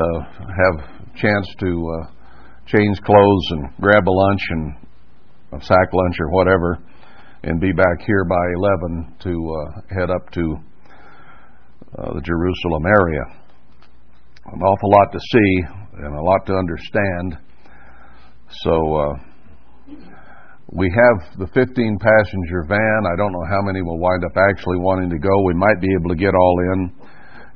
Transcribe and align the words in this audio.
uh, 0.00 0.20
have 0.48 1.14
chance 1.16 1.46
to 1.60 1.68
uh, 1.68 2.10
change 2.66 3.00
clothes 3.02 3.46
and 3.50 3.68
grab 3.80 4.08
a 4.08 4.10
lunch 4.10 4.40
and 4.50 4.74
a 5.52 5.64
sack 5.64 5.88
lunch 5.92 6.16
or 6.20 6.30
whatever, 6.30 6.78
and 7.42 7.60
be 7.60 7.72
back 7.72 8.06
here 8.06 8.24
by 8.24 8.44
11 8.88 9.16
to 9.20 9.30
uh, 9.30 9.80
head 9.94 10.10
up 10.10 10.30
to 10.32 10.56
uh, 11.98 12.14
the 12.14 12.20
Jerusalem 12.22 12.84
area. 12.86 13.24
An 14.46 14.60
awful 14.60 14.90
lot 14.90 15.12
to 15.12 15.18
see 15.18 15.80
and 16.04 16.16
a 16.16 16.22
lot 16.22 16.46
to 16.46 16.54
understand. 16.54 17.38
So 18.64 18.94
uh, 18.94 19.14
we 20.72 20.86
have 20.86 21.38
the 21.38 21.46
15 21.52 21.98
passenger 21.98 22.64
van. 22.68 23.00
I 23.06 23.16
don't 23.16 23.32
know 23.32 23.46
how 23.50 23.62
many 23.62 23.82
will 23.82 23.98
wind 23.98 24.24
up 24.24 24.36
actually 24.36 24.78
wanting 24.78 25.10
to 25.10 25.18
go. 25.18 25.30
We 25.44 25.54
might 25.54 25.80
be 25.80 25.88
able 25.98 26.10
to 26.10 26.16
get 26.16 26.34
all 26.34 26.56
in. 26.72 26.92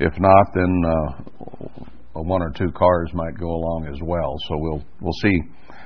If 0.01 0.13
not, 0.19 0.47
then 0.55 0.83
uh, 0.85 1.85
one 2.23 2.43
or 2.43 2.51
two 2.51 2.71
cars 2.73 3.11
might 3.13 3.37
go 3.39 3.49
along 3.49 3.87
as 3.93 3.99
well. 4.03 4.37
So 4.49 4.57
we'll 4.59 4.83
we'll 5.01 5.19
see 5.23 5.41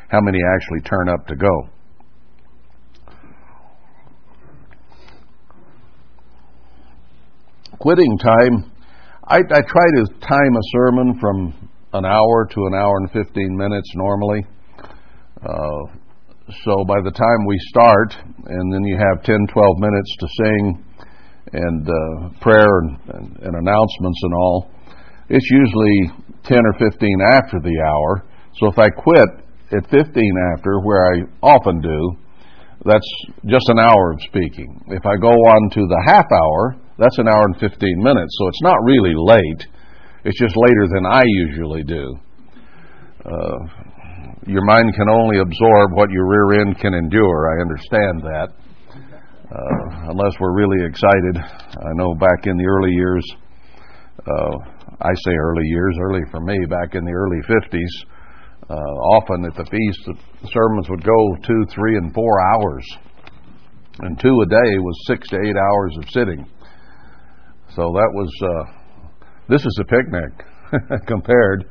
how 0.09 0.21
many 0.21 0.39
actually 0.55 0.81
turn 0.83 1.09
up 1.09 1.27
to 1.27 1.37
go. 1.37 1.69
Quitting 7.79 8.19
time. 8.19 8.73
I, 9.31 9.37
I 9.37 9.61
try 9.61 9.87
to 9.97 10.07
time 10.21 10.57
a 10.57 10.65
sermon 10.73 11.19
from 11.21 11.71
an 11.93 12.05
hour 12.05 12.49
to 12.51 12.67
an 12.67 12.75
hour 12.75 12.97
and 12.99 13.11
15 13.13 13.57
minutes 13.57 13.93
normally. 13.95 14.45
Uh, 15.37 15.99
so 16.65 16.85
by 16.87 16.97
the 17.05 17.13
time 17.13 17.47
we 17.47 17.57
start, 17.69 18.17
and 18.47 18.73
then 18.73 18.85
you 18.85 18.97
have 18.97 19.23
10, 19.23 19.47
12 19.53 19.79
minutes 19.79 20.17
to 20.19 20.29
sing 20.43 20.85
and 21.53 21.89
uh, 21.89 22.41
prayer 22.41 22.79
and, 22.81 22.99
and, 23.15 23.37
and 23.37 23.55
announcements 23.55 24.21
and 24.23 24.35
all, 24.35 24.71
it's 25.29 25.51
usually 25.51 26.25
10 26.45 26.59
or 26.59 26.91
15 26.91 27.19
after 27.33 27.61
the 27.61 27.77
hour. 27.85 28.25
So 28.57 28.67
if 28.69 28.79
I 28.79 28.89
quit 28.89 29.29
at 29.73 29.91
15 29.91 30.05
after, 30.57 30.81
where 30.81 31.05
I 31.05 31.17
often 31.43 31.81
do, 31.81 32.17
that's 32.85 33.09
just 33.47 33.69
an 33.69 33.79
hour 33.79 34.13
of 34.13 34.21
speaking. 34.23 34.81
If 34.89 35.05
I 35.05 35.17
go 35.17 35.29
on 35.29 35.71
to 35.71 35.81
the 35.81 36.03
half 36.07 36.27
hour, 36.33 36.77
that's 36.99 37.19
an 37.19 37.29
hour 37.29 37.45
and 37.45 37.57
15 37.61 37.77
minutes. 37.99 38.33
So 38.39 38.49
it's 38.49 38.63
not 38.63 38.77
really 38.85 39.15
late. 39.15 39.67
It's 40.25 40.39
just 40.39 40.57
later 40.57 40.87
than 40.95 41.07
I 41.07 41.23
usually 41.47 41.85
do. 41.85 42.19
Uh, 43.25 43.59
your 44.47 44.65
mind 44.65 44.95
can 44.95 45.09
only 45.11 45.39
absorb 45.39 45.93
what 45.93 46.11
your 46.11 46.27
rear 46.27 46.63
end 46.63 46.79
can 46.79 46.95
endure. 46.95 47.53
I 47.53 47.61
understand 47.61 48.23
that. 48.23 48.49
Uh, 49.51 50.11
unless 50.11 50.33
we're 50.41 50.55
really 50.55 50.85
excited. 50.87 51.37
I 51.37 51.93
know 51.95 52.15
back 52.15 52.47
in 52.47 52.57
the 52.57 52.67
early 52.67 52.93
years, 52.93 53.25
uh, 54.27 54.78
I 55.01 55.15
say 55.15 55.31
early 55.31 55.67
years, 55.67 55.97
early 56.03 56.23
for 56.31 56.41
me, 56.41 56.59
back 56.69 56.95
in 56.95 57.05
the 57.05 57.13
early 57.13 57.39
50s, 57.47 57.95
uh, 58.69 58.75
often 59.15 59.45
at 59.47 59.55
the 59.55 59.65
feast, 59.65 60.01
the 60.05 60.49
sermons 60.51 60.91
would 60.91 61.05
go 61.05 61.37
two, 61.47 61.65
three, 61.71 61.97
and 61.97 62.13
four 62.13 62.35
hours. 62.53 62.85
And 64.01 64.19
two 64.21 64.35
a 64.43 64.47
day 64.47 64.73
was 64.79 65.07
six 65.07 65.29
to 65.29 65.37
eight 65.39 65.57
hours 65.57 65.97
of 65.99 66.11
sitting. 66.11 66.47
So 67.75 67.95
that 67.95 68.11
was, 68.13 68.31
uh, 68.43 69.23
this 69.49 69.65
is 69.65 69.79
a 69.81 69.85
picnic 69.85 70.35
compared. 71.07 71.71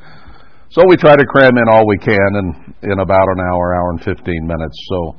So 0.70 0.84
we 0.88 0.96
try 0.96 1.16
to 1.16 1.26
cram 1.26 1.58
in 1.58 1.68
all 1.70 1.88
we 1.88 1.98
can 1.98 2.32
in, 2.36 2.92
in 2.92 3.00
about 3.00 3.28
an 3.28 3.40
hour, 3.40 3.76
hour 3.76 3.90
and 3.92 4.04
15 4.04 4.24
minutes. 4.48 4.78
So 4.88 5.16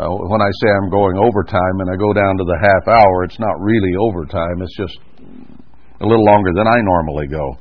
uh, 0.00 0.08
when 0.08 0.40
I 0.40 0.50
say 0.60 0.68
I'm 0.72 0.90
going 0.90 1.16
overtime 1.20 1.76
and 1.80 1.88
I 1.92 1.96
go 1.96 2.12
down 2.12 2.36
to 2.40 2.44
the 2.44 2.58
half 2.60 2.88
hour, 2.88 3.24
it's 3.24 3.38
not 3.38 3.60
really 3.60 3.92
overtime. 4.00 4.60
It's 4.60 4.76
just 4.76 4.98
a 6.04 6.08
little 6.08 6.24
longer 6.24 6.52
than 6.52 6.68
I 6.68 6.76
normally 6.84 7.26
go. 7.26 7.56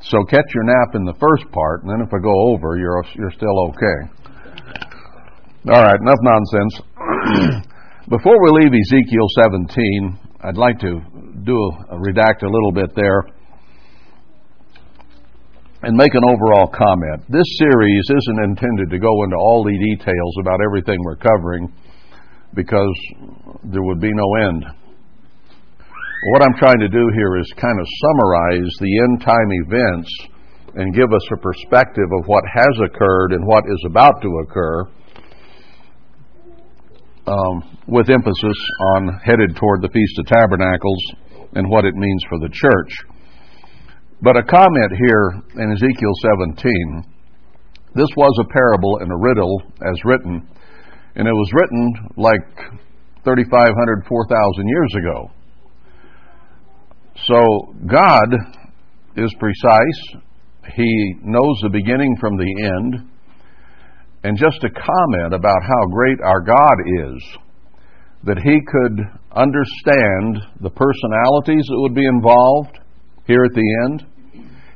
So 0.00 0.24
catch 0.24 0.48
your 0.54 0.64
nap 0.64 0.94
in 0.94 1.04
the 1.04 1.16
first 1.20 1.50
part, 1.52 1.82
and 1.82 1.90
then 1.90 2.00
if 2.00 2.12
I 2.12 2.20
go 2.22 2.32
over, 2.52 2.78
you're 2.78 3.04
you're 3.14 3.32
still 3.32 3.56
okay. 3.68 3.98
All 5.68 5.82
right, 5.82 6.00
enough 6.00 6.22
nonsense. 6.22 6.80
Before 8.08 8.40
we 8.40 8.64
leave 8.64 8.72
Ezekiel 8.72 9.28
17, 9.36 10.18
I'd 10.44 10.56
like 10.56 10.78
to 10.80 11.00
do 11.44 11.52
a, 11.52 11.96
a 11.96 11.98
redact 12.00 12.42
a 12.42 12.48
little 12.48 12.72
bit 12.72 12.94
there 12.96 13.20
and 15.82 15.94
make 15.94 16.14
an 16.14 16.22
overall 16.32 16.68
comment. 16.68 17.22
This 17.28 17.44
series 17.58 18.04
isn't 18.08 18.44
intended 18.44 18.88
to 18.90 18.98
go 18.98 19.12
into 19.24 19.36
all 19.36 19.62
the 19.62 19.76
details 19.76 20.34
about 20.40 20.60
everything 20.64 20.96
we're 21.04 21.20
covering 21.20 21.68
because 22.54 22.94
there 23.64 23.82
would 23.82 24.00
be 24.00 24.12
no 24.12 24.48
end. 24.48 24.64
What 26.32 26.42
I'm 26.42 26.54
trying 26.58 26.80
to 26.80 26.88
do 26.88 27.10
here 27.14 27.38
is 27.38 27.52
kind 27.56 27.78
of 27.78 27.86
summarize 28.02 28.70
the 28.80 29.00
end 29.04 29.20
time 29.22 29.50
events 29.66 30.10
and 30.74 30.94
give 30.94 31.12
us 31.12 31.22
a 31.32 31.36
perspective 31.36 32.08
of 32.20 32.26
what 32.26 32.44
has 32.52 32.74
occurred 32.84 33.32
and 33.32 33.46
what 33.46 33.64
is 33.66 33.82
about 33.86 34.20
to 34.22 34.44
occur 34.44 34.82
um, 37.26 37.80
with 37.86 38.10
emphasis 38.10 38.58
on 38.96 39.20
headed 39.24 39.54
toward 39.56 39.82
the 39.82 39.88
Feast 39.88 40.18
of 40.18 40.26
Tabernacles 40.26 41.02
and 41.54 41.70
what 41.70 41.84
it 41.84 41.94
means 41.94 42.24
for 42.28 42.38
the 42.40 42.50
church. 42.52 42.92
But 44.20 44.36
a 44.36 44.42
comment 44.42 44.92
here 44.98 45.62
in 45.62 45.72
Ezekiel 45.72 46.12
17 46.36 47.14
this 47.94 48.08
was 48.16 48.38
a 48.38 48.52
parable 48.52 48.98
and 49.00 49.10
a 49.10 49.16
riddle 49.16 49.62
as 49.82 50.04
written, 50.04 50.46
and 51.18 51.26
it 51.26 51.32
was 51.32 51.50
written 51.52 51.94
like 52.16 52.46
3,500, 53.24 54.06
4,000 54.08 54.68
years 54.68 54.94
ago. 54.98 55.30
So 57.26 57.74
God 57.86 58.28
is 59.16 59.34
precise. 59.40 60.22
He 60.74 61.14
knows 61.22 61.58
the 61.62 61.70
beginning 61.70 62.16
from 62.20 62.36
the 62.36 62.70
end. 62.76 63.10
And 64.22 64.38
just 64.38 64.62
a 64.62 64.70
comment 64.70 65.34
about 65.34 65.62
how 65.62 65.86
great 65.90 66.20
our 66.22 66.40
God 66.40 66.76
is, 67.10 67.22
that 68.24 68.38
He 68.38 68.60
could 68.60 69.00
understand 69.32 70.38
the 70.60 70.70
personalities 70.70 71.66
that 71.66 71.80
would 71.80 71.94
be 71.94 72.06
involved 72.06 72.78
here 73.26 73.44
at 73.44 73.54
the 73.54 73.78
end. 73.84 74.06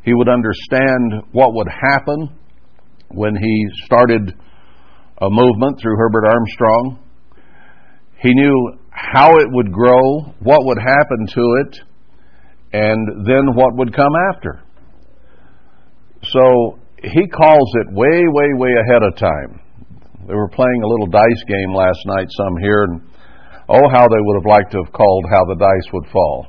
He 0.04 0.14
would 0.14 0.28
understand 0.28 1.22
what 1.30 1.54
would 1.54 1.68
happen 1.68 2.36
when 3.10 3.36
He 3.36 3.66
started 3.84 4.34
a 5.22 5.30
movement 5.30 5.78
through 5.80 5.96
Herbert 5.96 6.26
Armstrong. 6.26 6.98
He 8.18 8.34
knew 8.34 8.74
how 8.90 9.38
it 9.38 9.46
would 9.50 9.72
grow, 9.72 10.34
what 10.42 10.66
would 10.66 10.78
happen 10.78 11.26
to 11.28 11.44
it, 11.62 11.80
and 12.72 13.26
then 13.26 13.54
what 13.54 13.76
would 13.76 13.94
come 13.94 14.12
after. 14.34 14.62
So 16.24 16.78
he 17.02 17.26
calls 17.28 17.70
it 17.82 17.94
way, 17.94 18.22
way, 18.26 18.48
way 18.54 18.70
ahead 18.82 19.02
of 19.02 19.16
time. 19.16 19.60
They 20.26 20.34
were 20.34 20.48
playing 20.48 20.82
a 20.82 20.88
little 20.88 21.06
dice 21.06 21.42
game 21.46 21.74
last 21.74 21.98
night, 22.06 22.26
some 22.30 22.56
here, 22.60 22.82
and 22.84 23.00
oh, 23.68 23.88
how 23.90 24.08
they 24.08 24.22
would 24.22 24.42
have 24.42 24.50
liked 24.50 24.72
to 24.72 24.82
have 24.82 24.92
called 24.92 25.24
how 25.30 25.44
the 25.44 25.56
dice 25.56 25.92
would 25.92 26.06
fall. 26.12 26.46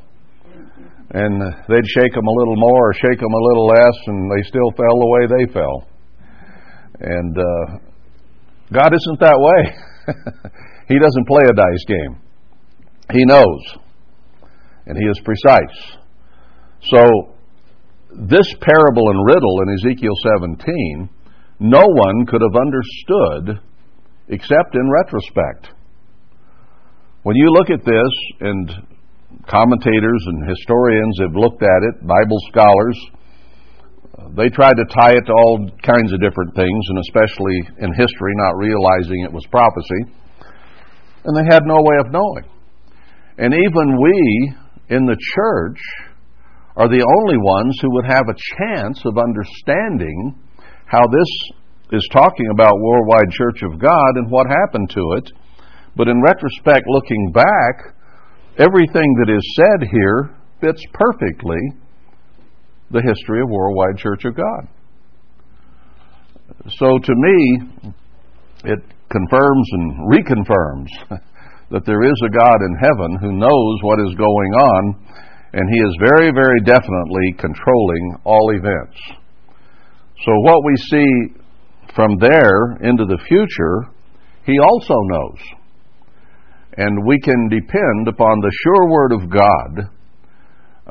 And 1.11 1.41
they'd 1.69 1.89
shake 1.93 2.13
them 2.13 2.25
a 2.25 2.37
little 2.41 2.55
more 2.55 2.89
or 2.89 2.93
shake 2.93 3.19
them 3.19 3.33
a 3.33 3.43
little 3.49 3.67
less, 3.67 3.97
and 4.07 4.31
they 4.31 4.41
still 4.47 4.71
fell 4.77 4.97
the 4.97 5.09
way 5.13 5.23
they 5.29 5.53
fell. 5.53 5.87
And 7.01 7.37
uh, 7.37 7.92
God 8.73 8.89
isn't 8.93 9.19
that 9.19 9.37
way. 9.37 9.61
he 10.87 10.97
doesn't 10.97 11.27
play 11.27 11.43
a 11.45 11.53
dice 11.53 11.85
game. 11.87 12.21
He 13.11 13.25
knows, 13.25 13.61
and 14.87 14.97
He 14.97 15.05
is 15.05 15.19
precise. 15.23 15.97
So 16.81 17.33
this 18.09 18.53
parable 18.61 19.09
and 19.09 19.25
riddle 19.25 19.61
in 19.61 19.75
Ezekiel 19.75 20.13
17, 20.39 21.09
no 21.59 21.83
one 21.85 22.25
could 22.25 22.41
have 22.41 22.59
understood 22.59 23.61
except 24.29 24.75
in 24.75 24.89
retrospect. 24.89 25.69
When 27.23 27.35
you 27.35 27.49
look 27.51 27.69
at 27.69 27.85
this, 27.85 28.13
and 28.41 28.69
commentators 29.47 30.23
and 30.27 30.49
historians 30.49 31.19
have 31.21 31.35
looked 31.35 31.63
at 31.63 31.83
it, 31.83 32.07
Bible 32.07 32.37
scholars, 32.49 32.99
they 34.35 34.49
tried 34.49 34.77
to 34.77 34.85
tie 34.93 35.11
it 35.11 35.25
to 35.25 35.33
all 35.33 35.69
kinds 35.81 36.13
of 36.13 36.21
different 36.21 36.55
things, 36.55 36.81
and 36.89 36.99
especially 36.99 37.57
in 37.79 37.93
history, 37.93 38.33
not 38.35 38.57
realizing 38.57 39.23
it 39.23 39.33
was 39.33 39.45
prophecy. 39.49 40.13
And 41.25 41.35
they 41.35 41.51
had 41.51 41.63
no 41.65 41.81
way 41.81 41.97
of 41.99 42.11
knowing. 42.11 42.45
And 43.37 43.53
even 43.53 44.01
we 44.01 44.53
in 44.89 45.05
the 45.05 45.17
church 45.17 45.79
are 46.75 46.89
the 46.89 47.01
only 47.01 47.37
ones 47.37 47.77
who 47.81 47.91
would 47.93 48.05
have 48.05 48.29
a 48.29 48.37
chance 48.57 49.01
of 49.05 49.17
understanding 49.17 50.37
how 50.85 51.01
this 51.07 51.31
is 51.91 52.07
talking 52.11 52.47
about 52.51 52.79
worldwide 52.79 53.31
church 53.31 53.61
of 53.63 53.79
God 53.79 54.11
and 54.15 54.29
what 54.29 54.47
happened 54.47 54.89
to 54.91 55.17
it. 55.17 55.31
But 55.95 56.07
in 56.07 56.21
retrospect, 56.21 56.85
looking 56.87 57.31
back, 57.31 57.95
everything 58.57 59.09
that 59.21 59.33
is 59.33 59.55
said 59.55 59.89
here 59.89 60.35
fits 60.61 60.83
perfectly 60.93 61.57
the 62.91 63.01
history 63.01 63.41
of 63.41 63.49
worldwide 63.49 63.97
church 63.97 64.25
of 64.25 64.35
God. 64.35 64.67
So 66.77 66.97
to 66.99 67.13
me, 67.15 67.93
it 68.65 68.79
confirms 69.09 69.67
and 69.71 70.11
reconfirms 70.11 70.89
that 71.71 71.85
there 71.85 72.03
is 72.03 72.21
a 72.25 72.29
God 72.29 72.59
in 72.61 72.75
heaven 72.81 73.17
who 73.21 73.33
knows 73.33 73.75
what 73.81 73.99
is 73.99 74.15
going 74.15 74.53
on 74.53 74.95
and 75.53 75.69
He 75.69 75.79
is 75.79 76.09
very, 76.09 76.31
very 76.33 76.59
definitely 76.65 77.33
controlling 77.37 78.17
all 78.25 78.51
events. 78.55 78.97
So, 80.25 80.31
what 80.41 80.65
we 80.65 80.75
see 80.89 81.41
from 81.95 82.17
there 82.19 82.77
into 82.81 83.05
the 83.05 83.19
future, 83.27 83.93
He 84.45 84.57
also 84.59 84.95
knows. 85.05 85.37
And 86.75 87.05
we 87.05 87.19
can 87.21 87.49
depend 87.49 88.07
upon 88.07 88.39
the 88.39 88.51
sure 88.63 88.89
Word 88.89 89.11
of 89.11 89.29
God 89.29 89.92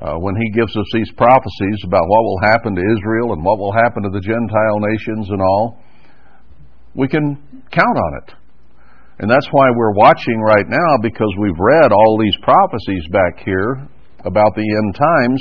uh, 0.03 0.19
when 0.19 0.35
He 0.35 0.51
gives 0.51 0.75
us 0.77 0.87
these 0.93 1.11
prophecies 1.17 1.79
about 1.87 2.03
what 2.11 2.23
will 2.23 2.41
happen 2.51 2.75
to 2.75 2.83
Israel 2.83 3.33
and 3.33 3.45
what 3.45 3.59
will 3.59 3.73
happen 3.73 4.03
to 4.03 4.11
the 4.11 4.21
Gentile 4.21 4.79
nations 4.83 5.31
and 5.31 5.41
all. 5.41 5.79
We 6.95 7.07
can 7.07 7.39
count 7.71 7.97
on 7.97 8.13
it. 8.23 8.35
And 9.21 9.31
that's 9.31 9.47
why 9.53 9.71
we're 9.71 9.95
watching 9.95 10.41
right 10.43 10.67
now 10.67 10.99
because 11.01 11.31
we've 11.39 11.59
read 11.59 11.93
all 11.93 12.19
these 12.19 12.37
prophecies 12.43 13.07
back 13.13 13.39
here 13.45 13.87
about 14.25 14.55
the 14.57 14.67
end 14.67 14.95
times. 14.99 15.41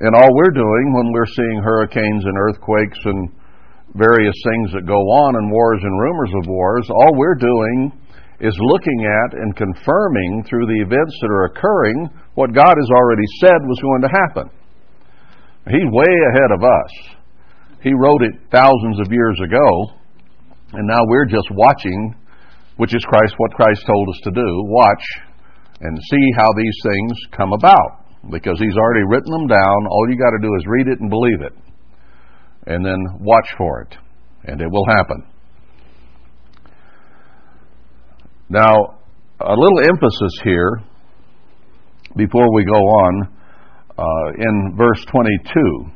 And 0.00 0.14
all 0.14 0.30
we're 0.30 0.54
doing 0.54 0.94
when 0.94 1.12
we're 1.12 1.34
seeing 1.34 1.60
hurricanes 1.62 2.24
and 2.24 2.38
earthquakes 2.38 2.98
and 3.04 3.30
various 3.94 4.34
things 4.44 4.72
that 4.74 4.86
go 4.86 4.98
on 4.98 5.36
and 5.36 5.50
wars 5.50 5.80
and 5.82 6.00
rumors 6.00 6.32
of 6.42 6.46
wars, 6.46 6.86
all 6.90 7.14
we're 7.16 7.34
doing 7.34 7.92
is 8.40 8.56
looking 8.58 9.06
at 9.06 9.38
and 9.38 9.56
confirming 9.56 10.44
through 10.48 10.66
the 10.66 10.82
events 10.82 11.14
that 11.22 11.30
are 11.30 11.46
occurring 11.46 12.10
what 12.34 12.54
God 12.54 12.74
has 12.74 12.90
already 12.90 13.26
said 13.40 13.62
was 13.62 13.80
going 13.80 14.02
to 14.02 14.10
happen. 14.10 14.50
He's 15.70 15.88
way 15.92 16.12
ahead 16.32 16.50
of 16.52 16.62
us. 16.62 16.92
He 17.82 17.92
wrote 17.94 18.22
it 18.22 18.34
thousands 18.50 19.00
of 19.00 19.12
years 19.12 19.38
ago, 19.44 19.94
and 20.72 20.86
now 20.86 21.00
we're 21.06 21.26
just 21.26 21.48
watching, 21.52 22.14
which 22.76 22.94
is 22.94 23.04
Christ, 23.04 23.34
what 23.36 23.52
Christ 23.52 23.84
told 23.86 24.08
us 24.08 24.20
to 24.24 24.30
do. 24.30 24.48
Watch 24.64 25.04
and 25.80 25.98
see 26.10 26.26
how 26.36 26.48
these 26.56 26.78
things 26.82 27.12
come 27.36 27.52
about. 27.52 28.04
Because 28.30 28.58
He's 28.58 28.76
already 28.76 29.04
written 29.06 29.30
them 29.32 29.46
down. 29.46 29.86
All 29.90 30.08
you 30.08 30.16
got 30.16 30.30
to 30.30 30.42
do 30.42 30.54
is 30.56 30.64
read 30.66 30.88
it 30.88 31.00
and 31.00 31.10
believe 31.10 31.40
it. 31.42 31.52
And 32.66 32.84
then 32.84 32.98
watch 33.20 33.48
for 33.58 33.82
it. 33.82 33.96
And 34.44 34.60
it 34.60 34.70
will 34.70 34.86
happen. 34.88 35.24
Now, 38.50 38.98
a 39.40 39.54
little 39.54 39.78
emphasis 39.88 40.32
here 40.44 40.82
before 42.14 42.54
we 42.54 42.64
go 42.64 42.74
on 42.74 43.28
uh, 43.96 44.32
in 44.36 44.76
verse 44.76 45.02
22. 45.10 45.90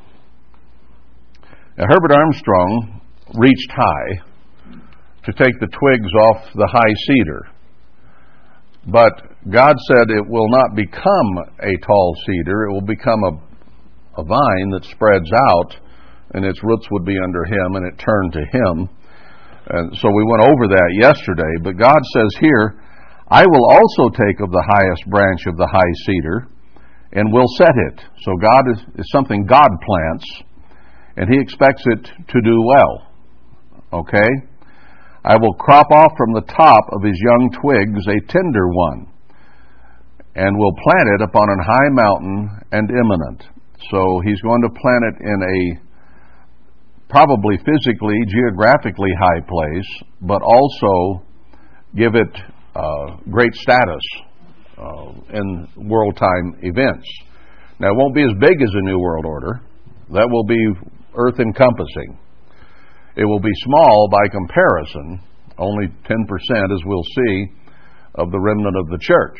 Now, 1.76 1.84
Herbert 1.90 2.12
Armstrong 2.16 3.02
reached 3.34 3.70
high 3.70 4.22
to 5.24 5.32
take 5.32 5.60
the 5.60 5.66
twigs 5.66 6.12
off 6.22 6.52
the 6.54 6.66
high 6.66 6.94
cedar. 7.06 7.48
But 8.86 9.52
God 9.52 9.76
said 9.88 10.08
it 10.08 10.26
will 10.26 10.48
not 10.48 10.74
become 10.74 11.38
a 11.60 11.86
tall 11.86 12.14
cedar, 12.26 12.64
it 12.64 12.72
will 12.72 12.86
become 12.86 13.24
a, 13.24 14.22
a 14.22 14.24
vine 14.24 14.70
that 14.70 14.86
spreads 14.90 15.30
out, 15.50 15.76
and 16.32 16.46
its 16.46 16.64
roots 16.64 16.86
would 16.90 17.04
be 17.04 17.18
under 17.22 17.44
him, 17.44 17.76
and 17.76 17.92
it 17.92 18.02
turned 18.02 18.32
to 18.32 18.40
him. 18.40 18.88
And 19.68 19.96
so 19.96 20.08
we 20.08 20.24
went 20.24 20.42
over 20.48 20.68
that 20.68 20.90
yesterday. 21.00 21.52
But 21.62 21.76
God 21.76 22.00
says 22.14 22.32
here, 22.40 22.80
I 23.28 23.44
will 23.44 23.66
also 23.68 24.08
take 24.10 24.40
of 24.40 24.50
the 24.50 24.64
highest 24.64 25.04
branch 25.10 25.44
of 25.46 25.56
the 25.56 25.68
high 25.68 25.94
cedar 26.06 26.48
and 27.12 27.32
will 27.32 27.48
set 27.56 27.74
it. 27.92 28.00
So 28.22 28.32
God 28.40 28.62
is, 28.72 28.80
is 28.96 29.10
something 29.12 29.44
God 29.44 29.68
plants, 29.84 30.26
and 31.16 31.28
He 31.32 31.40
expects 31.40 31.82
it 31.86 32.04
to 32.04 32.40
do 32.40 32.62
well. 32.64 34.00
Okay? 34.00 34.28
I 35.24 35.36
will 35.36 35.54
crop 35.54 35.90
off 35.90 36.12
from 36.16 36.32
the 36.32 36.46
top 36.48 36.84
of 36.92 37.02
his 37.02 37.20
young 37.20 37.50
twigs 37.60 38.06
a 38.06 38.32
tender 38.32 38.68
one, 38.68 39.12
and 40.34 40.56
will 40.56 40.72
plant 40.72 41.08
it 41.18 41.22
upon 41.22 41.50
an 41.50 41.60
high 41.60 41.90
mountain 41.90 42.48
and 42.72 42.88
eminent. 42.88 43.44
So 43.90 44.22
he's 44.24 44.40
going 44.40 44.62
to 44.62 44.70
plant 44.70 45.04
it 45.04 45.16
in 45.20 45.38
a 45.42 45.87
probably 47.08 47.56
physically, 47.58 48.16
geographically 48.28 49.10
high 49.18 49.40
place, 49.40 50.02
but 50.20 50.42
also 50.42 51.24
give 51.96 52.14
it 52.14 52.42
uh, 52.74 53.16
great 53.30 53.54
status 53.54 54.02
uh, 54.76 55.12
in 55.32 55.68
world 55.88 56.16
time 56.16 56.54
events. 56.62 57.06
Now, 57.80 57.90
it 57.90 57.96
won't 57.96 58.14
be 58.14 58.22
as 58.22 58.34
big 58.40 58.60
as 58.62 58.70
a 58.74 58.82
New 58.82 58.98
World 58.98 59.24
Order. 59.24 59.60
That 60.12 60.28
will 60.30 60.44
be 60.44 60.58
earth 61.16 61.38
encompassing. 61.40 62.18
It 63.16 63.24
will 63.24 63.40
be 63.40 63.52
small 63.64 64.08
by 64.10 64.28
comparison, 64.28 65.20
only 65.58 65.86
10%, 65.86 66.72
as 66.72 66.82
we'll 66.84 67.02
see, 67.02 67.46
of 68.14 68.30
the 68.30 68.38
remnant 68.38 68.76
of 68.76 68.88
the 68.90 68.98
church. 69.00 69.38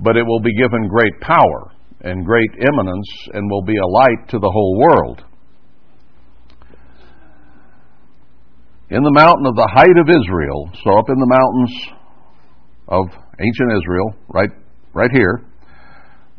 But 0.00 0.16
it 0.16 0.24
will 0.24 0.40
be 0.40 0.54
given 0.56 0.88
great 0.88 1.20
power 1.20 1.72
and 2.02 2.24
great 2.24 2.50
eminence 2.60 3.08
and 3.32 3.50
will 3.50 3.64
be 3.64 3.76
a 3.76 3.86
light 3.86 4.28
to 4.28 4.38
the 4.38 4.50
whole 4.50 4.78
world. 4.78 5.24
In 8.90 9.02
the 9.04 9.12
mountain 9.12 9.44
of 9.44 9.54
the 9.54 9.68
height 9.68 9.96
of 10.00 10.08
Israel, 10.08 10.70
so 10.84 10.96
up 10.96 11.08
in 11.12 11.18
the 11.20 11.28
mountains 11.28 11.72
of 12.88 13.04
ancient 13.36 13.70
Israel, 13.76 14.16
right, 14.32 14.50
right 14.94 15.10
here, 15.12 15.44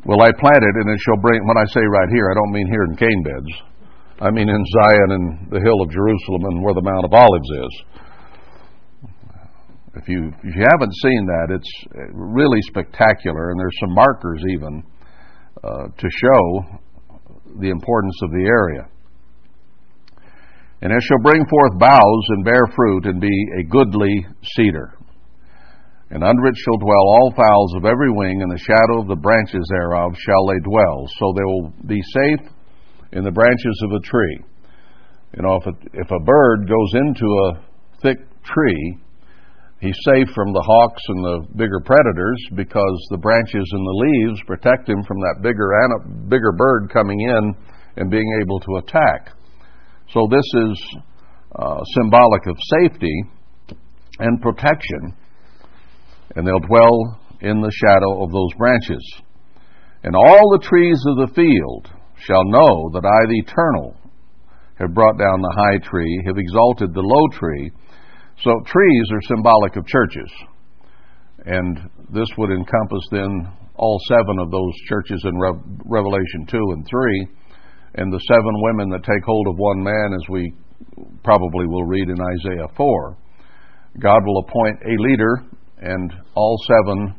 will 0.05 0.21
I 0.21 0.33
plant 0.33 0.63
it, 0.65 0.75
and 0.81 0.89
it 0.89 0.99
shall 1.05 1.21
bring. 1.21 1.45
When 1.45 1.57
I 1.57 1.65
say 1.69 1.81
right 1.85 2.09
here, 2.09 2.31
I 2.31 2.33
don't 2.33 2.53
mean 2.53 2.67
here 2.67 2.83
in 2.89 2.97
cane 2.97 3.21
beds. 3.23 3.53
I 4.21 4.31
mean 4.31 4.49
in 4.49 4.63
Zion 4.65 5.09
and 5.15 5.51
the 5.51 5.61
hill 5.61 5.79
of 5.81 5.91
Jerusalem 5.91 6.43
and 6.51 6.63
where 6.63 6.73
the 6.73 6.83
Mount 6.83 7.05
of 7.05 7.13
Olives 7.13 7.51
is. 7.53 7.73
If 9.95 10.07
you 10.07 10.33
if 10.43 10.55
you 10.55 10.65
haven't 10.73 10.93
seen 11.01 11.25
that, 11.25 11.47
it's 11.53 11.71
really 12.13 12.61
spectacular, 12.61 13.51
and 13.51 13.59
there's 13.59 13.77
some 13.79 13.93
markers 13.93 14.43
even 14.49 14.83
uh, 15.63 15.87
to 15.97 16.07
show 16.09 16.79
the 17.59 17.69
importance 17.69 18.17
of 18.23 18.31
the 18.31 18.45
area. 18.45 18.87
And 20.81 20.93
it 20.93 21.03
shall 21.03 21.23
bring 21.23 21.45
forth 21.45 21.79
boughs 21.79 22.25
and 22.29 22.45
bear 22.45 22.65
fruit 22.75 23.05
and 23.05 23.19
be 23.19 23.35
a 23.59 23.63
goodly 23.63 24.25
cedar. 24.55 24.95
And 26.11 26.23
under 26.23 26.47
it 26.47 26.55
shall 26.55 26.77
dwell 26.77 27.05
all 27.05 27.33
fowls 27.35 27.75
of 27.75 27.85
every 27.85 28.11
wing, 28.11 28.41
and 28.41 28.51
the 28.51 28.57
shadow 28.57 29.01
of 29.01 29.07
the 29.07 29.21
branches 29.21 29.67
thereof 29.69 30.15
shall 30.17 30.47
they 30.47 30.59
dwell. 30.63 31.05
So 31.19 31.33
they 31.35 31.43
will 31.43 31.73
be 31.85 32.01
safe 32.01 32.49
in 33.11 33.23
the 33.23 33.31
branches 33.31 33.81
of 33.85 33.91
a 33.91 34.05
tree. 34.05 34.39
You 35.37 35.43
know, 35.43 35.55
if 35.57 35.67
a, 35.67 35.73
if 35.93 36.09
a 36.09 36.23
bird 36.23 36.67
goes 36.67 36.91
into 36.95 37.25
a 37.25 37.61
thick 38.01 38.17
tree, 38.43 38.97
he's 39.81 39.97
safe 40.03 40.27
from 40.33 40.51
the 40.53 40.65
hawks 40.65 41.03
and 41.09 41.23
the 41.23 41.47
bigger 41.55 41.79
predators 41.85 42.41
because 42.55 43.07
the 43.11 43.21
branches 43.21 43.69
and 43.71 43.85
the 43.85 43.99
leaves 44.07 44.41
protect 44.47 44.89
him 44.89 45.03
from 45.03 45.19
that 45.19 45.43
bigger 45.43 45.69
bigger 46.27 46.51
bird 46.53 46.89
coming 46.91 47.19
in 47.19 47.53
and 47.97 48.09
being 48.09 48.39
able 48.42 48.59
to 48.61 48.77
attack. 48.77 49.35
So 50.13 50.28
this 50.30 50.45
is 50.56 50.97
uh, 51.56 51.83
symbolic 52.01 52.47
of 52.47 52.57
safety 52.81 53.23
and 54.18 54.42
protection, 54.42 55.13
and 56.35 56.47
they'll 56.47 56.68
dwell 56.68 57.19
in 57.42 57.61
the 57.61 57.71
shadow 57.85 58.23
of 58.23 58.31
those 58.31 58.54
branches. 58.57 59.21
And 60.04 60.16
all 60.16 60.49
the 60.57 60.66
trees 60.66 60.99
of 61.06 61.28
the 61.28 61.33
field 61.35 61.94
shall 62.25 62.44
know 62.45 62.89
that 62.94 63.06
I, 63.06 63.28
the 63.28 63.44
Eternal, 63.45 63.95
have 64.80 64.95
brought 64.95 65.19
down 65.19 65.42
the 65.42 65.56
high 65.56 65.89
tree, 65.89 66.23
have 66.25 66.37
exalted 66.37 66.94
the 66.94 67.01
low 67.01 67.37
tree. 67.37 67.71
So 68.42 68.51
trees 68.66 69.06
are 69.11 69.35
symbolic 69.35 69.75
of 69.75 69.85
churches. 69.85 70.31
And 71.45 71.78
this 72.11 72.30
would 72.37 72.49
encompass 72.49 73.06
then 73.11 73.51
all 73.75 73.99
seven 74.07 74.39
of 74.39 74.49
those 74.49 74.73
churches 74.87 75.23
in 75.23 75.39
Revelation 75.85 76.47
2 76.47 76.57
and 76.57 76.87
3 76.87 77.28
and 77.95 78.11
the 78.11 78.19
seven 78.27 78.53
women 78.61 78.89
that 78.89 79.03
take 79.03 79.23
hold 79.25 79.47
of 79.47 79.57
one 79.57 79.83
man, 79.83 80.13
as 80.13 80.29
we 80.29 80.53
probably 81.23 81.65
will 81.67 81.85
read 81.85 82.09
in 82.09 82.17
Isaiah 82.19 82.67
4. 82.75 83.17
God 83.99 84.21
will 84.25 84.43
appoint 84.47 84.77
a 84.85 85.01
leader, 85.01 85.43
and 85.81 86.13
all 86.35 86.57
seven, 86.67 87.15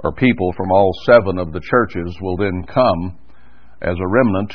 or 0.00 0.12
people 0.12 0.52
from 0.56 0.72
all 0.72 0.90
seven 1.06 1.38
of 1.38 1.52
the 1.52 1.60
churches, 1.60 2.16
will 2.20 2.36
then 2.36 2.64
come 2.66 3.18
as 3.82 3.96
a 3.98 4.08
remnant 4.08 4.52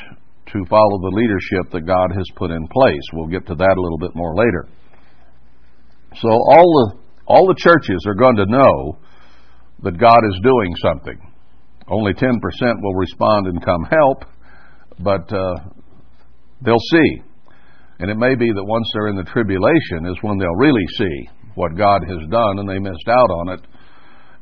to 0.53 0.65
follow 0.69 0.99
the 0.99 1.15
leadership 1.15 1.71
that 1.71 1.85
God 1.85 2.11
has 2.15 2.25
put 2.35 2.51
in 2.51 2.67
place. 2.67 3.03
We'll 3.13 3.27
get 3.27 3.45
to 3.47 3.55
that 3.55 3.75
a 3.77 3.81
little 3.81 3.97
bit 3.97 4.15
more 4.15 4.35
later. 4.35 4.67
So 6.15 6.29
all 6.29 6.91
the 6.91 7.07
all 7.27 7.45
the 7.45 7.59
churches 7.59 7.99
are 8.07 8.15
going 8.15 8.37
to 8.37 8.45
know 8.45 8.97
that 9.83 9.99
God 9.99 10.19
is 10.23 10.39
doing 10.41 10.73
something. 10.81 11.19
Only 11.89 12.13
10% 12.13 12.39
will 12.81 12.95
respond 12.95 13.47
and 13.47 13.63
come 13.63 13.83
help, 13.83 14.25
but 14.99 15.31
uh, 15.31 15.55
they'll 16.61 16.87
see. 16.91 17.21
And 17.99 18.11
it 18.11 18.17
may 18.17 18.35
be 18.35 18.51
that 18.53 18.63
once 18.63 18.89
they're 18.93 19.07
in 19.07 19.15
the 19.15 19.23
tribulation 19.23 20.05
is 20.05 20.17
when 20.21 20.37
they'll 20.37 20.61
really 20.61 20.85
see 20.97 21.29
what 21.55 21.75
God 21.75 22.01
has 22.07 22.29
done 22.29 22.59
and 22.59 22.69
they 22.69 22.79
missed 22.79 23.09
out 23.09 23.29
on 23.29 23.49
it. 23.57 23.61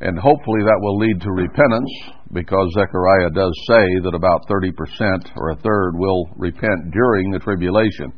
And 0.01 0.19
hopefully 0.19 0.59
that 0.61 0.79
will 0.81 0.97
lead 0.99 1.21
to 1.21 1.31
repentance 1.31 1.91
because 2.33 2.67
Zechariah 2.75 3.31
does 3.31 3.55
say 3.67 3.85
that 4.03 4.13
about 4.13 4.43
30% 4.51 5.31
or 5.37 5.51
a 5.51 5.55
third 5.55 5.93
will 5.95 6.27
repent 6.35 6.91
during 6.91 7.31
the 7.31 7.39
tribulation. 7.39 8.11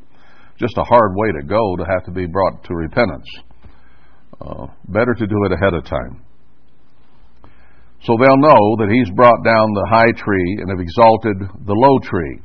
Just 0.60 0.78
a 0.78 0.84
hard 0.84 1.12
way 1.16 1.32
to 1.40 1.46
go 1.46 1.76
to 1.78 1.86
have 1.86 2.04
to 2.06 2.12
be 2.12 2.26
brought 2.26 2.64
to 2.64 2.74
repentance. 2.74 3.30
Uh, 4.42 4.66
better 4.88 5.14
to 5.14 5.28
do 5.28 5.46
it 5.46 5.52
ahead 5.52 5.76
of 5.76 5.86
time. 5.86 6.24
So 8.04 8.16
they'll 8.20 8.38
know 8.38 8.78
that 8.78 8.94
he's 8.94 9.10
brought 9.16 9.44
down 9.44 9.74
the 9.74 9.88
high 9.90 10.12
tree 10.12 10.58
and 10.62 10.70
have 10.70 10.80
exalted 10.80 11.66
the 11.66 11.74
low 11.74 12.00
tree, 12.04 12.40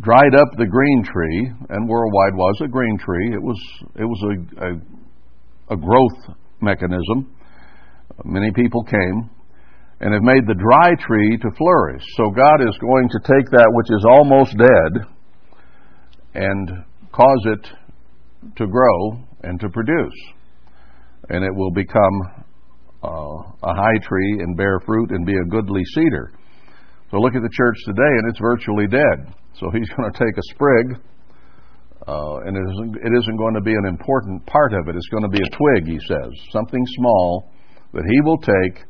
dried 0.00 0.34
up 0.34 0.48
the 0.56 0.66
green 0.66 1.04
tree, 1.04 1.50
and 1.68 1.88
worldwide 1.88 2.34
was 2.34 2.56
a 2.62 2.68
green 2.68 2.96
tree. 2.98 3.34
It 3.34 3.42
was 3.42 3.58
it 3.96 4.04
was 4.04 4.22
a, 4.22 4.34
a, 4.64 5.74
a 5.74 5.76
growth 5.76 6.36
mechanism. 6.60 7.34
Many 8.24 8.50
people 8.52 8.84
came 8.84 9.30
and 10.00 10.14
have 10.14 10.22
made 10.22 10.46
the 10.46 10.54
dry 10.54 10.94
tree 11.06 11.36
to 11.38 11.50
flourish. 11.56 12.02
So 12.16 12.30
God 12.30 12.62
is 12.62 12.76
going 12.78 13.08
to 13.10 13.18
take 13.20 13.50
that 13.50 13.68
which 13.72 13.90
is 13.90 14.04
almost 14.08 14.56
dead 14.56 15.06
and 16.34 16.84
cause 17.12 17.42
it 17.46 17.66
to 18.56 18.66
grow 18.66 19.18
and 19.42 19.58
to 19.60 19.68
produce. 19.68 20.14
And 21.30 21.44
it 21.44 21.54
will 21.54 21.72
become 21.72 22.37
a 23.02 23.74
high 23.74 23.98
tree 24.02 24.38
and 24.40 24.56
bear 24.56 24.80
fruit 24.84 25.10
and 25.10 25.24
be 25.24 25.34
a 25.34 25.44
goodly 25.50 25.84
cedar. 25.94 26.32
So 27.10 27.18
look 27.18 27.34
at 27.34 27.42
the 27.42 27.52
church 27.52 27.76
today, 27.86 28.12
and 28.20 28.28
it's 28.28 28.40
virtually 28.40 28.86
dead. 28.86 29.32
So 29.54 29.70
he's 29.74 29.88
going 29.96 30.12
to 30.12 30.18
take 30.18 30.36
a 30.36 30.46
sprig, 30.50 30.86
uh, 32.06 32.36
and 32.44 32.56
it 32.56 32.64
isn't, 32.72 32.96
it 32.96 33.12
isn't 33.18 33.36
going 33.36 33.54
to 33.54 33.60
be 33.60 33.72
an 33.72 33.86
important 33.86 34.44
part 34.46 34.72
of 34.72 34.88
it. 34.88 34.96
It's 34.96 35.08
going 35.08 35.24
to 35.24 35.32
be 35.32 35.42
a 35.42 35.50
twig, 35.50 35.86
he 35.86 35.98
says, 36.06 36.30
something 36.52 36.84
small 36.96 37.52
that 37.94 38.04
he 38.04 38.20
will 38.22 38.38
take, 38.38 38.84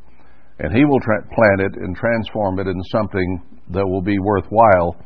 and 0.58 0.74
he 0.74 0.84
will 0.84 1.00
tra- 1.00 1.26
plant 1.34 1.60
it 1.60 1.80
and 1.80 1.96
transform 1.96 2.58
it 2.58 2.66
into 2.66 2.84
something 2.90 3.42
that 3.70 3.86
will 3.86 4.02
be 4.02 4.18
worthwhile 4.18 4.96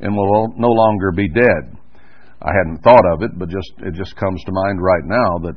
and 0.00 0.14
will 0.14 0.52
no 0.56 0.68
longer 0.68 1.12
be 1.12 1.28
dead. 1.28 1.78
I 2.40 2.52
hadn't 2.54 2.82
thought 2.84 3.04
of 3.14 3.22
it, 3.22 3.32
but 3.36 3.48
just 3.48 3.72
it 3.78 3.94
just 3.94 4.14
comes 4.14 4.42
to 4.44 4.52
mind 4.52 4.78
right 4.80 5.04
now 5.04 5.38
that 5.48 5.56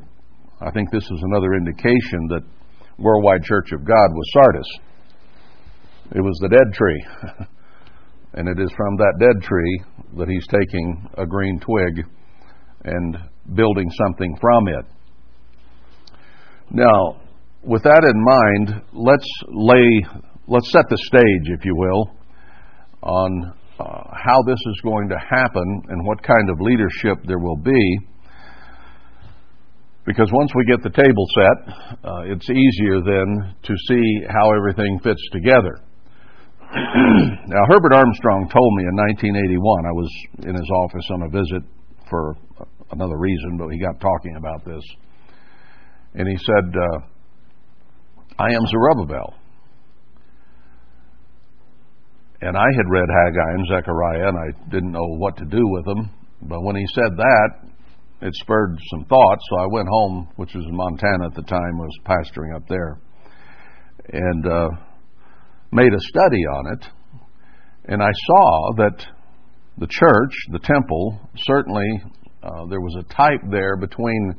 I 0.60 0.70
think 0.72 0.90
this 0.90 1.04
is 1.04 1.22
another 1.22 1.54
indication 1.54 2.26
that 2.30 2.42
Worldwide 2.98 3.42
Church 3.44 3.72
of 3.72 3.84
God 3.84 4.08
was 4.12 4.30
Sardis. 4.32 4.78
It 6.14 6.20
was 6.20 6.38
the 6.40 6.48
dead 6.48 6.72
tree. 6.74 7.06
and 8.34 8.48
it 8.48 8.62
is 8.62 8.70
from 8.76 8.96
that 8.96 9.14
dead 9.18 9.42
tree 9.42 9.82
that 10.18 10.28
he's 10.28 10.46
taking 10.48 11.08
a 11.16 11.26
green 11.26 11.60
twig 11.60 12.04
and 12.84 13.16
building 13.54 13.90
something 13.90 14.36
from 14.40 14.68
it. 14.68 14.84
Now, 16.70 17.20
with 17.62 17.82
that 17.84 18.04
in 18.04 18.24
mind, 18.24 18.82
let's 18.92 19.28
lay, 19.48 20.22
let's 20.48 20.70
set 20.72 20.88
the 20.88 20.98
stage, 20.98 21.58
if 21.58 21.64
you 21.64 21.74
will, 21.76 22.10
on 23.02 23.52
uh, 23.78 23.84
how 24.12 24.42
this 24.46 24.58
is 24.58 24.80
going 24.82 25.08
to 25.08 25.16
happen 25.18 25.82
and 25.88 26.06
what 26.06 26.22
kind 26.22 26.50
of 26.50 26.60
leadership 26.60 27.18
there 27.26 27.38
will 27.38 27.56
be 27.56 27.98
because 30.04 30.28
once 30.32 30.50
we 30.54 30.64
get 30.64 30.82
the 30.82 30.90
table 30.90 31.26
set, 31.38 31.56
uh, 32.02 32.22
it's 32.26 32.48
easier 32.50 32.98
then 33.00 33.54
to 33.62 33.74
see 33.88 34.04
how 34.28 34.50
everything 34.52 34.98
fits 35.02 35.22
together. 35.30 35.78
now, 37.46 37.62
Herbert 37.68 37.94
Armstrong 37.94 38.48
told 38.50 38.72
me 38.74 38.84
in 38.88 38.96
1981, 38.96 39.86
I 39.86 39.92
was 39.92 40.10
in 40.48 40.54
his 40.54 40.70
office 40.84 41.06
on 41.12 41.22
a 41.22 41.28
visit 41.28 41.62
for 42.10 42.34
another 42.90 43.16
reason, 43.16 43.56
but 43.58 43.68
he 43.68 43.78
got 43.78 44.00
talking 44.00 44.36
about 44.36 44.64
this. 44.64 44.82
And 46.14 46.28
he 46.28 46.36
said, 46.36 46.64
uh, 46.74 46.98
I 48.38 48.50
am 48.50 48.66
Zerubbabel. 48.66 49.34
And 52.40 52.56
I 52.56 52.66
had 52.76 52.90
read 52.90 53.06
Haggai 53.08 53.50
and 53.54 53.66
Zechariah, 53.68 54.28
and 54.28 54.36
I 54.36 54.70
didn't 54.70 54.90
know 54.90 55.06
what 55.16 55.36
to 55.36 55.44
do 55.44 55.62
with 55.62 55.84
them. 55.84 56.10
But 56.42 56.62
when 56.62 56.74
he 56.74 56.84
said 56.92 57.16
that, 57.16 57.48
it 58.22 58.34
spurred 58.36 58.78
some 58.90 59.04
thoughts. 59.04 59.42
So 59.50 59.60
I 59.60 59.66
went 59.70 59.88
home, 59.88 60.28
which 60.36 60.54
was 60.54 60.64
in 60.64 60.76
Montana 60.76 61.26
at 61.26 61.34
the 61.34 61.42
time, 61.42 61.78
was 61.78 61.98
pastoring 62.04 62.54
up 62.54 62.66
there, 62.68 62.98
and 64.12 64.46
uh, 64.46 64.68
made 65.72 65.92
a 65.92 66.00
study 66.00 66.42
on 66.56 66.72
it. 66.72 66.86
And 67.86 68.02
I 68.02 68.10
saw 68.26 68.72
that 68.76 69.06
the 69.78 69.88
church, 69.88 70.32
the 70.50 70.60
temple, 70.60 71.20
certainly 71.36 72.02
uh, 72.42 72.66
there 72.68 72.80
was 72.80 72.96
a 73.00 73.14
type 73.14 73.40
there 73.50 73.76
between 73.76 74.34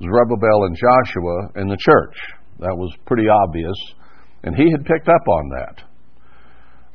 Zerubbabel 0.00 0.64
and 0.64 0.76
Joshua 0.76 1.48
in 1.56 1.68
the 1.68 1.76
church. 1.78 2.14
That 2.60 2.76
was 2.76 2.92
pretty 3.06 3.28
obvious, 3.28 3.76
and 4.42 4.54
he 4.56 4.70
had 4.70 4.84
picked 4.84 5.08
up 5.08 5.28
on 5.28 5.48
that. 5.50 5.87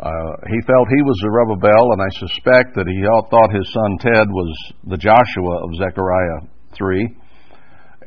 Uh, 0.04 0.36
he 0.52 0.60
felt 0.68 0.92
he 0.92 1.00
was 1.08 1.16
Zerubbabel, 1.24 1.96
and 1.96 2.02
I 2.04 2.12
suspect 2.20 2.76
that 2.76 2.92
he 2.92 3.00
thought 3.32 3.56
his 3.56 3.72
son 3.72 3.92
Ted 4.04 4.28
was 4.28 4.52
the 4.92 5.00
Joshua 5.00 5.64
of 5.64 5.80
Zechariah 5.80 6.44
3. 6.76 7.08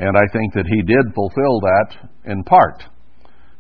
And 0.05 0.13
I 0.13 0.29
think 0.29 0.53
that 0.53 0.69
he 0.69 0.85
did 0.85 1.17
fulfill 1.17 1.57
that 1.65 1.89
in 2.29 2.45
part 2.45 2.85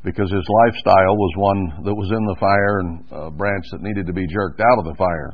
because 0.04 0.28
his 0.28 0.44
lifestyle 0.44 1.16
was 1.16 1.32
one 1.40 1.62
that 1.88 1.96
was 1.96 2.12
in 2.12 2.24
the 2.28 2.36
fire 2.36 2.76
and 2.84 2.92
a 3.08 3.30
branch 3.32 3.64
that 3.72 3.80
needed 3.80 4.04
to 4.04 4.12
be 4.12 4.28
jerked 4.28 4.60
out 4.60 4.84
of 4.84 4.84
the 4.84 5.00
fire. 5.00 5.32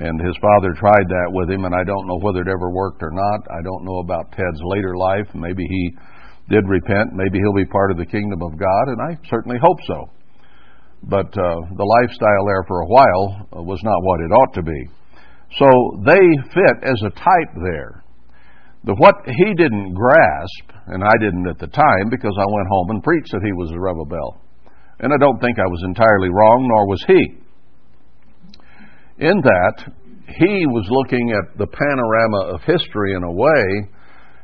And 0.00 0.16
his 0.16 0.34
father 0.40 0.72
tried 0.80 1.04
that 1.04 1.28
with 1.28 1.52
him, 1.52 1.68
and 1.68 1.76
I 1.76 1.84
don't 1.84 2.08
know 2.08 2.24
whether 2.24 2.40
it 2.40 2.48
ever 2.48 2.72
worked 2.72 3.04
or 3.04 3.12
not. 3.12 3.40
I 3.52 3.60
don't 3.60 3.84
know 3.84 4.00
about 4.00 4.32
Ted's 4.32 4.64
later 4.64 4.96
life. 4.96 5.28
Maybe 5.36 5.68
he 5.68 5.92
did 6.48 6.64
repent. 6.72 7.12
Maybe 7.12 7.36
he'll 7.36 7.60
be 7.60 7.68
part 7.68 7.92
of 7.92 8.00
the 8.00 8.08
kingdom 8.08 8.40
of 8.40 8.56
God, 8.56 8.84
and 8.96 9.00
I 9.12 9.20
certainly 9.28 9.60
hope 9.60 9.78
so 9.84 10.13
but 11.08 11.28
uh, 11.36 11.60
the 11.76 11.84
lifestyle 11.84 12.44
there 12.46 12.64
for 12.66 12.80
a 12.80 12.86
while 12.86 13.48
uh, 13.52 13.62
was 13.62 13.80
not 13.84 14.00
what 14.02 14.20
it 14.20 14.32
ought 14.32 14.54
to 14.54 14.62
be. 14.62 14.80
So 15.58 15.68
they 16.04 16.24
fit 16.52 16.76
as 16.82 17.00
a 17.04 17.12
type 17.12 17.52
there. 17.62 18.02
The, 18.84 18.94
what 18.96 19.14
he 19.24 19.54
didn't 19.54 19.94
grasp, 19.94 20.66
and 20.88 21.04
I 21.04 21.14
didn't 21.20 21.48
at 21.48 21.58
the 21.58 21.68
time 21.68 22.08
because 22.10 22.34
I 22.36 22.44
went 22.48 22.68
home 22.68 22.90
and 22.90 23.02
preached 23.02 23.32
that 23.32 23.44
he 23.44 23.52
was 23.52 23.70
a 23.70 23.74
Zerubbabel. 23.74 24.40
And 25.00 25.12
I 25.12 25.16
don't 25.18 25.40
think 25.40 25.58
I 25.58 25.68
was 25.68 25.82
entirely 25.84 26.28
wrong, 26.28 26.68
nor 26.68 26.88
was 26.88 27.04
he. 27.06 27.22
In 29.18 29.40
that, 29.40 29.92
he 30.26 30.66
was 30.66 30.88
looking 30.90 31.32
at 31.32 31.58
the 31.58 31.66
panorama 31.66 32.54
of 32.54 32.60
history 32.62 33.14
in 33.14 33.22
a 33.22 33.32
way 33.32 33.88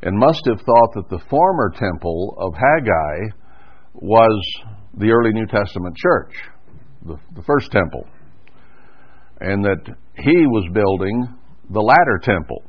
and 0.02 0.17
must 0.17 0.43
have 0.47 0.61
thought 0.61 0.93
that 0.95 1.11
the 1.11 1.25
former 1.29 1.73
temple 1.76 2.37
of 2.38 2.55
Haggai 2.55 3.37
was 3.95 4.40
the 4.99 5.11
early 5.11 5.32
New 5.32 5.47
Testament 5.47 5.97
church, 5.97 6.32
the, 7.06 7.16
the 7.35 7.42
first 7.42 7.70
temple, 7.70 8.06
and 9.40 9.64
that 9.64 9.80
he 10.16 10.47
was 10.47 10.68
building 10.73 11.35
the 11.70 11.80
latter 11.80 12.20
temple. 12.23 12.62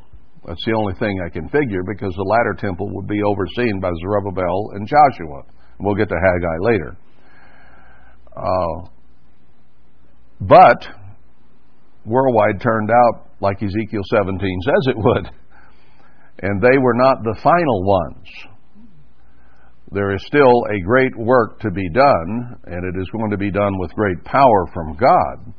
That's 0.45 0.63
the 0.65 0.73
only 0.73 0.93
thing 0.95 1.21
I 1.25 1.29
can 1.29 1.49
figure 1.49 1.83
because 1.85 2.13
the 2.15 2.23
latter 2.23 2.55
temple 2.59 2.89
would 2.95 3.07
be 3.07 3.21
overseen 3.23 3.79
by 3.79 3.91
Zerubbabel 4.01 4.71
and 4.73 4.87
Joshua. 4.87 5.43
We'll 5.79 5.95
get 5.95 6.09
to 6.09 6.15
Haggai 6.15 6.57
later. 6.61 6.97
Uh, 8.35 8.87
but 10.39 10.87
worldwide 12.05 12.61
turned 12.61 12.89
out 12.89 13.27
like 13.39 13.61
Ezekiel 13.61 14.01
17 14.09 14.39
says 14.65 14.87
it 14.87 14.97
would. 14.97 15.29
And 16.43 16.61
they 16.61 16.77
were 16.77 16.95
not 16.95 17.23
the 17.23 17.39
final 17.43 17.83
ones 17.83 18.27
there 19.91 20.15
is 20.15 20.23
still 20.25 20.63
a 20.71 20.79
great 20.85 21.15
work 21.17 21.59
to 21.59 21.71
be 21.71 21.89
done, 21.89 22.55
and 22.65 22.85
it 22.85 22.99
is 22.99 23.09
going 23.11 23.31
to 23.31 23.37
be 23.37 23.51
done 23.51 23.77
with 23.77 23.93
great 23.93 24.23
power 24.23 24.67
from 24.73 24.95
God. 24.95 25.53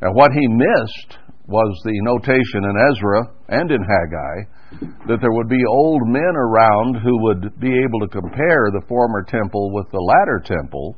Now, 0.00 0.12
what 0.12 0.32
he 0.32 0.48
missed 0.48 1.18
was 1.46 1.80
the 1.84 2.00
notation 2.02 2.64
in 2.64 2.74
Ezra 2.90 3.20
and 3.48 3.70
in 3.70 3.80
Haggai 3.80 4.36
that 5.06 5.20
there 5.20 5.32
would 5.32 5.48
be 5.48 5.62
old 5.68 6.02
men 6.06 6.34
around 6.34 6.96
who 6.96 7.22
would 7.22 7.60
be 7.60 7.70
able 7.70 8.00
to 8.00 8.08
compare 8.08 8.70
the 8.72 8.84
former 8.88 9.22
temple 9.22 9.72
with 9.72 9.86
the 9.92 10.00
latter 10.00 10.42
temple 10.44 10.96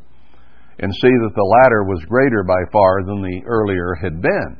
and 0.78 0.92
see 0.94 1.10
that 1.10 1.34
the 1.34 1.54
latter 1.62 1.84
was 1.84 2.02
greater 2.08 2.44
by 2.44 2.58
far 2.72 3.04
than 3.04 3.20
the 3.20 3.42
earlier 3.44 3.94
had 4.00 4.22
been. 4.22 4.56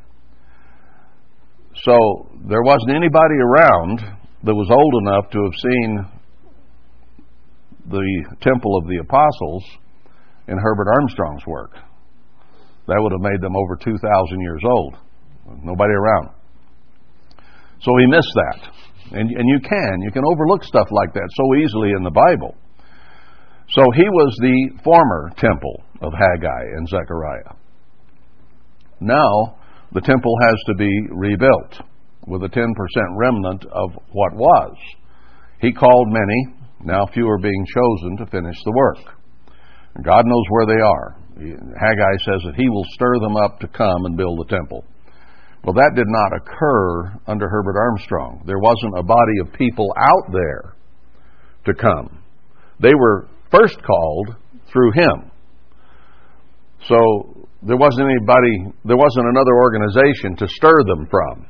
So 1.85 2.29
there 2.49 2.63
wasn't 2.63 2.91
anybody 2.91 3.39
around 3.41 4.01
that 4.45 4.55
was 4.55 4.71
old 4.71 4.95
enough 5.07 5.31
to 5.31 5.43
have 5.43 5.55
seen 5.57 6.18
the 7.89 8.37
Temple 8.41 8.77
of 8.77 8.87
the 8.89 8.99
Apostles 8.99 9.65
in 10.47 10.57
Herbert 10.59 10.89
Armstrong's 10.89 11.47
work. 11.47 11.73
That 12.87 12.97
would 13.01 13.13
have 13.13 13.33
made 13.33 13.41
them 13.41 13.57
over 13.57 13.77
2,000 13.77 14.41
years 14.41 14.63
old. 14.65 14.97
Nobody 15.63 15.93
around. 15.93 16.31
So 17.81 17.93
he 17.99 18.07
missed 18.07 18.33
that. 18.35 18.61
And, 19.13 19.31
and 19.31 19.49
you 19.49 19.61
can. 19.61 20.03
You 20.03 20.11
can 20.11 20.25
overlook 20.25 20.65
stuff 20.65 20.89
like 20.91 21.13
that 21.15 21.29
so 21.33 21.55
easily 21.57 21.91
in 21.97 22.03
the 22.03 22.11
Bible. 22.11 22.57
So 23.71 23.83
he 23.95 24.05
was 24.09 24.37
the 24.41 24.81
former 24.83 25.31
temple 25.37 25.85
of 26.01 26.13
Haggai 26.13 26.63
and 26.77 26.89
Zechariah. 26.89 27.57
Now, 29.01 29.57
the 29.93 30.01
temple 30.01 30.35
has 30.43 30.57
to 30.67 30.75
be 30.75 30.91
rebuilt 31.11 31.83
with 32.27 32.43
a 32.43 32.49
10% 32.49 32.65
remnant 33.17 33.65
of 33.67 33.91
what 34.13 34.35
was. 34.35 34.77
He 35.61 35.73
called 35.73 36.09
many, 36.09 36.58
now 36.85 37.07
few 37.13 37.29
are 37.29 37.39
being 37.39 37.67
chosen 37.67 38.17
to 38.19 38.31
finish 38.31 38.57
the 38.65 38.73
work. 38.73 38.99
God 40.03 40.23
knows 40.25 40.45
where 40.51 40.67
they 40.67 40.81
are. 40.81 41.17
Haggai 41.39 42.17
says 42.25 42.43
that 42.47 42.55
he 42.57 42.69
will 42.69 42.85
stir 42.93 43.19
them 43.21 43.37
up 43.37 43.61
to 43.61 43.69
come 43.69 44.05
and 44.05 44.17
build 44.17 44.39
the 44.39 44.55
temple. 44.55 44.85
Well, 45.65 45.75
that 45.75 45.93
did 45.97 46.07
not 46.07 46.37
occur 46.37 47.21
under 47.27 47.49
Herbert 47.49 47.77
Armstrong. 47.77 48.43
There 48.47 48.59
wasn't 48.59 48.99
a 48.99 49.03
body 49.03 49.39
of 49.45 49.53
people 49.53 49.93
out 49.99 50.33
there 50.33 50.75
to 51.67 51.75
come. 51.75 52.23
They 52.81 52.95
were 52.95 53.29
first 53.51 53.77
called 53.83 54.37
through 54.73 54.93
him. 54.93 55.31
So 56.87 57.49
there 57.63 57.77
wasn't 57.77 58.07
anybody, 58.07 58.73
there 58.85 58.97
wasn't 58.97 59.27
another 59.27 59.55
organization 59.57 60.37
to 60.37 60.47
stir 60.49 60.85
them 60.87 61.09
from. 61.11 61.47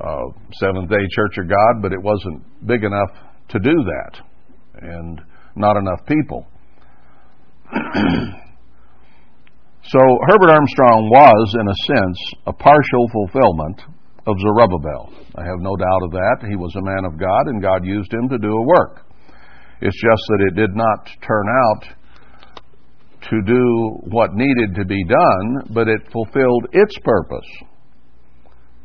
Uh, 0.00 0.38
Seventh 0.54 0.88
day 0.88 1.04
Church 1.10 1.38
of 1.38 1.48
God, 1.48 1.82
but 1.82 1.92
it 1.92 2.00
wasn't 2.00 2.42
big 2.66 2.84
enough 2.84 3.10
to 3.52 3.58
do 3.58 3.84
that, 3.84 4.20
and 4.80 5.20
not 5.54 5.76
enough 5.76 6.00
people. 6.06 6.46
so 9.84 10.00
Herbert 10.28 10.50
Armstrong 10.50 11.10
was, 11.12 11.54
in 11.60 11.68
a 11.68 11.74
sense, 11.86 12.18
a 12.46 12.52
partial 12.52 13.08
fulfillment 13.12 13.82
of 14.26 14.36
Zerubbabel. 14.40 15.12
I 15.36 15.44
have 15.44 15.60
no 15.60 15.76
doubt 15.76 16.02
of 16.04 16.10
that. 16.12 16.46
He 16.48 16.56
was 16.56 16.74
a 16.76 16.82
man 16.82 17.04
of 17.04 17.18
God, 17.18 17.46
and 17.46 17.62
God 17.62 17.84
used 17.84 18.12
him 18.12 18.28
to 18.28 18.38
do 18.38 18.48
a 18.48 18.66
work. 18.66 19.06
It's 19.80 20.00
just 20.00 20.22
that 20.28 20.44
it 20.48 20.54
did 20.54 20.74
not 20.74 21.08
turn 21.26 21.46
out 21.48 21.84
to 23.30 23.42
do 23.46 23.98
what 24.10 24.30
needed 24.34 24.74
to 24.76 24.84
be 24.84 25.04
done, 25.04 25.74
but 25.74 25.88
it 25.88 26.00
fulfilled 26.12 26.66
its 26.72 26.96
purpose. 27.04 27.71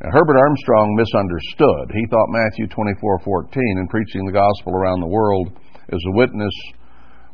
Now, 0.00 0.10
Herbert 0.12 0.38
Armstrong 0.38 0.94
misunderstood. 0.94 1.90
He 1.90 2.06
thought 2.06 2.30
Matthew 2.30 2.68
24:14 2.68 3.50
and 3.78 3.90
preaching 3.90 4.26
the 4.26 4.32
gospel 4.32 4.74
around 4.74 5.00
the 5.00 5.10
world 5.10 5.50
as 5.90 5.98
a 6.06 6.16
witness 6.16 6.54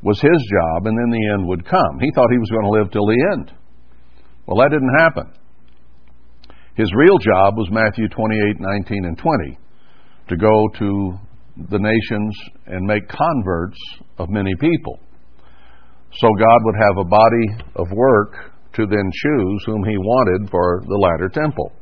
was 0.02 0.21
his 0.21 0.50
job, 0.50 0.87
and 0.87 0.97
then 0.97 1.11
the 1.11 1.28
end 1.35 1.47
would 1.47 1.66
come. 1.66 2.00
He 2.00 2.11
thought 2.14 2.30
he 2.30 2.38
was 2.38 2.50
going 2.50 2.64
to 2.64 2.71
live 2.71 2.90
till 2.90 3.06
the 3.06 3.28
end. 3.33 3.52
Well, 4.47 4.59
that 4.64 4.71
didn't 4.71 4.99
happen. 4.99 5.33
His 6.75 6.90
real 6.97 7.18
job 7.18 7.56
was 7.56 7.71
Matthew 7.71 8.09
28:19 8.09 9.04
and 9.04 9.18
20 9.18 9.59
to 10.28 10.37
go 10.37 10.68
to 10.78 11.18
the 11.68 11.78
nations 11.78 12.35
and 12.66 12.87
make 12.87 13.06
converts 13.09 13.78
of 14.16 14.30
many 14.30 14.54
people. 14.56 14.99
So 16.12 16.28
God 16.28 16.61
would 16.64 16.76
have 16.76 16.97
a 16.97 17.04
body 17.04 17.47
of 17.76 17.92
work 17.92 18.52
to 18.73 18.87
then 18.87 19.11
choose 19.12 19.64
whom 19.66 19.85
He 19.85 19.99
wanted 19.99 20.50
for 20.50 20.83
the 20.87 20.97
latter 20.97 21.28
temple. 21.28 21.73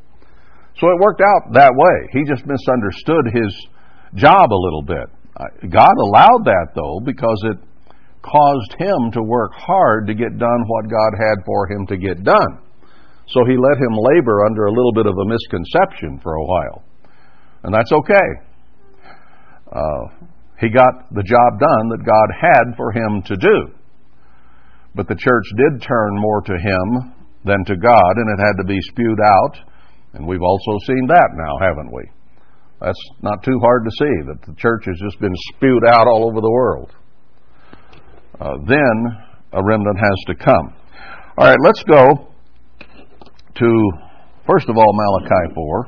So 0.78 0.88
it 0.88 0.98
worked 1.00 1.20
out 1.20 1.52
that 1.52 1.72
way. 1.74 1.96
He 2.12 2.24
just 2.24 2.46
misunderstood 2.46 3.26
His 3.32 3.52
job 4.14 4.52
a 4.52 4.62
little 4.62 4.82
bit. 4.82 5.08
God 5.70 5.94
allowed 5.98 6.44
that, 6.44 6.72
though, 6.74 7.00
because 7.04 7.40
it 7.50 7.58
caused 8.22 8.74
Him 8.78 9.12
to 9.12 9.22
work 9.22 9.52
hard 9.54 10.06
to 10.06 10.14
get 10.14 10.38
done 10.38 10.64
what 10.66 10.90
God 10.90 11.12
had 11.18 11.44
for 11.44 11.70
Him 11.70 11.86
to 11.88 11.96
get 11.96 12.22
done. 12.22 12.62
So 13.28 13.44
he 13.46 13.56
let 13.56 13.78
him 13.78 13.96
labor 13.96 14.44
under 14.44 14.66
a 14.66 14.72
little 14.72 14.92
bit 14.92 15.06
of 15.06 15.14
a 15.16 15.24
misconception 15.24 16.20
for 16.22 16.34
a 16.34 16.44
while. 16.44 16.84
And 17.62 17.72
that's 17.72 17.92
okay. 17.92 18.28
Uh, 19.72 20.28
he 20.60 20.68
got 20.68 21.08
the 21.12 21.22
job 21.22 21.58
done 21.58 21.88
that 21.90 22.04
God 22.04 22.28
had 22.36 22.76
for 22.76 22.92
him 22.92 23.22
to 23.26 23.36
do. 23.36 23.74
But 24.94 25.08
the 25.08 25.16
church 25.16 25.44
did 25.56 25.80
turn 25.80 26.20
more 26.20 26.42
to 26.42 26.52
him 26.52 27.14
than 27.44 27.64
to 27.64 27.76
God, 27.76 28.12
and 28.16 28.38
it 28.38 28.42
had 28.42 28.60
to 28.60 28.66
be 28.66 28.78
spewed 28.82 29.18
out. 29.24 29.71
And 30.14 30.26
we've 30.26 30.42
also 30.42 30.78
seen 30.86 31.06
that 31.08 31.30
now, 31.34 31.66
haven't 31.66 31.92
we? 31.92 32.02
That's 32.80 32.98
not 33.22 33.42
too 33.44 33.58
hard 33.60 33.84
to 33.84 33.90
see, 33.90 34.26
that 34.26 34.42
the 34.46 34.54
church 34.56 34.84
has 34.86 34.98
just 35.02 35.20
been 35.20 35.34
spewed 35.54 35.84
out 35.86 36.06
all 36.06 36.28
over 36.28 36.40
the 36.40 36.50
world. 36.50 36.92
Uh, 38.40 38.54
then 38.66 39.18
a 39.52 39.62
remnant 39.62 39.98
has 39.98 40.24
to 40.26 40.34
come. 40.34 40.74
All 41.38 41.46
right, 41.46 41.58
let's 41.64 41.82
go 41.84 42.28
to, 43.54 43.90
first 44.46 44.68
of 44.68 44.76
all, 44.76 44.92
Malachi 44.92 45.54
4. 45.54 45.86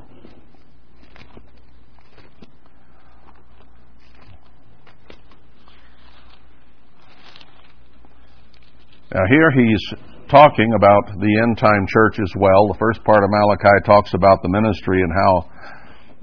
Now, 9.15 9.21
here 9.29 9.51
he's 9.53 10.14
talking 10.29 10.73
about 10.77 11.19
the 11.19 11.35
end 11.43 11.59
time 11.59 11.87
church 11.89 12.17
as 12.21 12.33
well. 12.37 12.69
The 12.69 12.79
first 12.79 13.03
part 13.05 13.25
of 13.25 13.31
Malachi 13.31 13.79
talks 13.85 14.15
about 14.15 14.43
the 14.43 14.49
ministry 14.49 15.03
and 15.03 15.13
how 15.13 15.33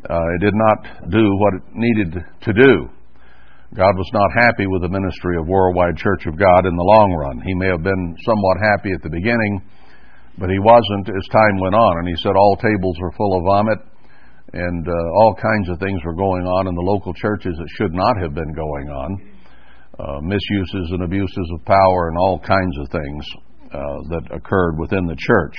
uh, 0.10 0.36
it 0.36 0.42
did 0.42 0.58
not 0.58 1.10
do 1.10 1.24
what 1.38 1.54
it 1.56 1.66
needed 1.74 2.12
to 2.18 2.52
do. 2.54 2.90
God 3.72 3.96
was 3.96 4.12
not 4.12 4.28
happy 4.36 4.68
with 4.68 4.82
the 4.84 4.92
ministry 4.92 5.40
of 5.40 5.48
Worldwide 5.48 5.96
Church 5.96 6.28
of 6.28 6.36
God 6.36 6.68
in 6.68 6.76
the 6.76 6.90
long 6.98 7.16
run. 7.16 7.40
He 7.40 7.56
may 7.56 7.72
have 7.72 7.84
been 7.84 8.16
somewhat 8.28 8.58
happy 8.60 8.92
at 8.92 9.00
the 9.00 9.14
beginning, 9.14 9.64
but 10.36 10.52
he 10.52 10.60
wasn't 10.60 11.08
as 11.08 11.26
time 11.32 11.56
went 11.62 11.76
on. 11.80 12.04
And 12.04 12.08
he 12.08 12.18
said 12.20 12.36
all 12.36 12.60
tables 12.60 12.98
were 13.00 13.16
full 13.16 13.40
of 13.40 13.48
vomit 13.48 13.80
and 14.52 14.84
uh, 14.84 15.22
all 15.24 15.34
kinds 15.40 15.70
of 15.70 15.80
things 15.80 16.04
were 16.04 16.18
going 16.18 16.44
on 16.44 16.68
in 16.68 16.76
the 16.76 16.84
local 16.84 17.14
churches 17.14 17.56
that 17.56 17.72
should 17.80 17.94
not 17.96 18.20
have 18.20 18.36
been 18.36 18.52
going 18.52 18.90
on. 18.92 19.10
Uh, 19.96 20.20
misuses 20.20 20.92
and 20.92 21.04
abuses 21.04 21.48
of 21.54 21.64
power 21.64 22.10
and 22.10 22.18
all 22.18 22.40
kinds 22.40 22.76
of 22.80 22.90
things 22.90 23.24
that 23.72 24.28
occurred 24.32 24.80
within 24.80 25.06
the 25.06 25.16
church. 25.18 25.56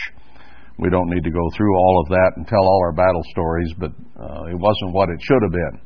We 0.79 0.91
don't 0.91 1.11
need 1.11 1.25
to 1.25 1.31
go 1.31 1.49
through 1.57 1.77
all 1.77 2.03
of 2.03 2.09
that 2.09 2.33
and 2.37 2.47
tell 2.47 2.65
all 2.65 2.81
our 2.85 2.93
battle 2.93 3.23
stories, 3.31 3.73
but 3.79 3.93
uh, 4.19 4.45
it 4.51 4.59
wasn't 4.59 4.95
what 4.95 5.11
it 5.11 5.21
should 5.21 5.43
have 5.43 5.53
been. 5.53 5.81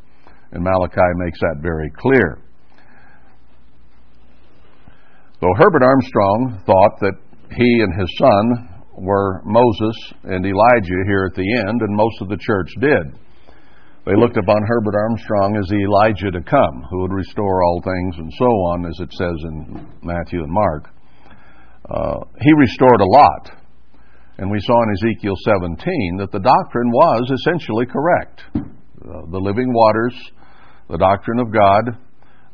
And 0.53 0.63
Malachi 0.63 1.11
makes 1.17 1.39
that 1.41 1.59
very 1.61 1.91
clear. 1.99 2.39
Though 5.41 5.55
Herbert 5.59 5.83
Armstrong 5.83 6.63
thought 6.65 7.01
that 7.01 7.19
he 7.51 7.83
and 7.83 8.01
his 8.01 8.11
son 8.19 8.77
were 8.97 9.43
Moses 9.45 9.97
and 10.25 10.47
Elijah 10.47 11.03
here 11.07 11.29
at 11.29 11.37
the 11.37 11.57
end, 11.69 11.83
and 11.83 11.95
most 11.95 12.23
of 12.23 12.29
the 12.29 12.39
church 12.41 12.71
did. 12.81 13.19
They 14.07 14.17
looked 14.17 14.37
upon 14.37 14.63
Herbert 14.67 14.95
Armstrong 14.95 15.57
as 15.57 15.69
the 15.69 15.83
Elijah 15.83 16.31
to 16.31 16.41
come, 16.41 16.85
who 16.91 17.03
would 17.03 17.13
restore 17.13 17.63
all 17.65 17.83
things 17.83 18.17
and 18.19 18.33
so 18.39 18.47
on, 18.47 18.87
as 18.87 18.99
it 19.01 19.13
says 19.13 19.37
in 19.45 19.87
Matthew 20.03 20.43
and 20.43 20.53
Mark. 20.53 20.96
Uh, 21.89 22.19
he 22.41 22.53
restored 22.59 23.01
a 23.01 23.07
lot. 23.07 23.51
And 24.39 24.51
we 24.51 24.59
saw 24.61 24.83
in 24.83 24.93
Ezekiel 24.93 25.35
17 25.45 26.17
that 26.19 26.33
the 26.33 26.41
doctrine 26.41 26.91
was 26.91 27.31
essentially 27.31 27.87
correct. 27.87 28.43
Uh, 28.55 29.31
the 29.31 29.39
living 29.39 29.73
waters, 29.73 30.15
the 30.91 30.99
doctrine 30.99 31.39
of 31.39 31.53
God, 31.53 31.97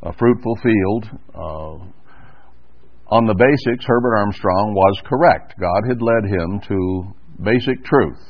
a 0.03 0.13
fruitful 0.13 0.55
field, 0.63 1.19
uh, 1.33 1.85
on 3.09 3.25
the 3.25 3.35
basics, 3.35 3.85
Herbert 3.85 4.15
Armstrong 4.17 4.73
was 4.73 5.01
correct. 5.05 5.55
God 5.59 5.81
had 5.87 6.01
led 6.01 6.25
him 6.25 6.61
to 6.67 7.13
basic 7.43 7.83
truth. 7.83 8.21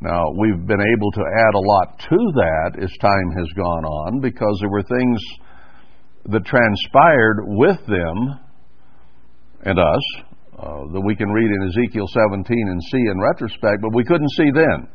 Now, 0.00 0.24
we've 0.38 0.66
been 0.66 0.80
able 0.80 1.12
to 1.12 1.20
add 1.20 1.54
a 1.54 1.60
lot 1.60 1.98
to 2.08 2.16
that 2.16 2.82
as 2.82 2.90
time 3.02 3.30
has 3.36 3.46
gone 3.54 3.84
on 3.84 4.20
because 4.20 4.56
there 4.60 4.70
were 4.70 4.82
things 4.82 5.20
that 6.24 6.44
transpired 6.46 7.44
with 7.44 7.78
them 7.86 8.40
and 9.64 9.78
us 9.78 10.04
uh, 10.58 10.84
that 10.92 11.02
we 11.04 11.16
can 11.16 11.28
read 11.28 11.50
in 11.50 11.68
Ezekiel 11.68 12.06
17 12.08 12.44
and 12.68 12.82
see 12.90 13.04
in 13.10 13.20
retrospect, 13.20 13.82
but 13.82 13.94
we 13.94 14.04
couldn't 14.04 14.30
see 14.36 14.50
then. 14.52 14.88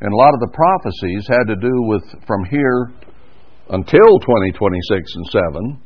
And 0.00 0.12
a 0.12 0.16
lot 0.16 0.34
of 0.34 0.40
the 0.40 0.54
prophecies 0.54 1.26
had 1.26 1.46
to 1.48 1.56
do 1.56 1.74
with 1.90 2.04
from 2.26 2.44
here 2.44 2.92
until 3.70 4.18
2026 4.20 5.14
and 5.14 5.26
7 5.26 5.82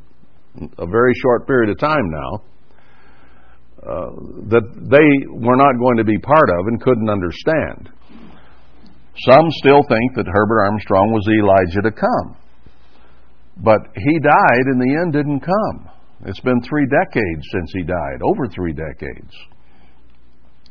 a 0.79 0.87
very 0.87 1.12
short 1.22 1.46
period 1.46 1.70
of 1.70 1.79
time 1.79 2.11
now, 2.11 2.42
uh, 3.83 4.11
that 4.48 4.62
they 4.90 5.09
were 5.33 5.57
not 5.57 5.79
going 5.79 5.96
to 5.96 6.05
be 6.05 6.18
part 6.18 6.51
of 6.51 6.66
and 6.66 6.81
couldn't 6.81 7.09
understand. 7.09 7.90
Some 9.31 9.51
still 9.51 9.83
think 9.88 10.14
that 10.16 10.27
Herbert 10.27 10.64
Armstrong 10.64 11.12
was 11.12 11.27
Elijah 11.29 11.83
to 11.83 11.92
come. 11.92 12.37
But 13.59 13.81
he 13.96 14.18
died 14.20 14.66
and 14.66 14.81
the 14.81 14.98
end 15.03 15.12
didn't 15.12 15.40
come. 15.40 15.91
It's 16.24 16.40
been 16.40 16.61
three 16.62 16.87
decades 16.87 17.44
since 17.52 17.72
he 17.74 17.82
died, 17.82 18.22
over 18.22 18.46
three 18.46 18.72
decades. 18.72 19.32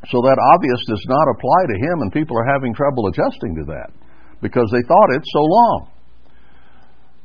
So 0.09 0.17
that 0.21 0.39
obvious 0.55 0.81
does 0.87 1.05
not 1.07 1.27
apply 1.29 1.61
to 1.67 1.77
him, 1.77 2.01
and 2.01 2.11
people 2.11 2.37
are 2.37 2.53
having 2.53 2.73
trouble 2.73 3.07
adjusting 3.07 3.55
to 3.55 3.65
that 3.69 3.91
because 4.41 4.69
they 4.71 4.81
thought 4.87 5.13
it 5.13 5.23
so 5.25 5.41
long. 5.41 5.89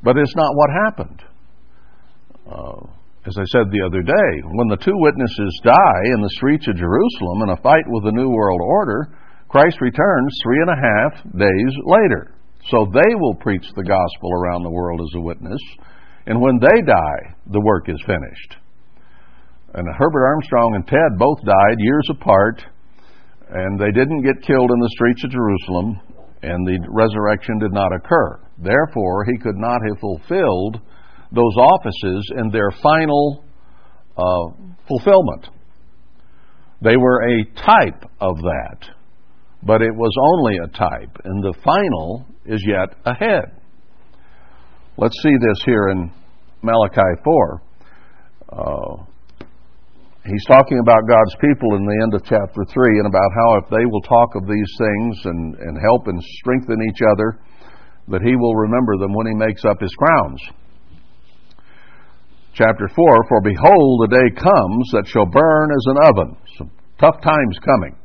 But 0.03 0.17
it's 0.17 0.35
not 0.35 0.53
what 0.53 0.69
happened. 0.85 1.21
Uh, 2.45 2.85
as 3.25 3.35
I 3.35 3.45
said 3.51 3.71
the 3.71 3.83
other 3.83 4.03
day, 4.03 4.29
when 4.55 4.69
the 4.69 4.79
two 4.79 4.95
witnesses 4.95 5.61
die 5.63 6.03
in 6.15 6.21
the 6.21 6.35
streets 6.37 6.67
of 6.67 6.77
Jerusalem 6.77 7.43
in 7.43 7.49
a 7.49 7.61
fight 7.63 7.83
with 7.87 8.05
the 8.05 8.15
New 8.15 8.29
World 8.29 8.61
Order, 8.61 9.09
Christ 9.49 9.81
returns 9.81 10.37
three 10.43 10.59
and 10.61 10.69
a 10.69 10.79
half 10.79 11.13
days 11.35 11.73
later. 11.83 12.35
So 12.69 12.85
they 12.93 13.15
will 13.15 13.35
preach 13.35 13.65
the 13.75 13.83
gospel 13.83 14.31
around 14.31 14.63
the 14.63 14.71
world 14.71 15.01
as 15.01 15.15
a 15.15 15.21
witness. 15.21 15.59
And 16.27 16.41
when 16.41 16.59
they 16.59 16.81
die, 16.85 17.35
the 17.51 17.61
work 17.61 17.87
is 17.87 18.03
finished. 18.05 18.57
And 19.73 19.87
Herbert 19.97 20.25
Armstrong 20.27 20.75
and 20.75 20.85
Ted 20.85 21.17
both 21.17 21.39
died 21.43 21.77
years 21.79 22.07
apart, 22.11 22.63
and 23.49 23.79
they 23.79 23.91
didn't 23.91 24.23
get 24.23 24.45
killed 24.45 24.69
in 24.69 24.79
the 24.79 24.91
streets 24.93 25.23
of 25.23 25.31
Jerusalem, 25.31 26.01
and 26.43 26.67
the 26.67 26.85
resurrection 26.89 27.59
did 27.59 27.71
not 27.71 27.95
occur. 27.95 28.41
Therefore, 28.57 29.23
he 29.25 29.37
could 29.37 29.55
not 29.55 29.79
have 29.87 29.99
fulfilled 29.99 30.81
those 31.31 31.55
offices 31.57 32.31
in 32.37 32.49
their 32.51 32.71
final 32.83 33.45
uh, 34.17 34.73
fulfillment. 34.87 35.47
They 36.81 36.97
were 36.97 37.21
a 37.23 37.45
type 37.55 38.03
of 38.19 38.35
that, 38.37 38.89
but 39.63 39.81
it 39.81 39.95
was 39.95 40.11
only 40.33 40.57
a 40.57 40.67
type, 40.67 41.21
and 41.23 41.43
the 41.43 41.53
final 41.63 42.25
is 42.45 42.63
yet 42.67 42.95
ahead. 43.05 43.61
Let's 44.99 45.13
see 45.21 45.37
this 45.37 45.61
here 45.63 45.89
in 45.89 46.09
Malachi 46.63 47.21
4. 47.23 47.61
Uh, 48.49 49.05
he's 50.25 50.45
talking 50.47 50.79
about 50.81 51.05
God's 51.07 51.35
people 51.37 51.77
in 51.77 51.85
the 51.85 51.99
end 52.01 52.13
of 52.15 52.25
chapter 52.25 52.65
3 52.65 52.97
and 52.97 53.05
about 53.05 53.29
how 53.29 53.61
if 53.61 53.69
they 53.69 53.85
will 53.85 54.01
talk 54.01 54.33
of 54.33 54.49
these 54.49 54.73
things 54.73 55.13
and, 55.25 55.53
and 55.53 55.77
help 55.77 56.07
and 56.07 56.17
strengthen 56.41 56.81
each 56.89 57.05
other, 57.13 57.37
that 58.07 58.25
he 58.25 58.35
will 58.35 58.55
remember 58.55 58.97
them 58.97 59.13
when 59.13 59.27
he 59.27 59.35
makes 59.37 59.63
up 59.65 59.77
his 59.79 59.93
crowns. 59.93 60.41
Chapter 62.55 62.89
4 62.89 62.97
For 63.29 63.41
behold, 63.45 64.09
the 64.09 64.17
day 64.17 64.33
comes 64.33 64.85
that 64.97 65.05
shall 65.05 65.29
burn 65.29 65.69
as 65.69 65.85
an 65.93 65.97
oven. 66.09 66.37
Some 66.57 66.71
tough 66.99 67.21
times 67.21 67.59
coming. 67.61 67.95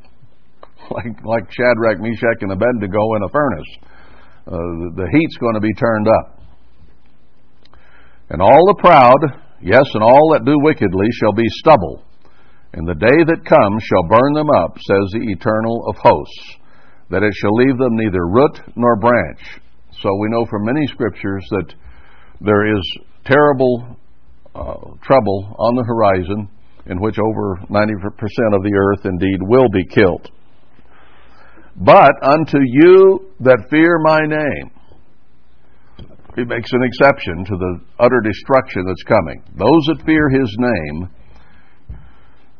Like, 0.91 1.15
like 1.23 1.47
Shadrach, 1.49 2.01
Meshach, 2.01 2.43
and 2.43 2.51
Abednego 2.51 3.15
in 3.15 3.23
a 3.23 3.29
furnace. 3.31 3.71
Uh, 4.45 4.51
the, 4.51 4.89
the 4.97 5.07
heat's 5.09 5.37
going 5.37 5.55
to 5.55 5.61
be 5.61 5.73
turned 5.79 6.09
up. 6.09 6.32
And 8.33 8.41
all 8.41 8.65
the 8.65 8.81
proud, 8.81 9.21
yes, 9.61 9.85
and 9.93 10.01
all 10.01 10.33
that 10.33 10.43
do 10.43 10.57
wickedly 10.57 11.05
shall 11.21 11.33
be 11.33 11.45
stubble. 11.61 12.03
And 12.73 12.87
the 12.87 12.97
day 12.97 13.19
that 13.29 13.45
comes 13.45 13.83
shall 13.85 14.09
burn 14.09 14.33
them 14.33 14.49
up, 14.49 14.73
says 14.81 15.05
the 15.13 15.29
Eternal 15.29 15.85
of 15.87 15.95
hosts, 16.01 16.57
that 17.11 17.21
it 17.21 17.31
shall 17.37 17.53
leave 17.53 17.77
them 17.77 17.93
neither 17.93 18.25
root 18.25 18.57
nor 18.75 18.97
branch. 18.97 19.61
So 20.01 20.09
we 20.17 20.29
know 20.29 20.47
from 20.49 20.65
many 20.65 20.87
scriptures 20.87 21.45
that 21.51 21.75
there 22.41 22.75
is 22.75 22.81
terrible 23.23 23.97
uh, 24.55 24.97
trouble 25.03 25.55
on 25.59 25.75
the 25.75 25.85
horizon 25.85 26.49
in 26.87 26.99
which 26.99 27.19
over 27.19 27.61
90% 27.69 27.77
of 28.57 28.63
the 28.63 28.73
earth 28.73 29.05
indeed 29.05 29.39
will 29.41 29.69
be 29.69 29.85
killed. 29.85 30.31
But 31.75 32.13
unto 32.23 32.57
you 32.65 33.29
that 33.41 33.69
fear 33.69 33.99
my 34.01 34.21
name, 34.25 34.71
he 36.35 36.43
makes 36.43 36.71
an 36.73 36.83
exception 36.83 37.45
to 37.45 37.55
the 37.57 37.73
utter 37.99 38.21
destruction 38.21 38.85
that's 38.85 39.03
coming. 39.03 39.43
Those 39.55 39.83
that 39.87 40.05
fear 40.05 40.29
his 40.29 40.49
name 40.57 41.09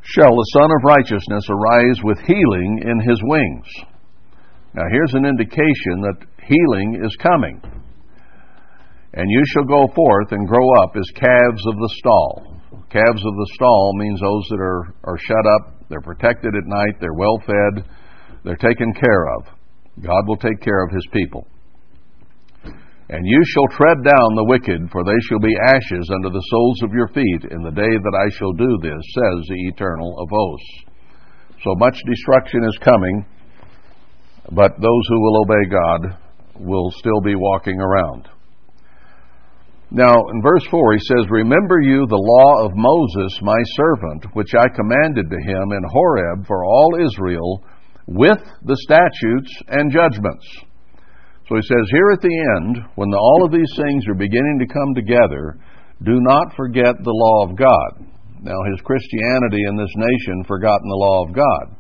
shall 0.03 0.29
the 0.29 0.51
Sun 0.53 0.69
of 0.69 0.83
Righteousness 0.83 1.45
arise 1.49 1.99
with 2.03 2.19
healing 2.19 2.83
in 2.85 2.99
his 2.99 3.19
wings. 3.23 3.65
Now, 4.75 4.83
here's 4.91 5.13
an 5.13 5.25
indication 5.25 6.01
that 6.01 6.25
healing 6.43 7.01
is 7.03 7.15
coming. 7.17 7.61
And 9.13 9.29
you 9.29 9.43
shall 9.53 9.65
go 9.65 9.87
forth 9.95 10.31
and 10.31 10.47
grow 10.47 10.67
up 10.83 10.95
as 10.97 11.09
calves 11.15 11.63
of 11.67 11.75
the 11.75 11.93
stall. 11.97 12.57
Calves 12.89 13.25
of 13.25 13.35
the 13.35 13.51
stall 13.53 13.93
means 13.97 14.19
those 14.19 14.47
that 14.49 14.59
are, 14.59 14.93
are 15.03 15.17
shut 15.17 15.45
up, 15.57 15.89
they're 15.89 16.01
protected 16.01 16.53
at 16.55 16.65
night, 16.65 16.95
they're 16.99 17.13
well 17.13 17.39
fed, 17.45 17.85
they're 18.43 18.55
taken 18.55 18.93
care 18.93 19.27
of. 19.37 19.45
God 20.01 20.27
will 20.27 20.37
take 20.37 20.59
care 20.61 20.83
of 20.83 20.91
his 20.91 21.07
people. 21.11 21.47
And 23.09 23.27
you 23.27 23.41
shall 23.45 23.77
tread 23.77 23.97
down 24.03 24.35
the 24.35 24.47
wicked, 24.47 24.89
for 24.91 25.03
they 25.03 25.19
shall 25.27 25.39
be 25.39 25.55
ashes 25.67 26.09
under 26.15 26.29
the 26.29 26.47
soles 26.49 26.83
of 26.83 26.93
your 26.93 27.07
feet 27.09 27.51
in 27.51 27.61
the 27.61 27.75
day 27.75 27.91
that 27.91 28.17
I 28.17 28.29
shall 28.37 28.53
do 28.53 28.77
this, 28.81 29.03
says 29.13 29.47
the 29.47 29.67
Eternal 29.67 30.15
of 30.19 30.29
hosts. 30.31 30.93
So 31.63 31.75
much 31.75 31.99
destruction 32.07 32.63
is 32.63 32.77
coming, 32.81 33.25
but 34.51 34.79
those 34.79 35.05
who 35.09 35.21
will 35.21 35.41
obey 35.43 35.69
God 35.69 36.17
will 36.59 36.91
still 36.91 37.21
be 37.21 37.35
walking 37.35 37.79
around. 37.79 38.29
Now, 39.91 40.15
in 40.33 40.41
verse 40.41 40.65
4, 40.71 40.93
he 40.93 40.99
says, 40.99 41.29
Remember 41.29 41.79
you 41.79 42.07
the 42.07 42.15
law 42.15 42.65
of 42.65 42.71
Moses, 42.73 43.39
my 43.43 43.61
servant, 43.75 44.25
which 44.33 44.55
I 44.55 44.67
commanded 44.75 45.29
to 45.29 45.37
him 45.37 45.71
in 45.71 45.83
Horeb 45.91 46.47
for 46.47 46.65
all 46.65 46.97
Israel, 46.99 47.63
with 48.07 48.39
the 48.63 48.77
statutes 48.77 49.53
and 49.67 49.91
judgments. 49.91 50.45
So 51.53 51.61
he 51.61 51.69
says, 51.69 51.85
Here 51.93 52.09
at 52.09 52.21
the 52.25 52.37
end, 52.57 52.81
when 52.97 53.13
the, 53.13 53.21
all 53.21 53.45
of 53.45 53.53
these 53.53 53.69
things 53.77 54.09
are 54.09 54.17
beginning 54.17 54.57
to 54.57 54.73
come 54.73 54.97
together, 54.97 55.61
do 56.01 56.17
not 56.17 56.57
forget 56.57 56.97
the 56.97 57.13
law 57.13 57.45
of 57.45 57.53
God. 57.53 58.09
Now, 58.41 58.57
has 58.73 58.81
Christianity 58.81 59.61
in 59.69 59.77
this 59.77 59.93
nation 59.93 60.49
forgotten 60.49 60.89
the 60.89 60.97
law 61.05 61.29
of 61.29 61.35
God? 61.37 61.77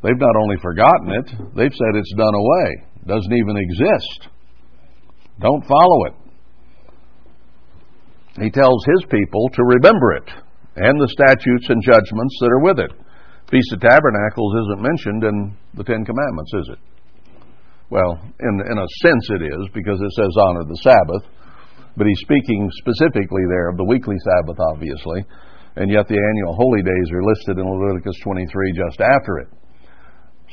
They've 0.00 0.16
not 0.16 0.32
only 0.40 0.56
forgotten 0.64 1.12
it, 1.12 1.28
they've 1.52 1.76
said 1.76 1.92
it's 1.92 2.16
done 2.16 2.32
away, 2.32 2.68
it 3.04 3.06
doesn't 3.06 3.36
even 3.36 3.60
exist. 3.60 4.32
Don't 5.44 5.68
follow 5.68 6.08
it. 6.08 6.14
He 8.40 8.48
tells 8.48 8.80
his 8.96 9.04
people 9.12 9.50
to 9.52 9.76
remember 9.76 10.16
it 10.24 10.28
and 10.80 10.96
the 10.96 11.12
statutes 11.12 11.68
and 11.68 11.84
judgments 11.84 12.36
that 12.40 12.48
are 12.48 12.64
with 12.64 12.80
it. 12.80 12.92
Feast 13.52 13.76
of 13.76 13.80
Tabernacles 13.84 14.56
isn't 14.56 14.80
mentioned 14.80 15.24
in 15.28 15.36
the 15.76 15.84
Ten 15.84 16.00
Commandments, 16.00 16.52
is 16.64 16.70
it? 16.72 16.91
Well, 17.92 18.16
in, 18.40 18.54
in 18.72 18.78
a 18.80 18.88
sense 19.04 19.26
it 19.36 19.44
is, 19.44 19.68
because 19.76 20.00
it 20.00 20.12
says 20.16 20.32
honor 20.48 20.64
the 20.64 20.80
Sabbath, 20.80 21.28
but 21.92 22.08
he's 22.08 22.24
speaking 22.24 22.64
specifically 22.80 23.44
there 23.52 23.68
of 23.68 23.76
the 23.76 23.84
weekly 23.84 24.16
Sabbath, 24.32 24.56
obviously, 24.72 25.20
and 25.76 25.92
yet 25.92 26.08
the 26.08 26.16
annual 26.16 26.56
holy 26.56 26.80
days 26.80 27.08
are 27.12 27.20
listed 27.20 27.60
in 27.60 27.68
Leviticus 27.68 28.16
23 28.24 28.48
just 28.72 28.96
after 29.04 29.44
it. 29.44 29.52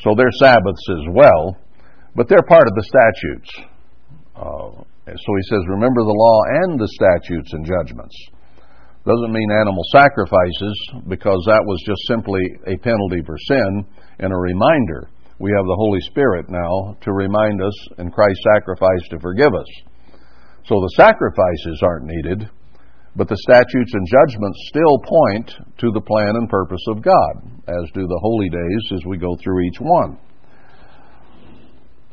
So 0.03 0.19
they're 0.19 0.35
Sabbaths 0.43 0.83
as 0.99 1.15
well, 1.15 1.55
but 2.11 2.27
they're 2.27 2.43
part 2.43 2.67
of 2.67 2.75
the 2.75 2.83
statutes. 2.91 3.51
Uh, 4.35 4.83
so 5.07 5.29
he 5.31 5.45
says, 5.47 5.63
remember 5.71 6.03
the 6.03 6.19
law 6.19 6.39
and 6.67 6.75
the 6.75 6.91
statutes 6.91 7.55
and 7.55 7.63
judgments. 7.63 8.19
Doesn't 9.07 9.31
mean 9.31 9.47
animal 9.63 9.87
sacrifices, 9.95 10.75
because 11.07 11.39
that 11.47 11.63
was 11.63 11.79
just 11.87 12.03
simply 12.11 12.43
a 12.67 12.75
penalty 12.83 13.23
for 13.23 13.39
sin 13.47 13.87
and 14.19 14.35
a 14.35 14.35
reminder. 14.35 15.07
We 15.39 15.51
have 15.55 15.65
the 15.65 15.79
Holy 15.79 16.01
Spirit 16.01 16.47
now 16.49 16.97
to 16.99 17.13
remind 17.13 17.63
us, 17.63 17.73
and 17.97 18.11
Christ's 18.11 18.43
sacrifice 18.53 19.07
to 19.11 19.19
forgive 19.21 19.55
us. 19.55 19.67
So 20.65 20.75
the 20.75 20.93
sacrifices 20.97 21.79
aren't 21.81 22.05
needed, 22.05 22.49
but 23.15 23.29
the 23.29 23.37
statutes 23.47 23.93
and 23.93 24.05
judgments 24.05 24.59
still 24.67 24.99
point 24.99 25.51
to 25.79 25.91
the 25.93 26.01
plan 26.01 26.35
and 26.35 26.49
purpose 26.49 26.83
of 26.89 27.01
God, 27.01 27.63
as 27.69 27.91
do 27.93 28.05
the 28.05 28.19
holy 28.21 28.49
days 28.49 28.99
as 28.99 29.05
we 29.05 29.17
go 29.17 29.37
through 29.41 29.63
each 29.63 29.79
one. 29.79 30.19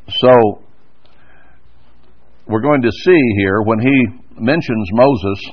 So, 0.07 0.63
we're 2.47 2.61
going 2.61 2.81
to 2.81 2.91
see 2.91 3.21
here 3.39 3.61
when 3.61 3.79
he 3.79 4.05
mentions 4.39 4.89
Moses 4.93 5.51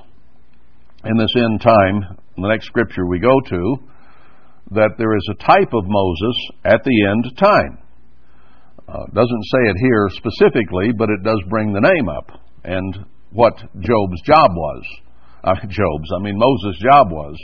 in 1.07 1.17
this 1.19 1.35
end 1.37 1.61
time, 1.61 2.19
the 2.37 2.49
next 2.49 2.67
scripture 2.67 3.07
we 3.07 3.19
go 3.19 3.35
to, 3.49 3.77
that 4.71 4.97
there 4.99 5.17
is 5.17 5.29
a 5.31 5.45
type 5.45 5.73
of 5.73 5.85
Moses 5.87 6.37
at 6.65 6.83
the 6.85 7.07
end 7.11 7.25
time. 7.37 7.79
Uh, 8.89 9.05
doesn't 9.13 9.45
say 9.53 9.63
it 9.71 9.77
here 9.81 10.09
specifically, 10.11 10.93
but 10.97 11.09
it 11.11 11.23
does 11.23 11.41
bring 11.49 11.73
the 11.73 11.81
name 11.81 12.09
up 12.09 12.41
and 12.65 13.07
what 13.33 13.57
Job's 13.81 14.23
job 14.25 14.51
was. 14.51 14.85
Job's, 15.69 16.11
I 16.17 16.23
mean 16.23 16.39
Moses' 16.39 16.81
job 16.81 17.11
was 17.11 17.37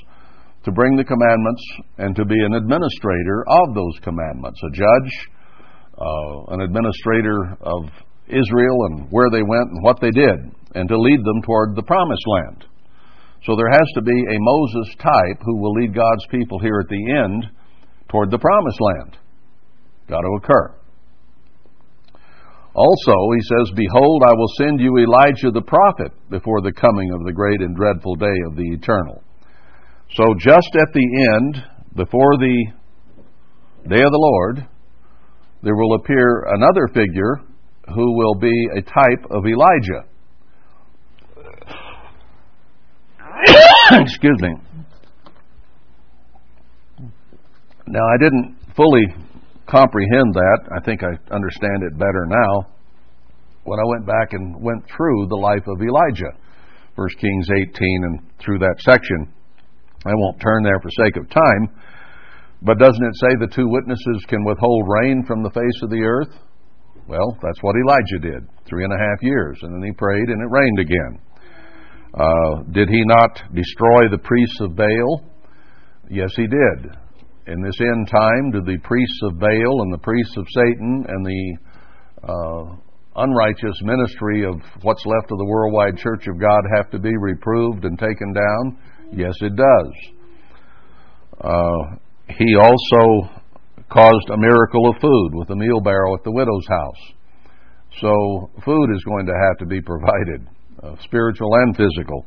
to 0.65 0.73
bring 0.73 0.97
the 0.97 1.05
commandments 1.05 1.63
and 1.99 2.15
to 2.17 2.25
be 2.25 2.39
an 2.45 2.55
administrator 2.55 3.45
of 3.49 3.75
those 3.75 3.99
commandments, 4.03 4.61
a 4.63 4.71
judge, 4.71 5.13
uh, 5.99 6.55
an 6.55 6.61
administrator 6.61 7.57
of 7.61 7.85
Israel 8.29 8.77
and 8.91 9.09
where 9.11 9.31
they 9.31 9.43
went 9.43 9.71
and 9.71 9.83
what 9.83 10.01
they 10.01 10.11
did, 10.11 10.39
and 10.75 10.89
to 10.89 10.99
lead 10.99 11.21
them 11.25 11.43
toward 11.43 11.75
the 11.75 11.83
promised 11.83 12.25
land. 12.27 12.65
So 13.46 13.57
there 13.57 13.70
has 13.70 13.88
to 13.94 14.03
be 14.03 14.12
a 14.12 14.38
Moses 14.38 14.94
type 14.96 15.40
who 15.44 15.57
will 15.57 15.72
lead 15.72 15.94
God's 15.94 16.26
people 16.31 16.59
here 16.59 16.81
at 16.81 16.88
the 16.88 17.12
end 17.24 17.46
toward 18.09 18.31
the 18.31 18.38
promised 18.38 18.81
land. 18.81 19.16
Got 20.09 20.20
to 20.20 20.38
occur. 20.42 20.74
Also, 22.74 23.14
he 23.35 23.40
says, 23.42 23.74
Behold, 23.74 24.22
I 24.24 24.35
will 24.35 24.53
send 24.59 24.81
you 24.81 24.98
Elijah 24.98 25.50
the 25.50 25.62
prophet 25.62 26.12
before 26.31 26.61
the 26.61 26.72
coming 26.72 27.12
of 27.12 27.24
the 27.24 27.33
great 27.33 27.61
and 27.61 27.74
dreadful 27.74 28.14
day 28.14 28.37
of 28.46 28.57
the 28.57 28.68
eternal. 28.72 29.22
So, 30.14 30.35
just 30.38 30.70
at 30.74 30.92
the 30.92 31.29
end, 31.35 31.64
before 31.96 32.37
the 32.38 32.66
day 33.88 34.03
of 34.03 34.12
the 34.12 34.31
Lord, 34.33 34.68
there 35.62 35.74
will 35.74 35.94
appear 35.94 36.46
another 36.55 36.88
figure 36.94 37.40
who 37.94 38.16
will 38.16 38.35
be 38.35 38.68
a 38.76 38.83
type 38.83 39.24
of 39.31 39.46
Elijah. 39.46 40.07
Excuse 43.98 44.38
me. 44.40 44.55
Now, 47.88 48.07
I 48.07 48.16
didn't 48.22 48.57
fully 48.76 49.03
comprehend 49.66 50.35
that. 50.35 50.61
I 50.76 50.85
think 50.85 51.03
I 51.03 51.11
understand 51.35 51.83
it 51.83 51.98
better 51.98 52.26
now 52.26 52.70
when 53.64 53.81
I 53.81 53.85
went 53.87 54.07
back 54.07 54.33
and 54.33 54.62
went 54.62 54.85
through 54.87 55.26
the 55.26 55.37
life 55.37 55.66
of 55.66 55.83
Elijah, 55.83 56.38
1 56.94 57.09
Kings 57.20 57.48
18 57.50 57.70
and 58.05 58.20
through 58.38 58.59
that 58.59 58.76
section. 58.79 59.33
I 60.07 60.12
won't 60.14 60.40
turn 60.40 60.62
there 60.62 60.79
for 60.81 60.90
sake 61.05 61.16
of 61.16 61.29
time, 61.29 61.68
but 62.62 62.79
doesn't 62.79 63.05
it 63.05 63.16
say 63.16 63.35
the 63.40 63.53
two 63.53 63.68
witnesses 63.68 64.24
can 64.29 64.44
withhold 64.44 64.87
rain 65.03 65.24
from 65.26 65.42
the 65.42 65.50
face 65.50 65.83
of 65.83 65.90
the 65.90 66.03
earth? 66.03 66.33
Well, 67.09 67.37
that's 67.42 67.62
what 67.62 67.74
Elijah 67.74 68.22
did, 68.22 68.48
three 68.66 68.85
and 68.85 68.92
a 68.92 68.98
half 68.98 69.22
years, 69.22 69.59
and 69.62 69.74
then 69.74 69.83
he 69.83 69.92
prayed 69.92 70.29
and 70.29 70.40
it 70.40 70.50
rained 70.50 70.79
again. 70.79 71.30
Uh, 72.12 72.62
did 72.73 72.88
he 72.88 73.03
not 73.05 73.42
destroy 73.55 74.09
the 74.11 74.18
priests 74.18 74.61
of 74.61 74.77
Baal? 74.77 75.25
Yes, 76.11 76.31
he 76.37 76.46
did. 76.46 76.96
In 77.46 77.62
this 77.62 77.81
end 77.81 78.09
time, 78.09 78.51
do 78.53 78.61
the 78.62 78.79
priests 78.83 79.20
of 79.25 79.38
Baal 79.38 79.83
and 79.83 79.92
the 79.92 80.03
priests 80.03 80.37
of 80.37 80.46
Satan 80.51 81.05
and 81.09 81.27
the 81.27 81.57
uh, 82.23 82.77
unrighteous 83.16 83.81
ministry 83.83 84.44
of 84.44 84.55
what's 84.83 85.05
left 85.07 85.31
of 85.31 85.38
the 85.38 85.44
worldwide 85.44 85.96
church 85.99 86.27
of 86.27 86.40
God 86.40 86.61
have 86.77 86.90
to 86.90 86.99
be 86.99 87.16
reproved 87.16 87.85
and 87.85 87.99
taken 87.99 88.33
down? 88.33 88.79
Yes, 89.12 89.35
it 89.40 89.55
does. 89.57 89.92
Uh, 91.40 91.96
he 92.29 92.57
also 92.57 93.31
caused 93.90 94.31
a 94.31 94.37
miracle 94.37 94.88
of 94.90 95.01
food 95.01 95.31
with 95.35 95.51
a 95.51 95.57
meal 95.57 95.81
barrel 95.81 96.14
at 96.16 96.25
the 96.25 96.31
widow's 96.31 96.66
house. 96.68 97.12
So, 98.01 98.51
food 98.64 98.94
is 98.94 99.03
going 99.05 99.27
to 99.27 99.33
have 99.33 99.59
to 99.59 99.66
be 99.66 99.81
provided, 99.81 100.46
uh, 100.83 100.97
spiritual 101.05 101.55
and 101.55 101.77
physical. 101.77 102.27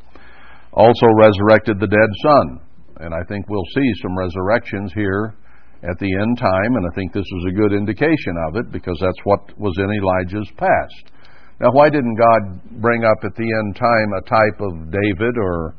Also, 0.74 1.08
resurrected 1.18 1.80
the 1.80 1.88
dead 1.88 2.12
son. 2.26 2.60
And 3.00 3.14
I 3.14 3.24
think 3.28 3.48
we'll 3.50 3.74
see 3.76 3.90
some 4.02 4.18
resurrections 4.18 4.92
here 4.94 5.36
at 5.84 6.00
the 6.00 6.12
end 6.22 6.38
time, 6.38 6.76
and 6.80 6.86
I 6.88 6.96
think 6.96 7.12
this 7.12 7.28
is 7.28 7.46
a 7.50 7.58
good 7.60 7.74
indication 7.74 8.36
of 8.48 8.56
it 8.56 8.72
because 8.72 8.98
that's 9.02 9.20
what 9.26 9.42
was 9.60 9.76
in 9.78 9.92
Elijah's 9.92 10.50
past. 10.56 11.12
Now, 11.60 11.70
why 11.72 11.90
didn't 11.90 12.16
God 12.16 12.82
bring 12.82 13.04
up 13.04 13.20
at 13.24 13.36
the 13.36 13.44
end 13.44 13.76
time 13.76 14.10
a 14.18 14.24
type 14.30 14.60
of 14.62 14.92
David 14.92 15.36
or 15.38 15.76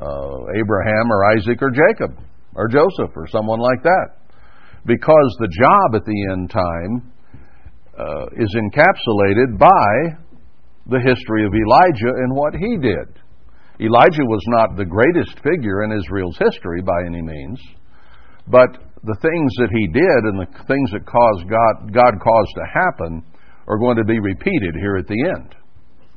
uh, 0.00 0.38
Abraham 0.54 1.10
or 1.10 1.32
Isaac 1.32 1.58
or 1.62 1.70
Jacob 1.70 2.18
or 2.54 2.68
Joseph 2.68 3.16
or 3.16 3.26
someone 3.28 3.58
like 3.58 3.82
that? 3.82 4.08
Because 4.86 5.36
the 5.40 5.48
job 5.48 5.96
at 5.96 6.04
the 6.04 6.20
end 6.32 6.50
time 6.50 7.12
uh, 7.98 8.26
is 8.36 8.54
encapsulated 8.54 9.58
by 9.58 10.18
the 10.88 11.00
history 11.00 11.44
of 11.44 11.52
Elijah 11.52 12.14
and 12.24 12.34
what 12.34 12.54
he 12.54 12.76
did. 12.76 13.08
Elijah 13.80 14.26
was 14.26 14.42
not 14.48 14.76
the 14.76 14.84
greatest 14.84 15.38
figure 15.40 15.84
in 15.84 15.92
Israel's 15.92 16.38
history 16.38 16.82
by 16.82 16.98
any 17.06 17.22
means, 17.22 17.60
but 18.48 18.80
the 19.04 19.18
things 19.22 19.52
that 19.58 19.70
he 19.70 19.86
did 19.86 20.20
and 20.26 20.40
the 20.40 20.50
things 20.66 20.90
that 20.90 21.06
caused 21.06 21.48
God, 21.48 21.92
God 21.92 22.14
caused 22.18 22.54
to 22.56 22.66
happen 22.74 23.22
are 23.68 23.78
going 23.78 23.96
to 23.96 24.04
be 24.04 24.18
repeated 24.18 24.74
here 24.74 24.96
at 24.96 25.06
the 25.06 25.22
end. 25.36 25.54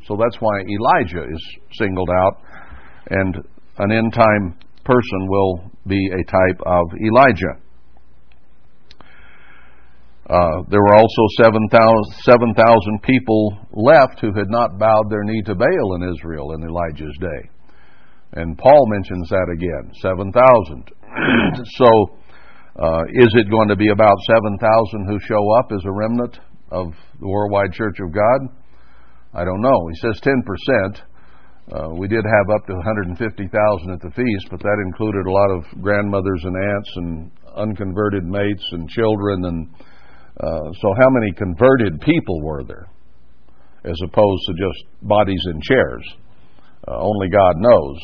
So 0.08 0.18
that's 0.18 0.38
why 0.40 0.62
Elijah 0.62 1.24
is 1.30 1.58
singled 1.78 2.10
out, 2.10 2.42
and 3.10 3.36
an 3.78 3.92
end 3.92 4.14
time 4.14 4.58
person 4.84 5.28
will 5.28 5.72
be 5.86 6.10
a 6.12 6.24
type 6.26 6.60
of 6.66 6.86
Elijah. 7.06 7.62
Uh, 10.32 10.64
there 10.70 10.80
were 10.80 10.96
also 10.96 11.24
7,000 11.44 11.68
7, 12.24 12.56
people 13.04 13.60
left 13.74 14.22
who 14.22 14.32
had 14.32 14.48
not 14.48 14.80
bowed 14.80 15.10
their 15.10 15.24
knee 15.24 15.42
to 15.44 15.56
Baal 15.56 15.96
in 15.96 16.08
Israel 16.16 16.54
in 16.54 16.64
Elijah's 16.64 17.18
day. 17.20 17.50
And 18.40 18.58
Paul 18.58 18.88
mentions 18.88 19.28
that 19.28 19.52
again 19.52 19.92
7,000. 20.00 20.88
so, 21.76 22.16
uh, 22.80 23.04
is 23.12 23.28
it 23.36 23.52
going 23.52 23.68
to 23.68 23.76
be 23.76 23.90
about 23.90 24.16
7,000 24.32 25.06
who 25.10 25.20
show 25.28 25.52
up 25.60 25.70
as 25.76 25.84
a 25.84 25.92
remnant 25.92 26.40
of 26.72 26.94
the 27.20 27.28
worldwide 27.28 27.74
Church 27.74 28.00
of 28.00 28.14
God? 28.14 28.56
I 29.34 29.44
don't 29.44 29.60
know. 29.60 29.90
He 29.90 30.00
says 30.00 30.22
10%. 30.24 31.02
Uh, 31.76 31.90
we 32.00 32.08
did 32.08 32.24
have 32.24 32.56
up 32.56 32.66
to 32.68 32.74
150,000 32.74 33.20
at 33.92 34.00
the 34.00 34.12
feast, 34.12 34.48
but 34.50 34.62
that 34.62 34.84
included 34.88 35.26
a 35.28 35.32
lot 35.32 35.52
of 35.52 35.82
grandmothers 35.82 36.42
and 36.46 36.56
aunts 36.56 36.92
and 36.96 37.32
unconverted 37.58 38.24
mates 38.24 38.66
and 38.72 38.88
children 38.88 39.44
and 39.44 39.68
uh, 40.40 40.72
so, 40.80 40.88
how 40.98 41.10
many 41.10 41.34
converted 41.34 42.00
people 42.02 42.42
were 42.42 42.64
there, 42.64 42.88
as 43.84 44.00
opposed 44.04 44.42
to 44.48 44.54
just 44.54 44.80
bodies 45.02 45.44
in 45.54 45.60
chairs? 45.62 46.06
Uh, 46.88 46.98
only 46.98 47.28
God 47.30 47.56
knows. 47.58 47.98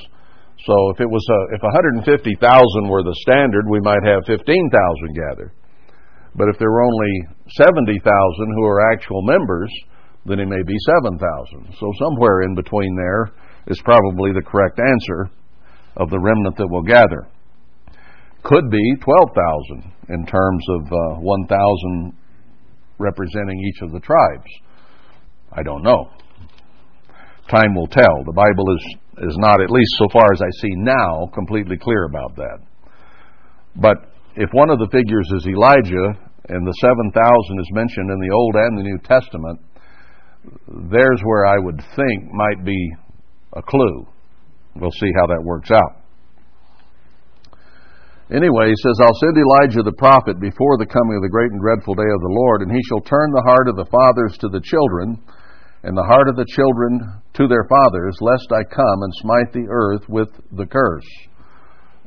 So, 0.66 0.76
if 0.92 1.00
it 1.00 1.10
was 1.10 1.24
a, 1.24 1.56
if 1.56 1.64
150,000 1.64 2.90
were 2.90 3.04
the 3.04 3.16
standard, 3.22 3.66
we 3.70 3.80
might 3.80 4.04
have 4.04 4.26
15,000 4.28 4.44
gathered. 5.16 5.52
But 6.36 6.50
if 6.50 6.60
there 6.60 6.70
were 6.70 6.84
only 6.84 7.14
70,000 7.48 8.04
who 8.04 8.66
are 8.66 8.92
actual 8.92 9.22
members, 9.24 9.72
then 10.26 10.40
it 10.40 10.48
may 10.48 10.62
be 10.68 10.76
7,000. 11.00 11.74
So, 11.80 11.92
somewhere 11.98 12.44
in 12.44 12.56
between 12.56 12.96
there 12.98 13.32
is 13.68 13.82
probably 13.86 14.34
the 14.34 14.46
correct 14.46 14.80
answer 14.80 15.32
of 15.96 16.10
the 16.10 16.20
remnant 16.20 16.58
that 16.58 16.68
will 16.70 16.84
gather 16.84 17.26
could 18.48 18.72
be 18.72 18.96
12,000 19.04 19.92
in 20.08 20.26
terms 20.26 20.64
of 20.80 20.88
uh, 20.88 21.20
1,000 21.20 22.14
representing 22.98 23.60
each 23.60 23.82
of 23.82 23.92
the 23.92 24.00
tribes. 24.00 24.48
I 25.52 25.64
don't 25.64 25.84
know. 25.84 26.08
Time 27.52 27.76
will 27.76 27.88
tell. 27.88 28.24
The 28.26 28.32
Bible 28.32 28.64
is, 28.74 29.30
is 29.30 29.36
not, 29.38 29.62
at 29.62 29.70
least 29.70 29.92
so 30.00 30.08
far 30.14 30.32
as 30.32 30.42
I 30.42 30.50
see 30.62 30.72
now, 30.76 31.30
completely 31.34 31.78
clear 31.78 32.06
about 32.06 32.38
that. 32.38 32.60
But 33.76 33.98
if 34.38 34.50
one 34.54 34.70
of 34.70 34.80
the 34.80 34.90
figures 34.92 35.30
is 35.36 35.48
Elijah 35.48 36.16
and 36.48 36.66
the 36.66 36.78
7,000 36.80 37.60
is 37.60 37.70
mentioned 37.74 38.10
in 38.10 38.20
the 38.20 38.34
Old 38.34 38.56
and 38.56 38.78
the 38.78 38.84
New 38.84 39.00
Testament, 39.04 39.60
there's 40.90 41.22
where 41.24 41.46
I 41.46 41.58
would 41.60 41.82
think 41.98 42.32
might 42.32 42.64
be 42.64 42.92
a 43.54 43.62
clue. 43.62 44.08
We'll 44.78 44.92
see 44.92 45.12
how 45.20 45.28
that 45.28 45.44
works 45.44 45.70
out. 45.70 45.97
Anyway, 48.30 48.68
he 48.68 48.76
says, 48.84 49.00
I'll 49.00 49.22
send 49.24 49.40
Elijah 49.40 49.84
the 49.84 49.96
prophet 49.96 50.38
before 50.40 50.78
the 50.78 50.86
coming 50.86 51.16
of 51.16 51.24
the 51.24 51.32
great 51.32 51.52
and 51.52 51.62
dreadful 51.62 51.96
day 51.96 52.12
of 52.12 52.20
the 52.20 52.36
Lord, 52.44 52.62
and 52.62 52.72
he 52.72 52.84
shall 52.84 53.00
turn 53.00 53.32
the 53.32 53.48
heart 53.48 53.70
of 53.70 53.78
the 53.78 53.88
fathers 53.88 54.36
to 54.40 54.50
the 54.50 54.60
children, 54.60 55.16
and 55.84 55.96
the 55.96 56.04
heart 56.04 56.28
of 56.28 56.36
the 56.36 56.46
children 56.52 57.24
to 57.40 57.48
their 57.48 57.64
fathers, 57.72 58.18
lest 58.20 58.52
I 58.52 58.68
come 58.68 59.00
and 59.04 59.14
smite 59.24 59.54
the 59.54 59.68
earth 59.72 60.04
with 60.10 60.28
the 60.52 60.66
curse. 60.66 61.08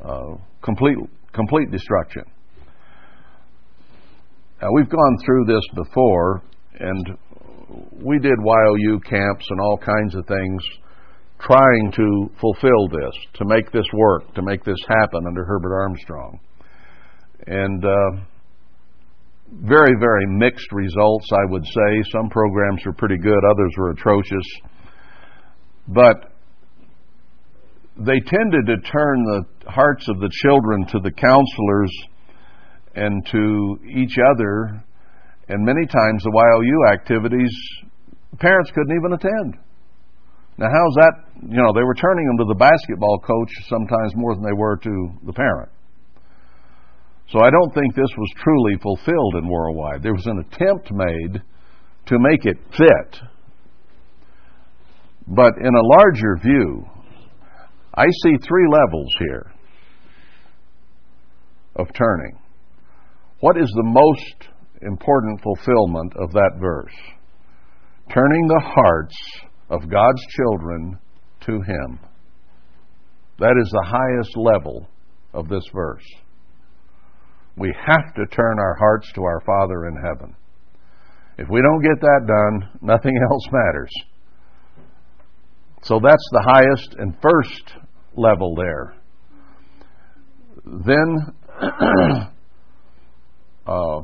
Uh, 0.05 0.37
complete, 0.61 0.99
complete 1.33 1.71
destruction. 1.71 2.25
Now, 4.61 4.69
we've 4.75 4.91
gone 4.91 5.17
through 5.25 5.47
this 5.47 5.65
before, 5.75 6.43
and 6.79 7.17
we 7.97 8.19
did 8.19 8.37
YOU 8.45 9.01
camps 9.09 9.47
and 9.49 9.61
all 9.61 9.79
kinds 9.79 10.15
of 10.15 10.27
things 10.27 10.63
trying 11.41 11.93
to 11.97 12.31
fulfill 12.41 12.89
this, 12.89 13.15
to 13.35 13.45
make 13.47 13.71
this 13.73 13.87
work, 13.95 14.35
to 14.35 14.43
make 14.43 14.65
this 14.65 14.81
happen 14.89 15.27
under 15.27 15.45
Herbert 15.45 15.75
Armstrong. 15.75 16.39
And 17.47 17.85
uh, 17.85 18.21
very, 19.53 19.95
very 19.99 20.27
mixed 20.27 20.71
results, 20.73 21.27
I 21.33 21.51
would 21.51 21.65
say. 21.65 22.03
Some 22.13 22.29
programs 22.29 22.85
were 22.85 22.93
pretty 22.93 23.19
good, 23.19 23.39
others 23.51 23.73
were 23.79 23.91
atrocious. 23.91 24.47
But 25.89 26.33
they 27.97 28.21
tended 28.21 28.67
to 28.67 28.77
turn 28.91 29.25
the 29.25 29.45
hearts 29.71 30.09
of 30.09 30.21
the 30.21 30.31
children 30.43 30.87
to 30.87 31.01
the 31.01 31.11
counselors 31.11 31.93
and 32.95 33.27
to 33.27 33.79
each 33.89 34.17
other. 34.19 34.85
And 35.49 35.65
many 35.65 35.87
times 35.87 36.23
the 36.23 36.61
YOU 36.63 36.93
activities, 36.93 37.53
parents 38.39 38.71
couldn't 38.71 38.97
even 38.97 39.13
attend. 39.15 39.70
Now, 40.61 40.69
how's 40.69 40.95
that? 40.97 41.15
You 41.41 41.57
know, 41.57 41.73
they 41.75 41.83
were 41.83 41.95
turning 41.95 42.27
them 42.27 42.45
to 42.45 42.53
the 42.53 42.59
basketball 42.61 43.19
coach 43.25 43.49
sometimes 43.67 44.13
more 44.15 44.35
than 44.35 44.45
they 44.45 44.53
were 44.53 44.77
to 44.77 45.09
the 45.25 45.33
parent. 45.33 45.71
So 47.33 47.39
I 47.41 47.49
don't 47.49 47.73
think 47.73 47.95
this 47.95 48.13
was 48.19 48.29
truly 48.37 48.77
fulfilled 48.83 49.37
in 49.37 49.49
worldwide. 49.49 50.03
There 50.03 50.13
was 50.13 50.27
an 50.27 50.45
attempt 50.45 50.93
made 50.93 51.41
to 52.07 52.19
make 52.19 52.45
it 52.45 52.59
fit. 52.77 53.21
But 55.27 55.55
in 55.59 55.75
a 55.75 55.87
larger 55.97 56.37
view, 56.43 56.85
I 57.95 58.05
see 58.23 58.37
three 58.47 58.69
levels 58.71 59.15
here 59.19 59.53
of 61.77 61.87
turning. 61.95 62.39
What 63.39 63.57
is 63.57 63.71
the 63.75 63.85
most 63.85 64.51
important 64.83 65.41
fulfillment 65.41 66.13
of 66.21 66.33
that 66.33 66.59
verse? 66.61 66.93
Turning 68.13 68.47
the 68.49 68.61
hearts 68.63 69.17
of 69.71 69.89
God's 69.89 70.23
children 70.37 70.99
to 71.47 71.53
Him. 71.53 71.99
That 73.39 73.55
is 73.59 73.71
the 73.71 73.87
highest 73.87 74.37
level 74.37 74.87
of 75.33 75.49
this 75.49 75.65
verse. 75.73 76.05
We 77.57 77.73
have 77.87 78.15
to 78.15 78.27
turn 78.27 78.59
our 78.59 78.77
hearts 78.79 79.11
to 79.15 79.23
our 79.23 79.41
Father 79.41 79.87
in 79.87 79.97
heaven. 79.97 80.37
If 81.39 81.49
we 81.49 81.63
don't 81.63 81.83
get 81.83 82.01
that 82.01 82.27
done, 82.27 82.69
nothing 82.83 83.17
else 83.31 83.49
matters. 83.51 83.91
So 85.83 85.99
that's 86.03 86.29
the 86.33 86.43
highest 86.43 86.97
and 86.99 87.17
first 87.23 87.73
level 88.15 88.55
there. 88.55 88.95
Then, 90.67 91.35
uh, 93.67 94.01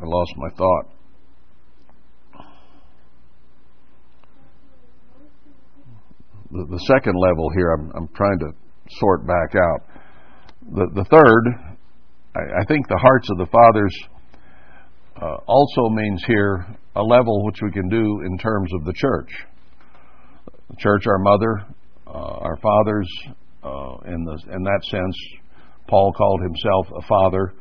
I 0.00 0.04
lost 0.04 0.32
my 0.36 0.48
thought. 0.56 0.86
The, 6.54 6.66
the 6.70 6.82
second 6.86 7.14
level 7.18 7.50
here, 7.56 7.72
I'm, 7.72 7.90
I'm 7.96 8.08
trying 8.14 8.38
to 8.38 8.50
sort 9.00 9.26
back 9.26 9.54
out. 9.58 9.80
The, 10.72 10.86
the 10.94 11.04
third, 11.10 11.74
I, 12.36 12.62
I 12.62 12.64
think 12.66 12.86
the 12.86 12.98
hearts 12.98 13.28
of 13.30 13.38
the 13.38 13.46
fathers 13.46 13.94
uh, 15.20 15.36
also 15.46 15.90
means 15.90 16.22
here 16.26 16.66
a 16.96 17.02
level 17.02 17.44
which 17.44 17.58
we 17.62 17.72
can 17.72 17.88
do 17.88 18.22
in 18.24 18.38
terms 18.38 18.70
of 18.74 18.84
the 18.84 18.92
church. 18.94 19.30
The 20.70 20.76
church, 20.78 21.06
our 21.06 21.18
mother, 21.18 21.66
uh, 22.06 22.38
our 22.46 22.56
fathers, 22.62 23.08
uh, 23.64 24.14
in, 24.14 24.24
the, 24.24 24.38
in 24.54 24.62
that 24.62 24.80
sense, 24.84 25.16
Paul 25.88 26.12
called 26.12 26.40
himself 26.42 26.86
a 26.96 27.06
father 27.08 27.54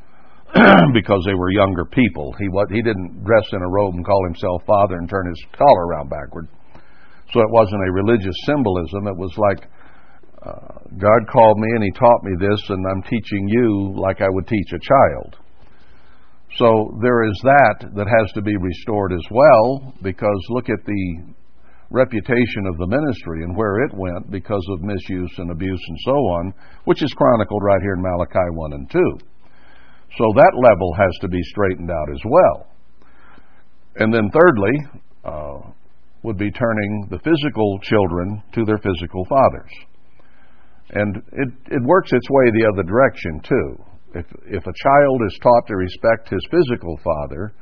because 0.93 1.23
they 1.25 1.34
were 1.34 1.49
younger 1.49 1.86
people. 1.86 2.34
He, 2.38 2.45
he 2.69 2.82
didn't 2.84 3.23
dress 3.25 3.45
in 3.51 3.62
a 3.62 3.69
robe 3.69 3.95
and 3.95 4.06
call 4.06 4.23
himself 4.25 4.62
father 4.67 4.97
and 4.97 5.10
turn 5.10 5.27
his 5.27 5.43
collar 5.58 5.88
around 5.88 6.10
backward. 6.10 6.47
So 7.31 7.39
it 7.39 7.51
wasn't 7.51 7.88
a 7.88 7.91
religious 7.91 8.36
symbolism. 8.45 9.07
It 9.07 9.17
was 9.17 9.33
like 9.38 9.69
uh, 10.45 10.79
God 10.97 11.21
called 11.31 11.57
me 11.57 11.69
and 11.75 11.83
He 11.83 11.91
taught 11.91 12.23
me 12.23 12.33
this, 12.39 12.62
and 12.69 12.86
I'm 12.91 13.03
teaching 13.03 13.47
you 13.47 13.93
like 13.95 14.21
I 14.21 14.29
would 14.29 14.47
teach 14.47 14.73
a 14.73 14.79
child. 14.79 15.38
So 16.57 16.99
there 17.01 17.23
is 17.23 17.39
that 17.43 17.89
that 17.95 18.07
has 18.07 18.31
to 18.33 18.41
be 18.41 18.55
restored 18.57 19.13
as 19.13 19.25
well, 19.31 19.93
because 20.03 20.38
look 20.49 20.69
at 20.69 20.86
the 20.86 21.33
reputation 21.89 22.65
of 22.67 22.77
the 22.77 22.88
ministry 22.88 23.43
and 23.43 23.55
where 23.55 23.86
it 23.86 23.93
went 23.93 24.29
because 24.31 24.65
of 24.71 24.81
misuse 24.81 25.33
and 25.38 25.51
abuse 25.51 25.81
and 25.88 25.97
so 26.05 26.12
on, 26.12 26.53
which 26.86 27.01
is 27.01 27.13
chronicled 27.13 27.62
right 27.63 27.81
here 27.81 27.93
in 27.93 28.01
Malachi 28.01 28.49
1 28.51 28.73
and 28.73 28.89
2. 28.89 28.99
So 30.17 30.25
that 30.36 30.53
level 30.55 30.93
has 30.93 31.12
to 31.21 31.27
be 31.27 31.41
straightened 31.43 31.89
out 31.89 32.09
as 32.12 32.21
well. 32.25 32.67
And 33.95 34.13
then, 34.13 34.29
thirdly, 34.29 34.73
uh, 35.23 35.72
would 36.23 36.38
be 36.38 36.51
turning 36.51 37.07
the 37.09 37.19
physical 37.19 37.79
children 37.83 38.41
to 38.53 38.65
their 38.65 38.79
physical 38.79 39.25
fathers. 39.25 39.71
And 40.91 41.17
it, 41.17 41.49
it 41.71 41.83
works 41.83 42.12
its 42.12 42.29
way 42.29 42.51
the 42.51 42.69
other 42.71 42.83
direction, 42.83 43.41
too. 43.43 43.83
If, 44.15 44.25
if 44.45 44.63
a 44.65 44.79
child 44.83 45.21
is 45.27 45.39
taught 45.41 45.67
to 45.67 45.75
respect 45.75 46.29
his 46.29 46.45
physical 46.51 46.99
father, 47.03 47.53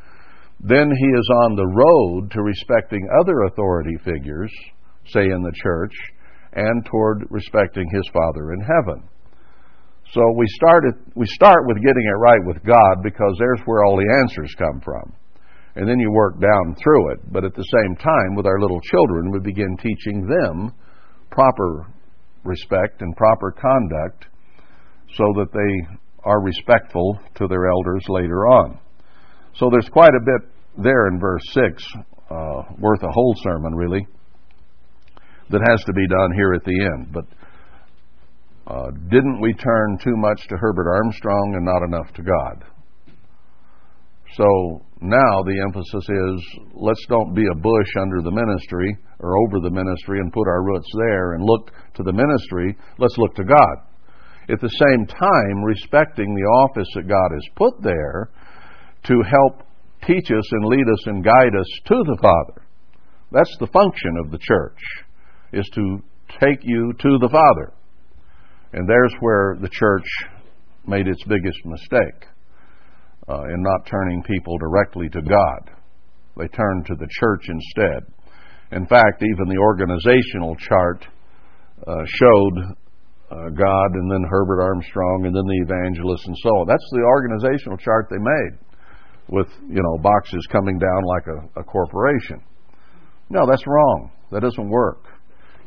then 0.60 0.92
he 0.92 1.08
is 1.18 1.30
on 1.46 1.56
the 1.56 1.66
road 1.66 2.32
to 2.32 2.42
respecting 2.42 3.08
other 3.20 3.44
authority 3.44 3.98
figures, 4.04 4.52
say 5.08 5.24
in 5.24 5.42
the 5.42 5.54
church, 5.56 5.94
and 6.54 6.86
toward 6.86 7.26
respecting 7.30 7.90
his 7.90 8.08
Father 8.14 8.54
in 8.54 8.62
heaven. 8.62 9.08
So 10.12 10.22
we 10.38 10.46
start, 10.48 10.84
at, 10.86 11.16
we 11.16 11.26
start 11.26 11.66
with 11.66 11.78
getting 11.78 12.04
it 12.04 12.20
right 12.20 12.46
with 12.46 12.64
God 12.64 13.02
because 13.02 13.34
there's 13.40 13.62
where 13.66 13.86
all 13.86 13.96
the 13.96 14.20
answers 14.24 14.54
come 14.58 14.82
from. 14.84 15.14
And 15.76 15.88
then 15.88 16.00
you 16.00 16.12
work 16.12 16.40
down 16.40 16.76
through 16.76 17.14
it. 17.14 17.20
But 17.32 17.46
at 17.46 17.56
the 17.56 17.64
same 17.64 17.96
time, 17.96 18.36
with 18.36 18.46
our 18.46 18.60
little 18.60 18.82
children, 18.82 19.32
we 19.32 19.40
begin 19.40 19.78
teaching 19.78 20.28
them 20.28 20.74
proper 21.30 21.88
respect 22.44 23.02
and 23.02 23.16
proper 23.16 23.52
conduct 23.52 24.26
so 25.16 25.24
that 25.36 25.52
they 25.54 25.98
are 26.24 26.42
respectful 26.42 27.20
to 27.36 27.48
their 27.48 27.70
elders 27.70 28.04
later 28.10 28.48
on. 28.48 28.80
So 29.56 29.70
there's 29.72 29.90
quite 29.90 30.14
a 30.14 30.24
bit 30.24 30.50
there 30.78 31.08
in 31.08 31.20
verse 31.20 31.44
6, 31.52 31.84
uh, 32.30 32.64
worth 32.80 33.04
a 33.04 33.12
whole 33.12 33.36
sermon, 33.44 33.74
really, 33.76 34.06
that 35.50 35.62
has 35.70 35.84
to 35.84 35.94
be 35.94 36.08
done 36.08 36.32
here 36.34 36.54
at 36.54 36.64
the 36.64 36.90
end. 36.94 37.14
But 37.14 37.26
uh, 38.68 38.92
didn't 39.10 39.42
we 39.42 39.54
turn 39.54 39.98
too 40.02 40.16
much 40.16 40.48
to 40.48 40.56
Herbert 40.56 40.88
Armstrong 40.90 41.54
and 41.56 41.66
not 41.66 41.84
enough 41.84 42.14
to 42.14 42.24
God? 42.24 42.64
So 44.38 44.86
now 45.02 45.42
the 45.42 45.60
emphasis 45.66 46.06
is 46.08 46.62
let's 46.74 47.04
don't 47.10 47.34
be 47.34 47.46
a 47.52 47.56
bush 47.56 47.92
under 48.00 48.22
the 48.22 48.30
ministry 48.30 48.96
or 49.20 49.36
over 49.36 49.60
the 49.60 49.74
ministry 49.74 50.20
and 50.20 50.32
put 50.32 50.48
our 50.48 50.64
roots 50.64 50.90
there 50.96 51.34
and 51.34 51.44
look 51.44 51.72
to 51.96 52.04
the 52.04 52.14
ministry. 52.14 52.78
Let's 53.00 53.18
look 53.18 53.34
to 53.36 53.44
God. 53.44 53.76
At 54.50 54.62
the 54.62 54.70
same 54.70 55.08
time, 55.08 55.64
respecting 55.64 56.36
the 56.36 56.42
office 56.42 56.88
that 56.94 57.08
God 57.08 57.32
has 57.34 57.56
put 57.56 57.82
there 57.82 58.30
to 59.06 59.24
help 59.28 59.64
teach 60.06 60.30
us 60.30 60.52
and 60.52 60.66
lead 60.66 60.86
us 60.92 61.08
and 61.08 61.24
guide 61.24 61.56
us 61.60 61.80
to 61.88 61.96
the 61.96 62.18
Father. 62.22 62.68
That's 63.32 63.56
the 63.60 63.68
function 63.68 64.18
of 64.24 64.30
the 64.30 64.40
church, 64.40 64.80
is 65.54 65.68
to 65.74 66.04
take 66.40 66.60
you 66.62 66.94
to 67.00 67.18
the 67.20 67.30
Father. 67.30 67.74
And 68.74 68.88
there's 68.88 69.14
where 69.20 69.58
the 69.62 69.70
church 69.70 70.06
made 70.86 71.08
its 71.08 71.24
biggest 71.24 71.66
mistake 71.66 72.31
uh, 73.30 73.44
in 73.44 73.62
not 73.62 73.86
turning 73.86 74.24
people 74.24 74.58
directly 74.58 75.10
to 75.10 75.22
God. 75.22 75.72
They 76.38 76.48
turned 76.48 76.86
to 76.88 76.96
the 76.96 77.08
church 77.20 77.50
instead. 77.50 78.04
In 78.72 78.88
fact, 78.88 79.22
even 79.22 79.50
the 79.50 79.60
organizational 79.60 80.56
chart 80.56 81.06
uh, 81.86 82.04
showed 82.08 82.76
uh, 83.32 83.50
God 83.50 83.90
and 83.94 84.12
then 84.12 84.24
Herbert 84.30 84.62
Armstrong 84.62 85.26
and 85.26 85.36
then 85.36 85.46
the 85.46 85.64
evangelists 85.64 86.28
and 86.28 86.36
so 86.44 86.50
on. 86.50 86.68
That's 86.68 86.90
the 86.92 87.04
organizational 87.04 87.78
chart 87.78 88.08
they 88.10 88.20
made 88.20 88.60
with 89.30 89.48
you 89.70 89.82
know 89.82 89.98
boxes 90.02 90.46
coming 90.52 90.78
down 90.78 91.04
like 91.06 91.28
a, 91.28 91.62
a 91.62 91.64
corporation. 91.64 92.44
No, 93.30 93.42
that's 93.50 93.66
wrong. 93.66 94.12
That 94.32 94.42
doesn't 94.42 94.70
work. 94.70 95.06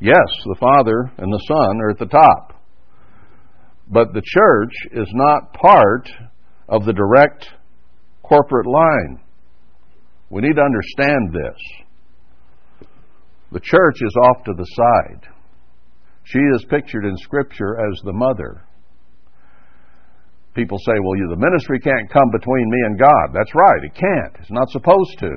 Yes, 0.01 0.29
the 0.45 0.57
Father 0.61 1.13
and 1.19 1.33
the 1.33 1.43
Son 1.49 1.81
are 1.81 1.91
at 1.91 1.99
the 1.99 2.07
top. 2.07 2.63
But 3.89 4.13
the 4.13 4.23
church 4.25 4.75
is 4.93 5.09
not 5.13 5.53
part 5.55 6.09
of 6.69 6.85
the 6.85 6.93
direct 6.93 7.49
corporate 8.23 8.67
line. 8.67 9.21
We 10.31 10.43
need 10.43 10.57
to 10.57 10.63
understand 10.63 11.33
this. 11.33 12.89
The 13.53 13.61
church 13.61 13.97
is 14.01 14.17
off 14.25 14.45
to 14.45 14.53
the 14.57 14.65
side. 14.65 15.29
She 16.25 16.39
is 16.39 16.65
pictured 16.69 17.05
in 17.05 17.17
Scripture 17.19 17.77
as 17.79 18.01
the 18.05 18.13
mother 18.13 18.65
people 20.55 20.79
say, 20.79 20.95
well, 21.03 21.19
you, 21.19 21.29
the 21.29 21.37
ministry 21.37 21.81
can't 21.81 22.11
come 22.11 22.31
between 22.31 22.71
me 22.71 22.79
and 22.87 22.99
God. 22.99 23.35
That's 23.35 23.55
right, 23.55 23.85
it 23.85 23.95
can't. 23.95 24.35
It's 24.41 24.51
not 24.51 24.71
supposed 24.71 25.19
to. 25.19 25.31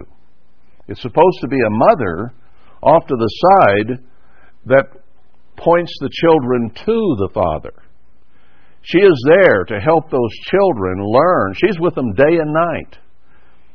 It's 0.88 1.02
supposed 1.02 1.40
to 1.42 1.48
be 1.48 1.58
a 1.58 1.70
mother 1.70 2.34
off 2.82 3.06
to 3.08 3.16
the 3.16 3.34
side 3.42 4.06
that 4.68 4.86
points 5.58 5.94
the 6.00 6.10
children 6.14 6.70
to 6.86 7.16
the 7.18 7.30
Father. 7.34 7.74
She 8.82 9.00
is 9.00 9.26
there 9.28 9.66
to 9.66 9.80
help 9.80 10.10
those 10.10 10.32
children 10.50 11.04
learn. 11.04 11.54
She's 11.56 11.80
with 11.80 11.96
them 11.96 12.14
day 12.14 12.38
and 12.38 12.54
night. 12.54 12.98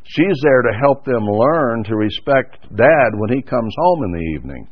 She's 0.05 0.41
there 0.43 0.62
to 0.62 0.79
help 0.81 1.05
them 1.05 1.25
learn 1.25 1.85
to 1.85 1.97
respect 1.97 2.62
Dad 2.75 3.11
when 3.15 3.31
he 3.31 3.43
comes 3.43 3.75
home 3.79 4.05
in 4.05 4.12
the 4.12 4.35
evening. 4.35 4.69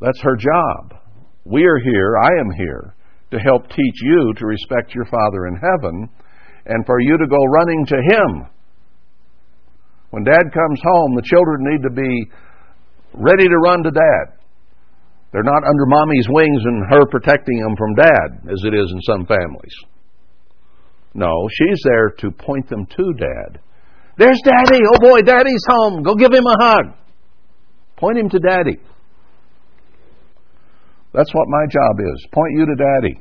That's 0.00 0.20
her 0.22 0.36
job. 0.36 1.00
We 1.44 1.64
are 1.64 1.78
here, 1.78 2.16
I 2.16 2.40
am 2.40 2.50
here, 2.56 2.94
to 3.30 3.38
help 3.38 3.68
teach 3.68 4.02
you 4.02 4.32
to 4.36 4.46
respect 4.46 4.94
your 4.94 5.04
Father 5.06 5.46
in 5.46 5.56
heaven 5.56 6.08
and 6.66 6.86
for 6.86 7.00
you 7.00 7.18
to 7.18 7.26
go 7.26 7.44
running 7.44 7.84
to 7.86 7.96
Him. 7.96 8.46
When 10.10 10.24
Dad 10.24 10.52
comes 10.52 10.80
home, 10.82 11.14
the 11.14 11.22
children 11.22 11.64
need 11.64 11.82
to 11.82 11.90
be 11.90 12.30
ready 13.14 13.48
to 13.48 13.58
run 13.58 13.82
to 13.82 13.90
Dad. 13.90 14.38
They're 15.34 15.42
not 15.42 15.66
under 15.66 15.84
mommy's 15.84 16.28
wings 16.30 16.62
and 16.64 16.86
her 16.90 17.06
protecting 17.06 17.58
them 17.58 17.74
from 17.76 17.96
Dad, 17.96 18.52
as 18.52 18.62
it 18.62 18.72
is 18.72 18.92
in 18.92 19.00
some 19.02 19.26
families. 19.26 19.74
No, 21.12 21.48
she's 21.50 21.80
there 21.82 22.10
to 22.20 22.30
point 22.30 22.68
them 22.68 22.86
to 22.86 23.12
Dad. 23.18 23.58
There's 24.16 24.40
Daddy! 24.44 24.78
Oh 24.94 25.00
boy, 25.00 25.22
Daddy's 25.22 25.64
home! 25.68 26.04
Go 26.04 26.14
give 26.14 26.32
him 26.32 26.44
a 26.46 26.64
hug! 26.64 26.84
Point 27.96 28.18
him 28.18 28.28
to 28.30 28.38
Daddy. 28.38 28.78
That's 31.12 31.34
what 31.34 31.48
my 31.48 31.66
job 31.68 31.98
is. 31.98 32.26
Point 32.32 32.52
you 32.52 32.66
to 32.66 32.76
Daddy. 32.76 33.20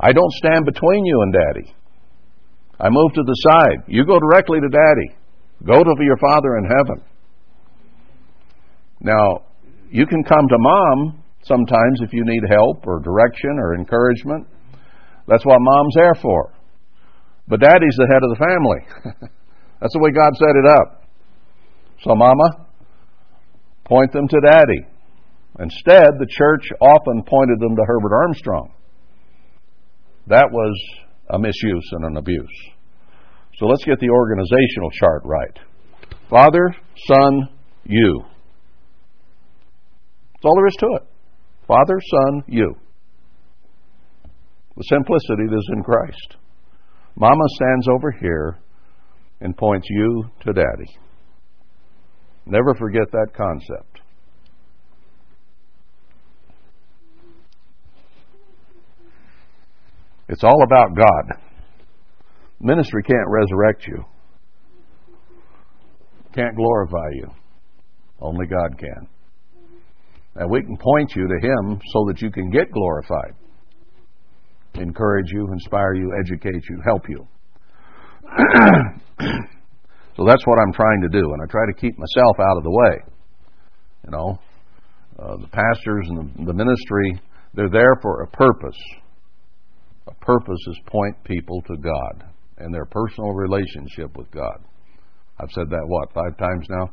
I 0.00 0.12
don't 0.12 0.32
stand 0.32 0.64
between 0.64 1.04
you 1.04 1.20
and 1.20 1.34
Daddy. 1.34 1.74
I 2.80 2.88
move 2.88 3.12
to 3.12 3.22
the 3.26 3.36
side. 3.50 3.84
You 3.88 4.06
go 4.06 4.18
directly 4.18 4.58
to 4.60 4.68
Daddy. 4.70 5.18
Go 5.66 5.84
to 5.84 5.94
your 6.02 6.16
Father 6.16 6.56
in 6.56 6.64
heaven. 6.64 7.04
Now, 9.02 9.51
you 9.92 10.06
can 10.06 10.24
come 10.24 10.48
to 10.48 10.56
Mom 10.58 11.22
sometimes 11.42 12.00
if 12.00 12.14
you 12.14 12.24
need 12.24 12.42
help 12.48 12.86
or 12.86 12.98
direction 13.00 13.58
or 13.58 13.74
encouragement. 13.74 14.46
That's 15.28 15.44
what 15.44 15.58
Mom's 15.60 15.94
there 15.94 16.14
for. 16.14 16.54
But 17.46 17.60
Daddy's 17.60 17.96
the 17.98 18.08
head 18.10 18.22
of 18.22 18.30
the 18.30 18.40
family. 18.40 19.30
That's 19.80 19.92
the 19.92 20.00
way 20.00 20.10
God 20.10 20.32
set 20.36 20.56
it 20.56 20.66
up. 20.66 21.08
So, 22.02 22.14
Mama, 22.14 22.66
point 23.84 24.12
them 24.12 24.28
to 24.28 24.40
Daddy. 24.40 24.86
Instead, 25.58 26.08
the 26.18 26.26
church 26.30 26.64
often 26.80 27.22
pointed 27.28 27.60
them 27.60 27.76
to 27.76 27.82
Herbert 27.86 28.14
Armstrong. 28.14 28.72
That 30.28 30.48
was 30.50 30.72
a 31.28 31.38
misuse 31.38 31.88
and 31.92 32.06
an 32.06 32.16
abuse. 32.16 32.70
So 33.58 33.66
let's 33.66 33.84
get 33.84 34.00
the 34.00 34.08
organizational 34.08 34.90
chart 34.92 35.22
right. 35.24 35.58
Father, 36.30 36.74
Son, 37.06 37.48
you. 37.84 38.24
That's 40.42 40.50
all 40.50 40.56
there 40.56 40.66
is 40.66 40.76
to 40.80 40.86
it. 40.96 41.08
Father, 41.68 42.00
Son, 42.00 42.42
you. 42.48 42.74
The 44.76 44.82
simplicity 44.82 45.46
that 45.48 45.56
is 45.56 45.70
in 45.76 45.84
Christ. 45.84 46.36
Mama 47.14 47.44
stands 47.54 47.86
over 47.88 48.10
here 48.10 48.58
and 49.40 49.56
points 49.56 49.86
you 49.88 50.24
to 50.40 50.52
Daddy. 50.52 50.98
Never 52.44 52.74
forget 52.74 53.08
that 53.12 53.28
concept. 53.36 54.00
It's 60.28 60.42
all 60.42 60.64
about 60.64 60.96
God. 60.96 61.38
Ministry 62.58 63.04
can't 63.04 63.28
resurrect 63.28 63.86
you, 63.86 64.04
can't 66.34 66.56
glorify 66.56 67.10
you. 67.12 67.30
Only 68.20 68.46
God 68.46 68.76
can. 68.76 69.08
And 70.34 70.50
we 70.50 70.62
can 70.62 70.76
point 70.76 71.14
you 71.14 71.28
to 71.28 71.46
Him 71.46 71.80
so 71.92 72.04
that 72.08 72.22
you 72.22 72.30
can 72.30 72.50
get 72.50 72.70
glorified, 72.72 73.34
encourage 74.74 75.30
you, 75.30 75.46
inspire 75.52 75.94
you, 75.94 76.12
educate 76.18 76.62
you, 76.70 76.80
help 76.84 77.02
you. 77.08 77.26
so 80.16 80.24
that's 80.26 80.46
what 80.46 80.58
I'm 80.58 80.72
trying 80.72 81.02
to 81.02 81.08
do, 81.08 81.32
and 81.32 81.42
I 81.42 81.46
try 81.50 81.66
to 81.66 81.74
keep 81.78 81.98
myself 81.98 82.38
out 82.40 82.56
of 82.56 82.62
the 82.62 82.70
way. 82.70 82.96
You 84.04 84.10
know, 84.10 84.38
uh, 85.18 85.36
the 85.36 85.48
pastors 85.48 86.06
and 86.08 86.18
the, 86.18 86.44
the 86.46 86.54
ministry, 86.54 87.20
they're 87.54 87.68
there 87.68 87.96
for 88.00 88.22
a 88.22 88.26
purpose. 88.28 88.78
A 90.08 90.14
purpose 90.14 90.58
is 90.68 90.80
point 90.86 91.22
people 91.24 91.62
to 91.62 91.76
God 91.76 92.24
and 92.58 92.74
their 92.74 92.86
personal 92.86 93.30
relationship 93.30 94.16
with 94.16 94.30
God. 94.30 94.64
I've 95.38 95.50
said 95.52 95.68
that, 95.70 95.84
what, 95.86 96.12
five 96.12 96.36
times 96.38 96.66
now? 96.70 96.90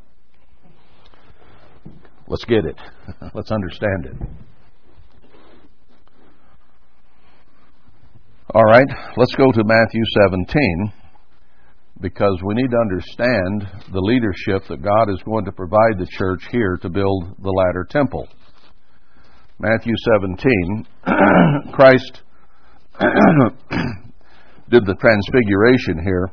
Let's 2.29 2.45
get 2.45 2.63
it. 2.63 2.77
Let's 3.33 3.51
understand 3.51 4.05
it. 4.05 4.15
All 8.51 8.63
right, 8.63 8.87
let's 9.15 9.35
go 9.35 9.51
to 9.51 9.63
Matthew 9.63 10.01
17 10.25 10.91
because 12.01 12.35
we 12.43 12.55
need 12.55 12.71
to 12.71 12.77
understand 12.77 13.83
the 13.93 13.99
leadership 13.99 14.67
that 14.69 14.81
God 14.81 15.11
is 15.13 15.21
going 15.23 15.45
to 15.45 15.51
provide 15.51 15.99
the 15.99 16.07
church 16.17 16.41
here 16.51 16.79
to 16.81 16.89
build 16.89 17.35
the 17.43 17.51
latter 17.51 17.85
temple. 17.87 18.27
Matthew 19.59 19.93
17, 20.17 20.87
Christ 21.73 22.23
did 24.71 24.83
the 24.83 24.95
transfiguration 24.99 26.03
here, 26.03 26.31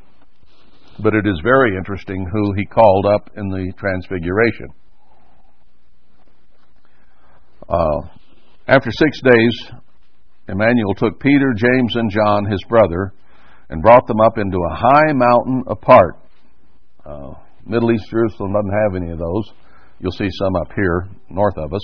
but 1.02 1.12
it 1.12 1.26
is 1.26 1.38
very 1.42 1.76
interesting 1.76 2.26
who 2.32 2.54
he 2.56 2.64
called 2.64 3.04
up 3.04 3.28
in 3.36 3.50
the 3.50 3.74
transfiguration. 3.76 4.68
Uh, 7.68 8.00
after 8.68 8.90
six 8.90 9.20
days, 9.22 9.80
Emmanuel 10.48 10.94
took 10.96 11.18
Peter, 11.18 11.52
James, 11.56 11.96
and 11.96 12.10
John, 12.10 12.44
his 12.44 12.62
brother, 12.68 13.12
and 13.68 13.82
brought 13.82 14.06
them 14.06 14.20
up 14.20 14.38
into 14.38 14.56
a 14.56 14.74
high 14.74 15.12
mountain 15.12 15.64
apart. 15.66 16.18
Uh, 17.04 17.34
Middle 17.64 17.90
East 17.92 18.06
Jerusalem 18.10 18.52
doesn't 18.52 18.78
have 18.84 19.02
any 19.02 19.12
of 19.12 19.18
those. 19.18 19.52
You'll 19.98 20.12
see 20.12 20.28
some 20.30 20.54
up 20.56 20.72
here 20.76 21.08
north 21.30 21.58
of 21.58 21.72
us. 21.74 21.82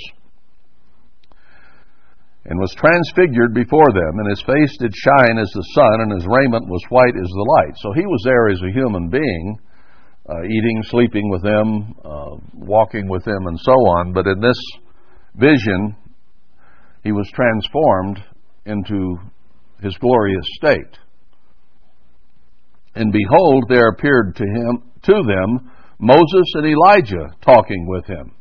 And 2.45 2.59
was 2.59 2.75
transfigured 2.75 3.55
before 3.55 3.91
them, 3.93 4.19
and 4.19 4.31
his 4.31 4.43
face 4.43 4.77
did 4.79 4.95
shine 4.95 5.39
as 5.39 5.51
the 5.55 5.67
sun, 5.75 6.01
and 6.03 6.13
his 6.13 6.27
raiment 6.27 6.69
was 6.69 6.83
white 6.91 7.15
as 7.15 7.29
the 7.29 7.51
light. 7.59 7.75
So 7.79 7.93
he 7.93 8.07
was 8.07 8.23
there 8.25 8.49
as 8.49 8.61
a 8.63 8.73
human 8.73 9.09
being, 9.09 9.59
uh, 10.29 10.43
eating, 10.45 10.83
sleeping 10.85 11.31
with 11.31 11.43
them, 11.43 11.95
uh, 12.05 12.37
walking 12.55 13.09
with 13.09 13.25
them, 13.25 13.47
and 13.47 13.59
so 13.61 13.73
on. 13.73 14.13
But 14.13 14.27
in 14.27 14.41
this 14.41 14.59
vision, 15.35 15.97
he 17.03 17.13
was 17.13 17.31
transformed 17.35 18.23
into 18.67 19.17
his 19.81 19.97
glorious 19.99 20.47
state. 20.57 20.99
And 22.95 23.13
behold, 23.13 23.65
there 23.69 23.89
appeared 23.89 24.37
to 24.37 24.45
him 24.45 24.83
to 25.03 25.13
them 25.13 25.71
Moses 25.99 26.53
and 26.55 26.67
Elijah 26.67 27.35
talking 27.45 27.87
with 27.89 28.07
him. 28.07 28.35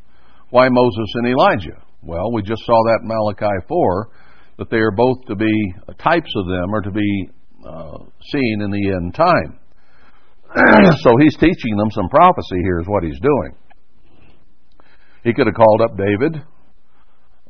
Why 0.49 0.67
Moses 0.69 1.07
and 1.15 1.27
Elijah? 1.27 1.81
Well, 2.03 2.31
we 2.33 2.41
just 2.41 2.63
saw 2.65 2.73
that 2.73 2.99
in 3.03 3.07
Malachi 3.07 3.65
4 3.67 4.09
that 4.57 4.69
they 4.69 4.77
are 4.77 4.91
both 4.91 5.17
to 5.27 5.35
be 5.35 5.73
types 5.99 6.31
of 6.35 6.47
them 6.47 6.73
or 6.73 6.81
to 6.81 6.91
be 6.91 7.29
uh, 7.65 7.97
seen 8.31 8.61
in 8.61 8.71
the 8.71 8.91
end 8.93 9.15
time. 9.15 9.59
so 10.97 11.11
he's 11.19 11.37
teaching 11.37 11.77
them 11.77 11.89
some 11.91 12.09
prophecy 12.09 12.57
here, 12.63 12.79
is 12.79 12.87
what 12.87 13.03
he's 13.03 13.19
doing. 13.19 13.55
He 15.23 15.33
could 15.33 15.47
have 15.47 15.55
called 15.55 15.81
up 15.81 15.97
David. 15.97 16.43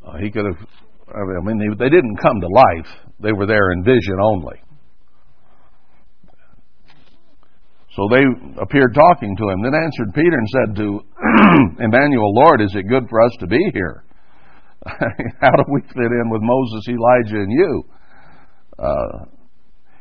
Uh, 0.05 0.17
he 0.17 0.31
could 0.31 0.45
have, 0.45 0.67
I 1.09 1.45
mean, 1.45 1.59
they, 1.59 1.85
they 1.85 1.89
didn't 1.89 2.17
come 2.17 2.41
to 2.41 2.47
life, 2.47 2.91
they 3.19 3.31
were 3.31 3.45
there 3.45 3.71
in 3.71 3.83
vision 3.83 4.17
only. 4.21 4.61
So 7.95 8.07
they 8.09 8.23
appeared 8.61 8.95
talking 8.95 9.35
to 9.35 9.49
him. 9.49 9.61
Then 9.61 9.75
answered 9.75 10.15
Peter 10.15 10.37
and 10.37 10.47
said 10.47 10.75
to 10.77 10.99
Emmanuel, 11.83 12.33
Lord, 12.33 12.61
is 12.61 12.73
it 12.73 12.87
good 12.87 13.09
for 13.09 13.21
us 13.21 13.35
to 13.41 13.47
be 13.47 13.59
here? 13.73 14.05
How 14.87 15.51
do 15.51 15.63
we 15.67 15.81
fit 15.81 16.11
in 16.11 16.29
with 16.29 16.41
Moses, 16.41 16.87
Elijah, 16.87 17.43
and 17.43 17.51
you? 17.51 17.83
Uh, 18.79 19.25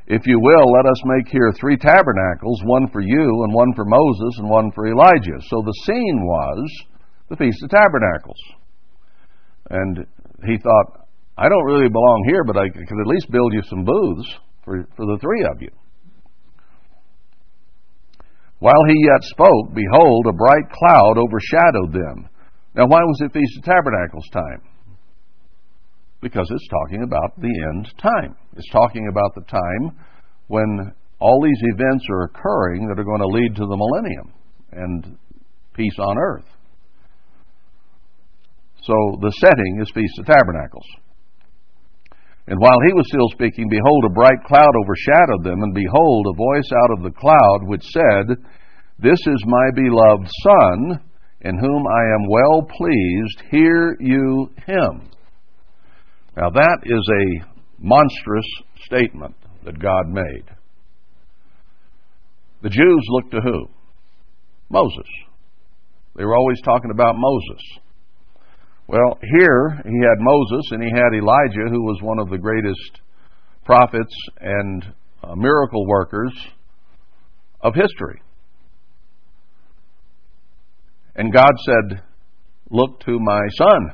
if 0.06 0.22
you 0.24 0.38
will, 0.40 0.72
let 0.72 0.86
us 0.86 1.02
make 1.04 1.28
here 1.28 1.52
three 1.58 1.76
tabernacles, 1.76 2.62
one 2.64 2.88
for 2.92 3.00
you, 3.00 3.44
and 3.44 3.52
one 3.52 3.74
for 3.74 3.84
Moses, 3.84 4.38
and 4.38 4.48
one 4.48 4.70
for 4.72 4.86
Elijah. 4.86 5.38
So 5.48 5.62
the 5.62 5.74
scene 5.84 6.24
was 6.24 6.70
the 7.28 7.36
Feast 7.36 7.62
of 7.64 7.70
Tabernacles. 7.70 8.38
And 9.70 10.06
he 10.44 10.58
thought, 10.58 11.06
I 11.38 11.48
don't 11.48 11.64
really 11.64 11.88
belong 11.88 12.24
here, 12.26 12.44
but 12.44 12.56
I 12.56 12.68
could 12.68 13.00
at 13.00 13.06
least 13.06 13.30
build 13.30 13.54
you 13.54 13.62
some 13.68 13.84
booths 13.84 14.28
for, 14.64 14.86
for 14.96 15.06
the 15.06 15.18
three 15.20 15.46
of 15.50 15.62
you. 15.62 15.70
While 18.58 18.84
he 18.88 18.94
yet 19.06 19.22
spoke, 19.22 19.72
behold, 19.74 20.26
a 20.26 20.32
bright 20.32 20.68
cloud 20.70 21.16
overshadowed 21.16 21.92
them. 21.94 22.28
Now, 22.74 22.86
why 22.86 23.00
was 23.00 23.20
it 23.22 23.32
Feast 23.32 23.58
of 23.58 23.64
Tabernacles 23.64 24.28
time? 24.32 24.62
Because 26.20 26.46
it's 26.50 26.68
talking 26.68 27.02
about 27.02 27.40
the 27.40 27.48
end 27.72 27.88
time. 27.96 28.36
It's 28.56 28.70
talking 28.70 29.08
about 29.10 29.34
the 29.34 29.50
time 29.50 29.96
when 30.48 30.92
all 31.20 31.40
these 31.42 31.62
events 31.74 32.04
are 32.10 32.24
occurring 32.24 32.86
that 32.88 33.00
are 33.00 33.04
going 33.04 33.20
to 33.20 33.26
lead 33.26 33.56
to 33.56 33.66
the 33.66 33.76
millennium 33.76 34.32
and 34.72 35.18
peace 35.74 35.96
on 35.98 36.18
earth. 36.18 36.49
So 38.84 39.18
the 39.20 39.32
setting 39.40 39.80
is 39.80 39.90
Feast 39.94 40.18
of 40.18 40.26
Tabernacles. 40.26 40.86
And 42.46 42.58
while 42.58 42.78
he 42.86 42.92
was 42.94 43.06
still 43.06 43.28
speaking, 43.32 43.68
behold, 43.68 44.04
a 44.06 44.14
bright 44.14 44.42
cloud 44.46 44.72
overshadowed 44.82 45.44
them, 45.44 45.62
and 45.62 45.74
behold, 45.74 46.26
a 46.26 46.36
voice 46.36 46.70
out 46.82 46.98
of 46.98 47.02
the 47.04 47.16
cloud 47.18 47.60
which 47.62 47.84
said, 47.92 48.36
This 48.98 49.20
is 49.26 49.44
my 49.46 49.70
beloved 49.74 50.28
Son, 50.42 51.00
in 51.42 51.58
whom 51.58 51.86
I 51.86 52.02
am 52.14 52.28
well 52.28 52.62
pleased. 52.62 53.42
Hear 53.50 53.96
you 54.00 54.50
him. 54.66 55.10
Now 56.36 56.50
that 56.50 56.78
is 56.84 57.08
a 57.08 57.46
monstrous 57.78 58.46
statement 58.84 59.36
that 59.64 59.78
God 59.78 60.08
made. 60.08 60.44
The 62.62 62.70
Jews 62.70 63.04
looked 63.08 63.32
to 63.32 63.40
who? 63.40 63.68
Moses. 64.68 65.06
They 66.16 66.24
were 66.24 66.36
always 66.36 66.60
talking 66.62 66.90
about 66.90 67.14
Moses. 67.16 67.62
Well, 68.90 69.20
here 69.22 69.80
he 69.84 69.98
had 70.00 70.18
Moses 70.18 70.66
and 70.72 70.82
he 70.82 70.90
had 70.90 71.14
Elijah, 71.14 71.70
who 71.70 71.80
was 71.84 72.02
one 72.02 72.18
of 72.18 72.28
the 72.28 72.38
greatest 72.38 73.00
prophets 73.64 74.12
and 74.40 74.84
uh, 75.22 75.36
miracle 75.36 75.86
workers 75.86 76.32
of 77.60 77.72
history. 77.76 78.20
And 81.14 81.32
God 81.32 81.52
said, 81.64 82.02
Look 82.68 82.98
to 83.02 83.16
my 83.20 83.40
son. 83.58 83.92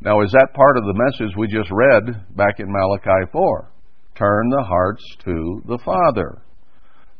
Now, 0.00 0.22
is 0.22 0.32
that 0.32 0.52
part 0.52 0.78
of 0.78 0.82
the 0.82 0.94
message 0.94 1.36
we 1.36 1.46
just 1.46 1.70
read 1.70 2.36
back 2.36 2.58
in 2.58 2.66
Malachi 2.66 3.30
4? 3.30 3.70
Turn 4.16 4.48
the 4.50 4.64
hearts 4.64 5.04
to 5.26 5.62
the 5.64 5.78
Father. 5.84 6.42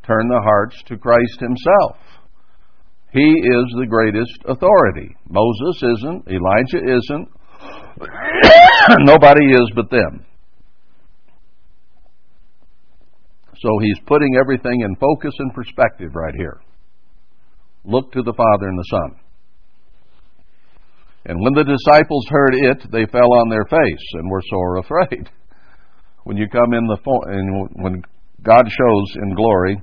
Turn 0.05 0.27
the 0.27 0.43
hearts 0.43 0.83
to 0.89 0.99
Christ 0.99 1.39
Himself. 1.39 2.18
He 3.13 3.21
is 3.21 3.75
the 3.79 3.87
greatest 3.89 4.39
authority. 4.45 5.17
Moses 5.29 5.83
isn't, 5.83 6.29
Elijah 6.29 6.85
isn't, 6.85 7.29
nobody 9.07 9.47
is 9.47 9.73
but 9.75 9.91
them. 9.91 10.25
So 13.61 13.71
he's 13.83 13.99
putting 14.07 14.37
everything 14.39 14.83
in 14.83 14.95
focus 14.97 15.35
and 15.39 15.53
perspective 15.55 16.15
right 16.15 16.35
here. 16.37 16.61
Look 17.85 18.13
to 18.13 18.23
the 18.23 18.35
Father 18.35 18.69
and 18.69 18.79
the 18.79 18.85
Son. 18.91 19.21
And 21.25 21.43
when 21.43 21.55
the 21.55 21.65
disciples 21.65 22.27
heard 22.31 22.55
it, 22.55 22.91
they 22.93 23.07
fell 23.07 23.33
on 23.33 23.49
their 23.49 23.65
face 23.65 24.07
and 24.15 24.31
were 24.31 24.43
sore 24.49 24.77
afraid. 24.77 25.31
When 26.25 26.37
you 26.37 26.47
come 26.47 26.75
in 26.75 26.87
the 26.87 26.99
and 27.27 27.71
when 27.83 28.03
God 28.43 28.67
shows 28.69 29.17
in 29.17 29.35
glory, 29.35 29.81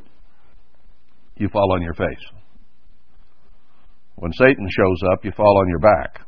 you 1.37 1.49
fall 1.49 1.73
on 1.73 1.81
your 1.81 1.95
face. 1.95 2.44
When 4.15 4.31
Satan 4.33 4.67
shows 4.69 5.11
up, 5.11 5.25
you 5.25 5.31
fall 5.35 5.59
on 5.59 5.69
your 5.69 5.79
back. 5.79 6.25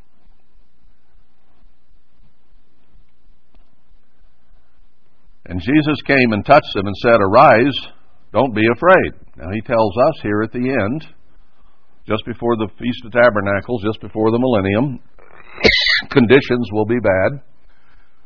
And 5.46 5.62
Jesus 5.62 6.02
came 6.06 6.34
and 6.34 6.46
touched 6.46 6.74
them 6.76 6.88
and 6.88 6.96
said, 6.98 7.22
Arise, 7.22 7.78
don't 8.34 8.54
be 8.54 8.68
afraid. 8.76 9.14
Now 9.38 9.50
he 9.54 9.62
tells 9.62 9.96
us 10.10 10.20
here 10.22 10.42
at 10.44 10.52
the 10.52 10.60
end, 10.60 11.08
just 12.06 12.26
before 12.26 12.58
the 12.58 12.68
Feast 12.78 13.06
of 13.06 13.14
Tabernacles, 13.14 13.84
just 13.84 14.02
before 14.02 14.32
the 14.32 14.40
millennium, 14.40 15.00
conditions 16.10 16.70
will 16.74 16.86
be 16.86 17.00
bad. 17.00 17.42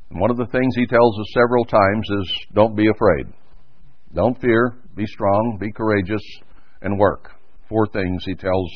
And 0.10 0.20
one 0.20 0.32
of 0.32 0.38
the 0.38 0.48
things 0.48 0.76
he 0.76 0.88
tells 0.88 1.20
us 1.20 1.26
several 1.34 1.66
times 1.66 2.08
is 2.22 2.46
don't 2.54 2.76
be 2.76 2.88
afraid. 2.90 3.34
Don't 4.14 4.40
fear, 4.42 4.78
be 4.96 5.06
strong, 5.06 5.58
be 5.60 5.72
courageous, 5.72 6.24
and 6.82 7.00
work. 7.00 7.32
Four 7.70 7.88
things 7.88 8.24
he 8.26 8.36
tells 8.36 8.70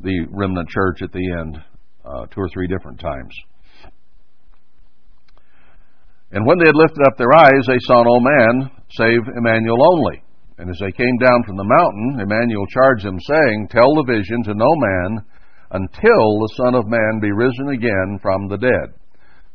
the 0.00 0.26
remnant 0.30 0.68
church 0.68 1.02
at 1.02 1.12
the 1.12 1.32
end, 1.40 1.58
uh, 2.04 2.26
two 2.26 2.40
or 2.40 2.48
three 2.52 2.68
different 2.68 3.00
times. 3.00 3.34
And 6.30 6.44
when 6.46 6.58
they 6.58 6.66
had 6.66 6.76
lifted 6.76 7.02
up 7.06 7.16
their 7.16 7.32
eyes, 7.32 7.64
they 7.66 7.80
saw 7.80 8.02
no 8.02 8.20
man 8.20 8.70
save 8.90 9.36
Emmanuel 9.36 9.80
only. 9.94 10.22
And 10.58 10.68
as 10.68 10.78
they 10.80 10.92
came 10.92 11.16
down 11.18 11.44
from 11.46 11.56
the 11.56 11.64
mountain, 11.64 12.20
Emmanuel 12.20 12.66
charged 12.66 13.06
them, 13.06 13.18
saying, 13.20 13.68
Tell 13.70 13.94
the 13.94 14.04
vision 14.12 14.42
to 14.44 14.54
no 14.54 14.68
man 14.76 15.24
until 15.70 16.38
the 16.40 16.54
Son 16.56 16.74
of 16.74 16.86
Man 16.86 17.20
be 17.20 17.32
risen 17.32 17.68
again 17.70 18.18
from 18.20 18.48
the 18.48 18.58
dead. 18.58 18.94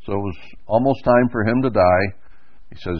So 0.06 0.14
it 0.14 0.24
was 0.24 0.38
almost 0.66 1.04
time 1.04 1.30
for 1.32 1.44
him 1.46 1.62
to 1.62 1.70
die. 1.70 2.06
He 2.72 2.78
says, 2.80 3.00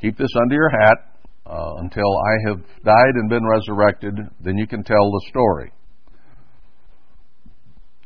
Keep 0.00 0.18
this 0.18 0.32
under 0.40 0.54
your 0.54 0.70
hat 0.70 0.98
uh, 1.46 1.74
until 1.78 2.08
I 2.08 2.48
have 2.48 2.60
died 2.84 3.14
and 3.14 3.28
been 3.28 3.46
resurrected, 3.46 4.18
then 4.40 4.56
you 4.56 4.66
can 4.66 4.82
tell 4.82 5.10
the 5.10 5.26
story. 5.28 5.72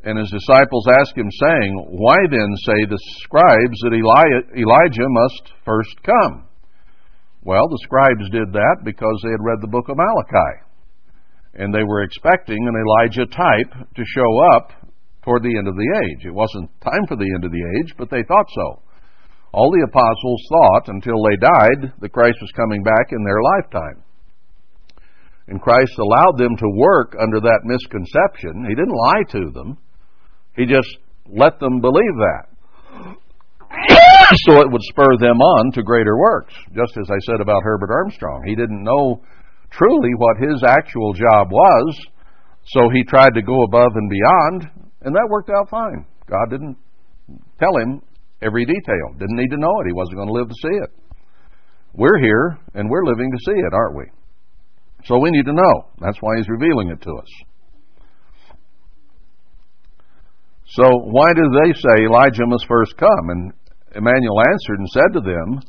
And 0.07 0.15
his 0.23 0.31
disciples 0.31 0.87
ask 1.03 1.19
him, 1.19 1.27
saying, 1.35 1.99
Why 1.99 2.15
then 2.31 2.55
say 2.63 2.87
the 2.87 3.03
scribes 3.27 3.79
that 3.83 3.99
Elijah 4.55 5.09
must 5.11 5.51
first 5.67 5.99
come? 6.07 6.47
Well, 7.43 7.67
the 7.67 7.83
scribes 7.83 8.31
did 8.31 8.55
that 8.55 8.87
because 8.87 9.19
they 9.23 9.35
had 9.35 9.43
read 9.43 9.59
the 9.61 9.75
book 9.75 9.89
of 9.91 9.99
Malachi. 9.99 10.63
And 11.59 11.75
they 11.75 11.83
were 11.83 12.03
expecting 12.03 12.63
an 12.63 12.79
Elijah 12.79 13.27
type 13.27 13.73
to 13.83 14.13
show 14.15 14.31
up 14.55 14.79
toward 15.27 15.43
the 15.43 15.59
end 15.59 15.67
of 15.67 15.75
the 15.75 15.91
age. 16.07 16.23
It 16.23 16.35
wasn't 16.35 16.71
time 16.87 17.03
for 17.09 17.17
the 17.17 17.31
end 17.35 17.43
of 17.43 17.51
the 17.51 17.67
age, 17.83 17.91
but 17.99 18.09
they 18.09 18.23
thought 18.23 18.47
so. 18.55 18.83
All 19.51 19.75
the 19.75 19.87
apostles 19.91 20.43
thought 20.47 20.87
until 20.87 21.19
they 21.27 21.35
died 21.35 21.99
that 21.99 22.15
Christ 22.15 22.39
was 22.41 22.55
coming 22.55 22.85
back 22.85 23.11
in 23.11 23.25
their 23.25 23.43
lifetime. 23.59 24.05
And 25.49 25.61
Christ 25.61 25.99
allowed 25.99 26.39
them 26.39 26.55
to 26.57 26.79
work 26.79 27.17
under 27.19 27.41
that 27.41 27.67
misconception. 27.67 28.67
He 28.69 28.75
didn't 28.77 28.95
lie 28.95 29.27
to 29.35 29.51
them. 29.51 29.79
He 30.57 30.67
just 30.67 30.89
let 31.29 31.59
them 31.61 31.81
believe 31.81 32.17
that. 32.17 32.47
so 34.47 34.61
it 34.61 34.71
would 34.71 34.83
spur 34.83 35.17
them 35.21 35.41
on 35.41 35.73
to 35.73 35.83
greater 35.83 36.17
works. 36.17 36.55
Just 36.75 36.97
as 36.97 37.09
I 37.11 37.19
said 37.27 37.41
about 37.41 37.63
Herbert 37.63 37.91
Armstrong. 37.93 38.43
He 38.47 38.55
didn't 38.55 38.83
know 38.83 39.23
truly 39.71 40.11
what 40.17 40.39
his 40.39 40.63
actual 40.67 41.13
job 41.13 41.51
was, 41.51 42.07
so 42.67 42.89
he 42.91 43.05
tried 43.05 43.35
to 43.35 43.43
go 43.43 43.63
above 43.63 43.93
and 43.95 44.11
beyond, 44.11 44.71
and 45.03 45.15
that 45.15 45.29
worked 45.31 45.51
out 45.51 45.69
fine. 45.69 46.07
God 46.29 46.51
didn't 46.51 46.77
tell 47.61 47.77
him 47.77 48.03
every 48.43 48.65
detail. 48.65 49.13
Didn't 49.19 49.37
need 49.37 49.51
to 49.51 49.59
know 49.59 49.73
it. 49.81 49.87
He 49.87 49.93
wasn't 49.93 50.17
going 50.17 50.29
to 50.29 50.35
live 50.35 50.49
to 50.49 50.55
see 50.63 50.77
it. 50.83 50.91
We're 51.95 52.19
here, 52.21 52.59
and 52.75 52.91
we're 52.91 53.05
living 53.05 53.31
to 53.31 53.39
see 53.45 53.59
it, 53.59 53.73
aren't 53.73 53.97
we? 53.97 54.05
So 55.05 55.19
we 55.19 55.31
need 55.31 55.47
to 55.47 55.53
know. 55.53 55.87
That's 56.01 56.19
why 56.21 56.37
he's 56.37 56.49
revealing 56.49 56.91
it 56.91 57.01
to 57.03 57.11
us. 57.11 57.29
So 60.69 60.85
why 61.05 61.33
do 61.33 61.43
they 61.63 61.73
say 61.73 62.05
Elijah 62.05 62.47
must 62.47 62.67
first 62.67 62.97
come? 62.97 63.31
And 63.31 63.53
Emmanuel 63.95 64.41
answered 64.41 64.79
and 64.79 64.89
said 64.89 65.13
to 65.15 65.21
them, 65.21 65.61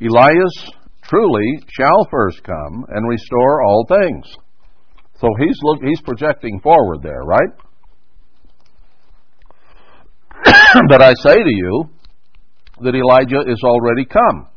Elias 0.00 0.70
truly 1.02 1.60
shall 1.68 2.06
first 2.10 2.42
come 2.42 2.86
and 2.88 3.08
restore 3.08 3.62
all 3.62 3.86
things. 3.86 4.26
So 5.20 5.28
he's 5.38 5.58
look, 5.62 5.82
he's 5.82 6.00
projecting 6.00 6.60
forward 6.60 7.02
there, 7.02 7.22
right? 7.22 7.50
but 10.88 11.02
I 11.02 11.12
say 11.20 11.34
to 11.34 11.54
you 11.54 11.90
that 12.82 12.94
Elijah 12.94 13.42
is 13.46 13.60
already 13.62 14.06
come, 14.06 14.48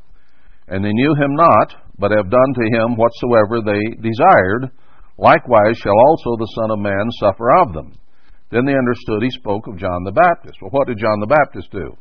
and 0.70 0.84
they 0.84 0.94
knew 0.94 1.14
him 1.16 1.36
not, 1.36 1.76
but 2.00 2.12
have 2.12 2.30
done 2.30 2.54
to 2.56 2.78
him 2.78 2.96
whatsoever 2.96 3.60
they 3.62 3.96
desired. 4.02 4.72
Likewise 5.18 5.78
shall 5.78 6.00
also 6.08 6.38
the 6.38 6.52
Son 6.56 6.72
of 6.72 6.80
Man 6.80 7.10
suffer 7.20 7.52
of 7.60 7.74
them. 7.74 7.92
Then 8.54 8.70
they 8.70 8.78
understood 8.78 9.26
he 9.26 9.34
spoke 9.34 9.66
of 9.66 9.82
John 9.82 10.06
the 10.06 10.14
Baptist. 10.14 10.62
Well, 10.62 10.70
what 10.70 10.86
did 10.86 11.02
John 11.02 11.20
the 11.20 11.34
Baptist 11.34 11.72
do? 11.72 11.98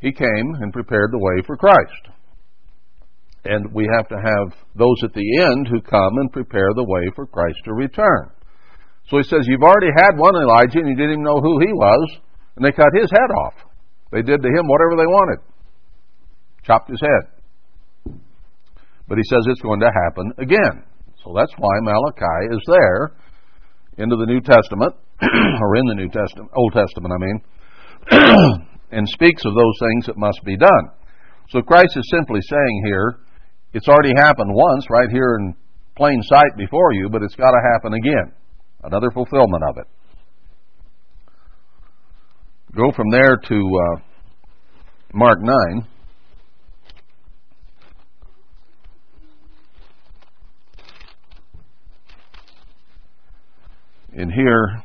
He 0.00 0.10
came 0.10 0.56
and 0.56 0.72
prepared 0.72 1.12
the 1.12 1.20
way 1.20 1.44
for 1.44 1.58
Christ. 1.60 2.16
And 3.44 3.68
we 3.74 3.84
have 3.92 4.08
to 4.08 4.16
have 4.16 4.56
those 4.74 4.96
at 5.04 5.12
the 5.12 5.44
end 5.44 5.68
who 5.68 5.84
come 5.84 6.16
and 6.16 6.32
prepare 6.32 6.72
the 6.72 6.88
way 6.88 7.12
for 7.14 7.26
Christ 7.26 7.58
to 7.66 7.74
return. 7.74 8.32
So 9.08 9.18
he 9.18 9.24
says, 9.24 9.44
You've 9.44 9.62
already 9.62 9.92
had 9.92 10.16
one 10.16 10.34
Elijah 10.34 10.80
and 10.80 10.88
you 10.88 10.96
didn't 10.96 11.20
even 11.20 11.24
know 11.28 11.40
who 11.44 11.60
he 11.60 11.72
was, 11.76 12.08
and 12.56 12.64
they 12.64 12.72
cut 12.72 12.96
his 12.96 13.10
head 13.10 13.30
off. 13.44 13.54
They 14.12 14.22
did 14.22 14.40
to 14.40 14.48
him 14.48 14.64
whatever 14.64 14.96
they 14.96 15.06
wanted, 15.12 15.44
chopped 16.64 16.88
his 16.88 17.00
head. 17.04 18.16
But 19.08 19.18
he 19.18 19.24
says 19.28 19.44
it's 19.44 19.60
going 19.60 19.80
to 19.80 19.92
happen 20.08 20.32
again. 20.38 20.84
So 21.22 21.34
that's 21.36 21.52
why 21.58 21.76
Malachi 21.82 22.56
is 22.56 22.62
there 22.66 23.12
into 23.98 24.16
the 24.16 24.26
New 24.26 24.40
Testament, 24.40 24.94
or 25.60 25.76
in 25.76 25.86
the 25.86 25.94
New 25.94 26.08
Testament, 26.08 26.50
Old 26.56 26.72
Testament, 26.72 27.12
I 27.12 27.18
mean, 27.18 27.40
and 28.92 29.08
speaks 29.08 29.44
of 29.44 29.54
those 29.54 29.78
things 29.80 30.06
that 30.06 30.16
must 30.16 30.40
be 30.44 30.56
done. 30.56 30.90
So 31.50 31.62
Christ 31.62 31.96
is 31.96 32.08
simply 32.10 32.40
saying 32.42 32.82
here, 32.86 33.18
it's 33.72 33.88
already 33.88 34.14
happened 34.16 34.50
once 34.52 34.86
right 34.90 35.10
here 35.10 35.36
in 35.38 35.54
plain 35.96 36.22
sight 36.22 36.56
before 36.56 36.92
you, 36.92 37.08
but 37.10 37.22
it's 37.22 37.36
got 37.36 37.50
to 37.50 37.60
happen 37.72 37.94
again. 37.94 38.32
Another 38.82 39.10
fulfillment 39.10 39.62
of 39.68 39.76
it. 39.78 39.86
Go 42.74 42.92
from 42.92 43.10
there 43.10 43.36
to 43.36 43.54
uh, 43.54 44.00
Mark 45.12 45.38
9. 45.42 45.86
in 54.12 54.30
here, 54.30 54.82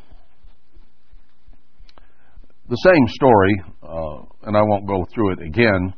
the 2.67 2.81
same 2.81 3.07
story, 3.13 3.53
uh, 3.83 4.25
and 4.49 4.57
I 4.57 4.61
won't 4.63 4.87
go 4.87 5.05
through 5.13 5.33
it 5.33 5.41
again, 5.41 5.93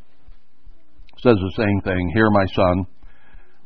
says 1.24 1.40
the 1.40 1.56
same 1.56 1.80
thing. 1.82 2.12
Hear, 2.14 2.30
my 2.30 2.46
son. 2.54 2.86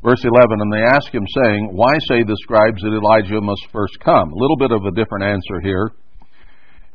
Verse 0.02 0.22
11, 0.24 0.60
and 0.60 0.72
they 0.72 0.82
ask 0.82 1.12
him, 1.14 1.26
saying, 1.26 1.70
Why 1.72 1.92
say 2.08 2.22
the 2.22 2.38
scribes 2.42 2.82
that 2.82 2.94
Elijah 2.94 3.40
must 3.40 3.66
first 3.72 3.98
come? 4.04 4.32
A 4.32 4.38
little 4.38 4.56
bit 4.56 4.70
of 4.70 4.84
a 4.84 4.94
different 4.94 5.24
answer 5.24 5.60
here. 5.62 5.90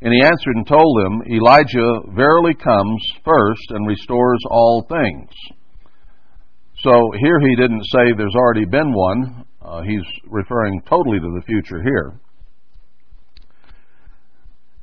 And 0.02 0.14
he 0.14 0.22
answered 0.22 0.56
and 0.56 0.68
told 0.68 0.92
them, 1.04 1.24
Elijah 1.32 2.14
verily 2.16 2.54
comes 2.54 3.02
first 3.26 3.72
and 3.72 3.88
restores 3.88 4.40
all 4.52 4.86
things. 4.88 5.32
So 6.84 6.92
here 7.20 7.40
he 7.40 7.56
didn't 7.56 7.84
say 7.84 8.14
there's 8.16 8.36
already 8.36 8.66
been 8.66 8.94
one. 8.94 9.46
Uh, 9.62 9.82
he's 9.82 10.06
referring 10.28 10.82
totally 10.88 11.20
to 11.20 11.32
the 11.36 11.44
future 11.48 11.82
here 11.82 12.20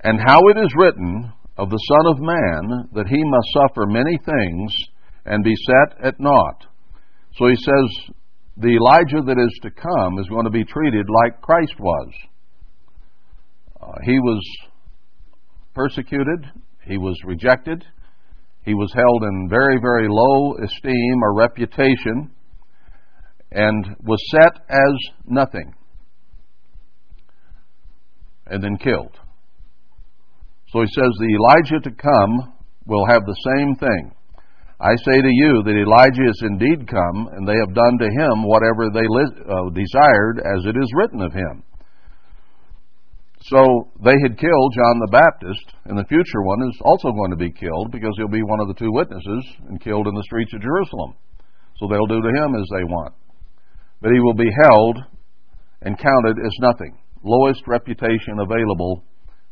and 0.05 0.21
how 0.21 0.39
it 0.49 0.59
is 0.59 0.71
written 0.77 1.33
of 1.57 1.71
the 1.71 1.79
Son 1.79 2.07
of 2.13 2.21
Man 2.21 2.89
that 2.93 3.09
he 3.09 3.23
must 3.25 3.49
suffer 3.55 3.87
many 3.87 4.19
things 4.19 4.73
and 5.25 5.43
be 5.43 5.55
set 5.57 6.05
at 6.05 6.21
naught. 6.21 6.67
So 7.37 7.49
he 7.49 7.57
says 7.57 8.15
the 8.59 8.77
Elijah 8.77 9.23
that 9.25 9.39
is 9.39 9.59
to 9.63 9.71
come 9.71 10.19
is 10.19 10.29
going 10.29 10.45
to 10.45 10.51
be 10.51 10.65
treated 10.65 11.07
like 11.09 11.41
Christ 11.41 11.75
was. 11.81 12.13
Uh, 13.81 13.93
he 14.05 14.19
was 14.19 14.43
persecuted, 15.75 16.51
he 16.87 16.99
was 16.99 17.19
rejected, 17.25 17.83
he 18.65 18.75
was 18.75 18.93
held 18.95 19.23
in 19.23 19.49
very, 19.49 19.79
very 19.81 20.07
low 20.09 20.55
esteem 20.63 21.23
or 21.23 21.35
reputation, 21.35 22.31
and 23.53 23.97
was 24.03 24.19
set 24.31 24.65
as 24.69 24.95
nothing, 25.27 25.75
and 28.47 28.63
then 28.63 28.77
killed. 28.77 29.19
So 30.75 30.83
he 30.83 30.91
says, 30.91 31.13
The 31.23 31.39
Elijah 31.39 31.81
to 31.87 31.95
come 31.95 32.51
will 32.91 33.07
have 33.07 33.23
the 33.23 33.41
same 33.55 33.79
thing. 33.79 34.11
I 34.83 34.91
say 35.07 35.23
to 35.23 35.31
you 35.31 35.63
that 35.63 35.79
Elijah 35.79 36.27
is 36.27 36.43
indeed 36.43 36.91
come, 36.91 37.31
and 37.31 37.47
they 37.47 37.55
have 37.63 37.79
done 37.79 37.95
to 38.03 38.11
him 38.11 38.43
whatever 38.43 38.91
they 38.91 39.07
uh, 39.07 39.71
desired, 39.71 40.43
as 40.43 40.67
it 40.67 40.75
is 40.75 40.91
written 40.99 41.23
of 41.23 41.33
him. 41.33 41.63
So 43.47 43.87
they 44.03 44.19
had 44.19 44.35
killed 44.35 44.75
John 44.75 44.99
the 44.99 45.15
Baptist, 45.15 45.63
and 45.87 45.95
the 45.95 46.11
future 46.11 46.43
one 46.43 46.67
is 46.67 46.77
also 46.83 47.15
going 47.15 47.31
to 47.31 47.39
be 47.39 47.55
killed 47.55 47.93
because 47.93 48.11
he'll 48.19 48.27
be 48.27 48.43
one 48.43 48.59
of 48.59 48.67
the 48.67 48.75
two 48.75 48.91
witnesses 48.91 49.47
and 49.71 49.79
killed 49.79 50.09
in 50.09 50.15
the 50.15 50.27
streets 50.27 50.53
of 50.55 50.63
Jerusalem. 50.67 51.15
So 51.79 51.87
they'll 51.87 52.11
do 52.11 52.19
to 52.19 52.35
him 52.35 52.51
as 52.59 52.67
they 52.75 52.83
want. 52.83 53.15
But 54.03 54.11
he 54.11 54.19
will 54.19 54.35
be 54.35 54.51
held 54.67 54.99
and 55.83 55.95
counted 55.95 56.35
as 56.43 56.57
nothing. 56.59 56.99
Lowest 57.23 57.63
reputation 57.69 58.43
available 58.43 59.05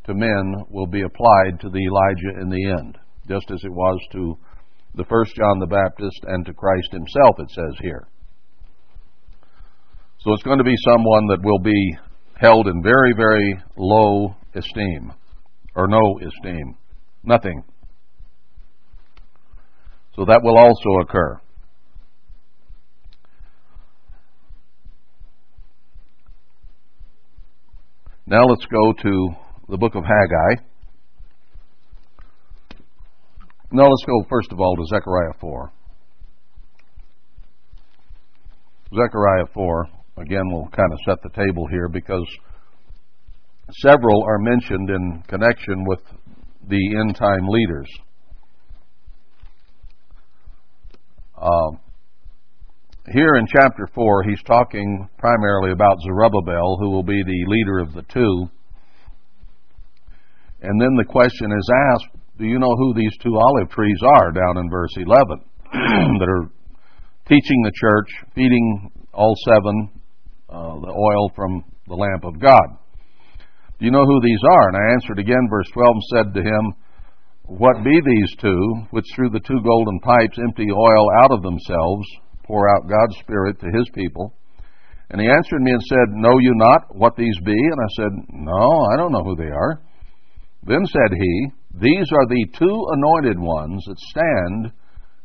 to 0.05 0.15
men 0.15 0.55
will 0.71 0.87
be 0.87 1.03
applied 1.03 1.61
to 1.61 1.69
the 1.69 1.79
Elijah 1.79 2.41
in 2.41 2.49
the 2.49 2.71
end, 2.79 2.99
just 3.29 3.51
as 3.51 3.61
it 3.65 3.73
was 3.73 3.99
to 4.13 4.37
the 4.95 5.05
first 5.05 5.35
John 5.37 5.59
the 5.59 5.67
Baptist 5.67 6.21
and 6.25 6.45
to 6.47 6.53
Christ 6.53 6.89
himself, 6.93 7.37
it 7.39 7.51
says 7.51 7.79
here. 7.81 8.09
So 10.19 10.33
it's 10.33 10.43
going 10.43 10.59
to 10.59 10.65
be 10.65 10.77
someone 10.85 11.27
that 11.29 11.43
will 11.43 11.61
be 11.61 11.97
held 12.35 12.67
in 12.67 12.83
very, 12.83 13.13
very 13.17 13.57
low 13.77 14.37
esteem, 14.55 15.13
or 15.75 15.87
no 15.89 16.19
esteem, 16.19 16.77
nothing. 17.25 17.63
So 20.15 20.25
that 20.25 20.41
will 20.43 20.59
also 20.59 21.01
occur. 21.03 21.41
Now 28.27 28.45
let's 28.45 28.67
go 28.67 28.93
to 28.93 29.29
the 29.73 29.79
book 29.79 29.95
of 29.95 30.05
Haggai. 30.05 30.63
Now 33.73 33.85
let's 33.85 34.05
go 34.07 34.23
first 34.29 34.53
of 34.53 34.61
all 34.61 34.77
to 34.77 34.85
Zechariah 34.85 35.33
4. 35.41 35.73
Zechariah 38.91 39.47
4, 39.55 39.87
again, 40.19 40.43
we'll 40.51 40.69
kind 40.77 40.93
of 40.93 40.99
set 41.07 41.23
the 41.23 41.31
table 41.31 41.67
here 41.71 41.89
because 41.89 42.27
several 43.81 44.23
are 44.25 44.39
mentioned 44.41 44.91
in 44.91 45.23
connection 45.27 45.87
with 45.87 46.01
the 46.69 46.97
end 47.01 47.17
time 47.17 47.49
leaders. 47.49 47.89
Uh, 51.35 51.79
here 53.11 53.37
in 53.37 53.47
chapter 53.47 53.89
4, 53.95 54.25
he's 54.25 54.43
talking 54.43 55.09
primarily 55.17 55.73
about 55.73 55.97
Zerubbabel, 56.03 56.77
who 56.79 56.91
will 56.91 57.03
be 57.03 57.23
the 57.25 57.45
leader 57.51 57.79
of 57.79 57.95
the 57.95 58.03
two. 58.03 58.51
And 60.63 60.81
then 60.81 60.95
the 60.97 61.05
question 61.05 61.51
is 61.51 61.71
asked 61.91 62.15
Do 62.39 62.47
you 62.47 62.59
know 62.59 62.75
who 62.79 62.95
these 62.95 63.17
two 63.21 63.37
olive 63.37 63.69
trees 63.71 63.99
are 64.17 64.31
down 64.31 64.59
in 64.59 64.71
verse 64.71 64.95
11 64.97 65.43
that 66.19 66.29
are 66.31 66.51
teaching 67.27 67.63
the 67.63 67.73
church, 67.75 68.09
feeding 68.35 68.91
all 69.13 69.35
seven 69.45 69.91
uh, 70.49 70.79
the 70.81 70.95
oil 70.95 71.33
from 71.35 71.65
the 71.89 71.95
lamp 71.95 72.25
of 72.25 72.41
God? 72.41 72.79
Do 73.79 73.87
you 73.87 73.91
know 73.91 74.07
who 74.07 74.21
these 74.23 74.41
are? 74.49 74.69
And 74.69 74.77
I 74.77 74.95
answered 74.95 75.19
again, 75.19 75.51
verse 75.51 75.67
12, 75.75 75.89
and 75.91 76.03
said 76.15 76.35
to 76.35 76.43
him, 76.47 76.75
What 77.59 77.83
be 77.83 77.99
these 77.99 78.37
two, 78.39 78.87
which 78.93 79.07
through 79.17 79.31
the 79.31 79.43
two 79.43 79.59
golden 79.67 79.99
pipes 79.99 80.39
empty 80.39 80.71
oil 80.71 81.07
out 81.25 81.33
of 81.33 81.43
themselves, 81.43 82.07
pour 82.45 82.71
out 82.71 82.89
God's 82.89 83.19
Spirit 83.19 83.59
to 83.59 83.67
his 83.67 83.91
people? 83.95 84.35
And 85.11 85.21
he 85.21 85.27
answered 85.27 85.61
me 85.61 85.73
and 85.73 85.83
said, 85.83 86.15
Know 86.15 86.39
you 86.39 86.55
not 86.55 86.95
what 86.95 87.17
these 87.17 87.39
be? 87.45 87.51
And 87.51 87.81
I 87.83 87.91
said, 87.97 88.13
No, 88.31 88.87
I 88.93 88.97
don't 88.97 89.11
know 89.11 89.25
who 89.25 89.35
they 89.35 89.51
are. 89.51 89.83
Then 90.65 90.85
said 90.87 91.17
he, 91.19 91.49
These 91.75 92.07
are 92.13 92.27
the 92.29 92.47
two 92.59 92.87
anointed 92.93 93.39
ones 93.39 93.83
that 93.87 93.99
stand 93.99 94.73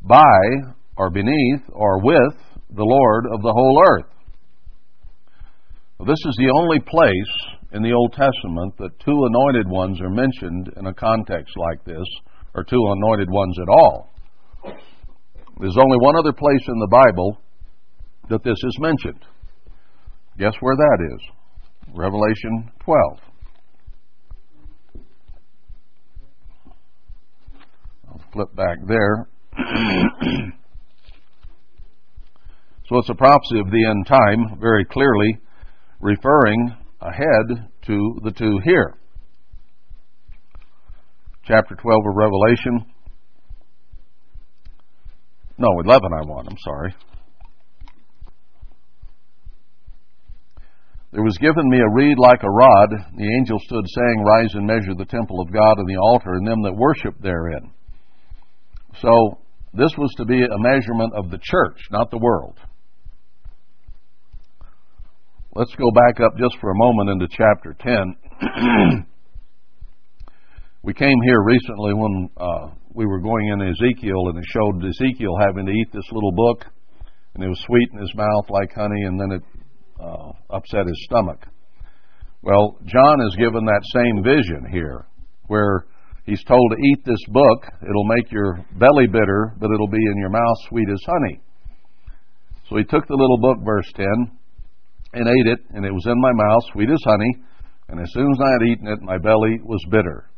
by, 0.02 0.74
or 0.98 1.10
beneath, 1.10 1.62
or 1.72 2.02
with 2.02 2.34
the 2.70 2.84
Lord 2.84 3.26
of 3.32 3.42
the 3.42 3.54
whole 3.54 3.84
earth. 3.90 4.12
This 6.06 6.20
is 6.26 6.36
the 6.38 6.54
only 6.56 6.80
place 6.80 7.58
in 7.74 7.82
the 7.82 7.94
Old 7.94 8.14
Testament 8.14 8.78
that 8.78 9.00
two 9.00 9.26
anointed 9.26 9.68
ones 9.68 10.00
are 10.02 10.10
mentioned 10.10 10.72
in 10.78 10.86
a 10.88 10.94
context 10.94 11.56
like 11.58 11.84
this, 11.86 12.06
or 12.54 12.64
two 12.64 12.82
anointed 12.98 13.30
ones 13.30 13.58
at 13.60 13.70
all. 13.70 14.10
There's 15.60 15.78
only 15.78 15.98
one 16.00 16.16
other 16.18 16.34
place 16.34 16.62
in 16.68 16.80
the 16.80 16.88
Bible 16.92 17.42
that 18.30 18.44
this 18.44 18.58
is 18.64 18.78
mentioned. 18.80 19.26
Guess 20.38 20.54
where 20.60 20.76
that 20.76 21.14
is? 21.14 21.96
Revelation 21.96 22.72
12. 22.80 23.20
Flip 28.32 28.56
back 28.56 28.78
there. 28.88 29.28
so 32.88 32.98
it's 32.98 33.10
a 33.10 33.16
prophecy 33.16 33.60
of 33.60 33.72
the 33.72 33.86
end 33.90 34.08
time, 34.08 34.60
very 34.60 34.86
clearly 34.86 35.40
referring 36.00 36.76
ahead 37.02 37.70
to 37.86 38.20
the 38.24 38.32
two 38.32 38.60
here. 38.64 38.96
Chapter 41.46 41.76
12 41.76 42.02
of 42.10 42.16
Revelation. 42.16 42.94
No, 45.58 45.68
11 45.84 46.12
I 46.14 46.22
want, 46.28 46.48
I'm 46.50 46.58
sorry. 46.64 46.94
There 51.14 51.24
was 51.24 51.38
given 51.38 51.70
me 51.70 51.80
a 51.80 51.90
reed 51.90 52.20
like 52.20 52.44
a 52.44 52.50
rod. 52.50 52.90
The 53.18 53.36
angel 53.40 53.58
stood 53.60 53.86
saying, 53.88 54.24
Rise 54.24 54.54
and 54.54 54.68
measure 54.68 54.94
the 54.96 55.06
temple 55.06 55.40
of 55.40 55.52
God 55.52 55.80
and 55.80 55.88
the 55.88 55.98
altar 55.98 56.34
and 56.34 56.46
them 56.46 56.62
that 56.64 56.76
worship 56.76 57.16
therein. 57.22 57.72
So, 59.02 59.40
this 59.74 59.92
was 59.98 60.12
to 60.18 60.26
be 60.26 60.42
a 60.42 60.58
measurement 60.58 61.14
of 61.14 61.30
the 61.30 61.40
church, 61.42 61.78
not 61.92 62.10
the 62.10 62.18
world. 62.18 62.58
Let's 65.54 65.74
go 65.76 65.92
back 65.92 66.20
up 66.20 66.38
just 66.38 66.58
for 66.60 66.72
a 66.72 66.76
moment 66.76 67.10
into 67.10 67.28
chapter 67.30 67.76
10. 67.80 69.06
we 70.84 70.94
came 70.94 71.18
here 71.26 71.44
recently 71.44 71.94
when 71.94 72.30
uh, 72.38 72.70
we 72.94 73.06
were 73.06 73.20
going 73.20 73.48
in 73.50 73.62
Ezekiel, 73.62 74.30
and 74.30 74.38
it 74.40 74.46
showed 74.48 74.84
Ezekiel 74.84 75.36
having 75.46 75.66
to 75.66 75.72
eat 75.72 75.88
this 75.94 76.12
little 76.12 76.32
book, 76.32 76.66
and 77.36 77.44
it 77.44 77.48
was 77.48 77.60
sweet 77.66 77.90
in 77.94 78.00
his 78.00 78.14
mouth 78.16 78.50
like 78.50 78.74
honey, 78.74 79.04
and 79.04 79.20
then 79.20 79.32
it 79.32 79.44
uh, 80.00 80.32
upset 80.50 80.88
his 80.88 81.06
stomach. 81.06 81.46
Well, 82.42 82.78
John 82.86 83.22
is 83.28 83.36
given 83.36 83.66
that 83.66 83.82
same 83.94 84.24
vision 84.24 84.72
here, 84.72 85.06
where 85.48 85.86
he's 86.28 86.44
told 86.44 86.72
to 86.72 86.78
eat 86.78 87.04
this 87.04 87.24
book. 87.30 87.66
It'll 87.82 88.14
make 88.16 88.32
your 88.32 88.64
belly 88.78 89.08
bitter, 89.08 89.56
but 89.60 89.72
it'll 89.72 89.90
be 89.90 90.06
in 90.12 90.18
your 90.20 90.30
mouth 90.30 90.58
sweet 90.70 90.88
as 90.92 91.02
honey. 91.08 91.42
So 92.70 92.78
he 92.78 92.84
took 92.84 93.08
the 93.08 93.18
little 93.18 93.40
book, 93.40 93.66
verse 93.66 93.92
10, 93.96 94.06
and 95.14 95.28
ate 95.28 95.48
it, 95.48 95.60
and 95.72 95.86
it 95.86 95.94
was 95.94 96.06
in 96.06 96.22
my 96.22 96.32
mouth, 96.34 96.62
sweet 96.74 96.90
as 96.92 97.02
honey. 97.04 97.34
And 97.90 98.00
as 98.00 98.12
soon 98.12 98.30
as 98.32 98.40
I 98.40 98.52
had 98.52 98.70
eaten 98.70 98.88
it, 98.88 99.02
my 99.02 99.18
belly 99.18 99.60
was 99.64 99.84
bitter. 99.90 100.30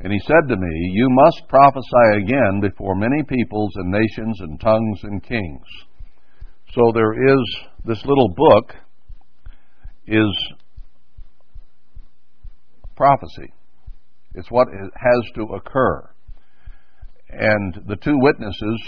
And 0.00 0.12
he 0.12 0.20
said 0.26 0.48
to 0.48 0.56
me, 0.56 0.90
You 0.92 1.08
must 1.10 1.48
prophesy 1.48 2.22
again 2.24 2.60
before 2.60 2.94
many 2.94 3.22
peoples 3.22 3.72
and 3.76 3.90
nations 3.90 4.40
and 4.40 4.60
tongues 4.60 5.00
and 5.04 5.22
kings. 5.22 5.66
So 6.74 6.92
there 6.92 7.12
is 7.12 7.56
this 7.84 8.04
little 8.04 8.28
book 8.28 8.74
is 10.06 10.52
prophecy. 12.96 13.52
It's 14.34 14.50
what 14.50 14.68
has 14.68 15.32
to 15.36 15.42
occur. 15.54 16.08
And 17.30 17.74
the 17.86 17.96
two 17.96 18.16
witnesses 18.20 18.82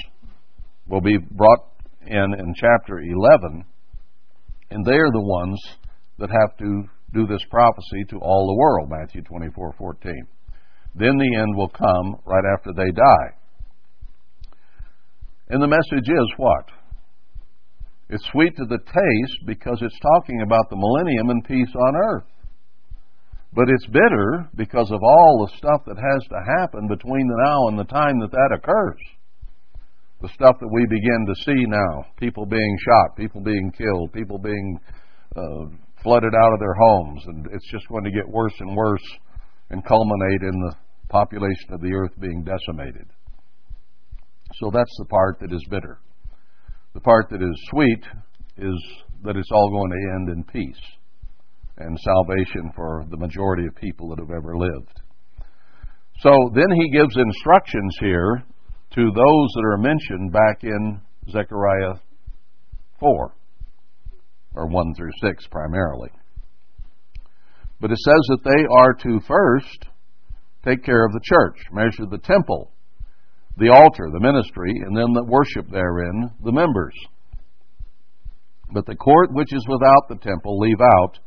will 0.86 1.00
be 1.00 1.18
brought 1.18 1.70
in 2.06 2.34
in 2.38 2.54
chapter 2.56 3.00
11 3.00 3.64
and 4.74 4.84
they 4.84 4.92
are 4.98 5.12
the 5.12 5.22
ones 5.22 5.60
that 6.18 6.30
have 6.30 6.56
to 6.58 6.84
do 7.12 7.26
this 7.26 7.44
prophecy 7.48 8.04
to 8.10 8.18
all 8.18 8.46
the 8.46 8.58
world, 8.58 8.90
Matthew 8.90 9.22
24 9.22 9.74
14. 9.78 10.26
Then 10.96 11.16
the 11.16 11.36
end 11.38 11.56
will 11.56 11.68
come 11.68 12.16
right 12.24 12.44
after 12.56 12.72
they 12.74 12.90
die. 12.90 13.28
And 15.48 15.62
the 15.62 15.68
message 15.68 16.08
is 16.08 16.34
what? 16.36 16.66
It's 18.08 18.24
sweet 18.32 18.56
to 18.56 18.64
the 18.64 18.78
taste 18.78 19.46
because 19.46 19.78
it's 19.80 19.98
talking 20.00 20.42
about 20.42 20.68
the 20.70 20.76
millennium 20.76 21.30
and 21.30 21.44
peace 21.44 21.72
on 21.74 21.96
earth. 21.96 22.26
But 23.54 23.68
it's 23.68 23.86
bitter 23.86 24.48
because 24.56 24.90
of 24.90 25.00
all 25.02 25.46
the 25.46 25.56
stuff 25.56 25.82
that 25.86 25.96
has 25.96 26.22
to 26.28 26.58
happen 26.58 26.88
between 26.88 27.28
the 27.28 27.42
now 27.44 27.68
and 27.68 27.78
the 27.78 27.84
time 27.84 28.18
that 28.20 28.32
that 28.32 28.56
occurs 28.56 28.98
the 30.24 30.32
stuff 30.32 30.56
that 30.58 30.72
we 30.72 30.86
begin 30.86 31.26
to 31.26 31.34
see 31.44 31.66
now 31.68 32.06
people 32.18 32.46
being 32.46 32.78
shot, 32.80 33.14
people 33.14 33.42
being 33.42 33.70
killed, 33.76 34.10
people 34.14 34.38
being 34.38 34.80
uh, 35.36 35.66
flooded 36.02 36.32
out 36.34 36.52
of 36.54 36.60
their 36.60 36.72
homes, 36.72 37.22
and 37.26 37.46
it's 37.52 37.70
just 37.70 37.86
going 37.88 38.04
to 38.04 38.10
get 38.10 38.26
worse 38.26 38.54
and 38.60 38.74
worse 38.74 39.04
and 39.68 39.84
culminate 39.84 40.40
in 40.40 40.60
the 40.60 40.74
population 41.10 41.72
of 41.72 41.80
the 41.82 41.92
earth 41.92 42.12
being 42.18 42.42
decimated. 42.42 43.06
So 44.54 44.70
that's 44.72 44.96
the 44.98 45.04
part 45.06 45.40
that 45.40 45.52
is 45.52 45.64
bitter. 45.68 46.00
The 46.94 47.00
part 47.00 47.28
that 47.28 47.42
is 47.42 47.68
sweet 47.70 48.02
is 48.56 48.82
that 49.24 49.36
it's 49.36 49.50
all 49.52 49.70
going 49.70 49.90
to 49.90 50.14
end 50.14 50.28
in 50.30 50.44
peace 50.44 50.80
and 51.78 51.98
salvation 51.98 52.70
for 52.74 53.04
the 53.10 53.16
majority 53.16 53.66
of 53.66 53.74
people 53.74 54.08
that 54.10 54.20
have 54.20 54.30
ever 54.30 54.56
lived. 54.56 55.00
So 56.20 56.30
then 56.54 56.70
he 56.74 56.90
gives 56.90 57.16
instructions 57.16 57.96
here 58.00 58.44
to 58.94 59.02
those 59.02 59.14
that 59.54 59.64
are 59.64 59.78
mentioned 59.78 60.32
back 60.32 60.62
in 60.62 61.00
Zechariah 61.30 61.94
4, 63.00 63.34
or 64.54 64.66
1 64.68 64.94
through 64.94 65.10
6 65.20 65.46
primarily. 65.48 66.10
But 67.80 67.90
it 67.90 67.98
says 67.98 68.20
that 68.28 68.44
they 68.44 68.64
are 68.78 68.94
to 68.94 69.26
first 69.26 69.86
take 70.64 70.84
care 70.84 71.04
of 71.04 71.12
the 71.12 71.20
church, 71.24 71.58
measure 71.72 72.06
the 72.08 72.18
temple, 72.18 72.70
the 73.56 73.68
altar, 73.68 74.08
the 74.12 74.20
ministry, 74.20 74.72
and 74.86 74.96
then 74.96 75.12
the 75.12 75.24
worship 75.24 75.68
therein, 75.70 76.30
the 76.42 76.52
members. 76.52 76.94
But 78.72 78.86
the 78.86 78.96
court 78.96 79.32
which 79.32 79.52
is 79.52 79.66
without 79.68 80.08
the 80.08 80.16
temple 80.16 80.58
leave 80.58 80.80
out, 80.80 81.18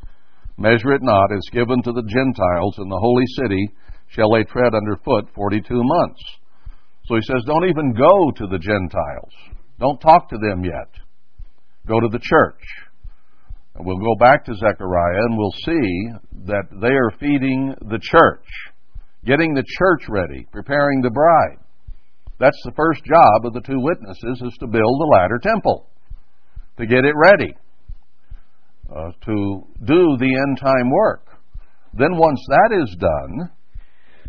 measure 0.57 0.93
it 0.93 1.01
not, 1.03 1.31
is 1.31 1.49
given 1.51 1.81
to 1.83 1.91
the 1.91 2.03
Gentiles 2.07 2.75
in 2.77 2.89
the 2.89 2.99
holy 2.99 3.25
city, 3.41 3.69
shall 4.09 4.31
they 4.31 4.43
tread 4.43 4.73
under 4.73 4.97
foot 5.03 5.25
forty 5.35 5.61
two 5.61 5.81
months. 5.83 6.21
So 7.05 7.15
he 7.15 7.21
says, 7.21 7.43
don't 7.45 7.69
even 7.69 7.93
go 7.93 8.31
to 8.31 8.47
the 8.47 8.59
Gentiles. 8.59 9.31
Don't 9.79 10.01
talk 10.01 10.29
to 10.29 10.37
them 10.37 10.63
yet. 10.63 10.89
Go 11.87 11.99
to 11.99 12.09
the 12.09 12.19
church. 12.21 12.63
And 13.75 13.85
we'll 13.85 13.99
go 13.99 14.15
back 14.19 14.43
to 14.45 14.55
Zechariah 14.55 15.21
and 15.21 15.37
we'll 15.37 15.51
see 15.63 16.09
that 16.47 16.65
they 16.81 16.89
are 16.89 17.11
feeding 17.19 17.75
the 17.81 17.99
church, 18.01 18.45
getting 19.23 19.53
the 19.53 19.63
church 19.63 20.09
ready, 20.09 20.47
preparing 20.51 21.01
the 21.01 21.11
bride. 21.11 21.63
That's 22.39 22.61
the 22.65 22.73
first 22.75 23.03
job 23.05 23.45
of 23.45 23.53
the 23.53 23.61
two 23.61 23.79
witnesses 23.79 24.41
is 24.45 24.57
to 24.59 24.67
build 24.67 24.99
the 24.99 25.11
latter 25.13 25.39
temple, 25.41 25.89
to 26.77 26.85
get 26.85 27.05
it 27.05 27.13
ready, 27.15 27.55
uh, 28.89 29.11
to 29.25 29.67
do 29.85 30.17
the 30.19 30.35
end 30.47 30.57
time 30.59 30.89
work. 30.91 31.27
Then 31.93 32.17
once 32.17 32.39
that 32.49 32.83
is 32.83 32.95
done, 32.99 33.51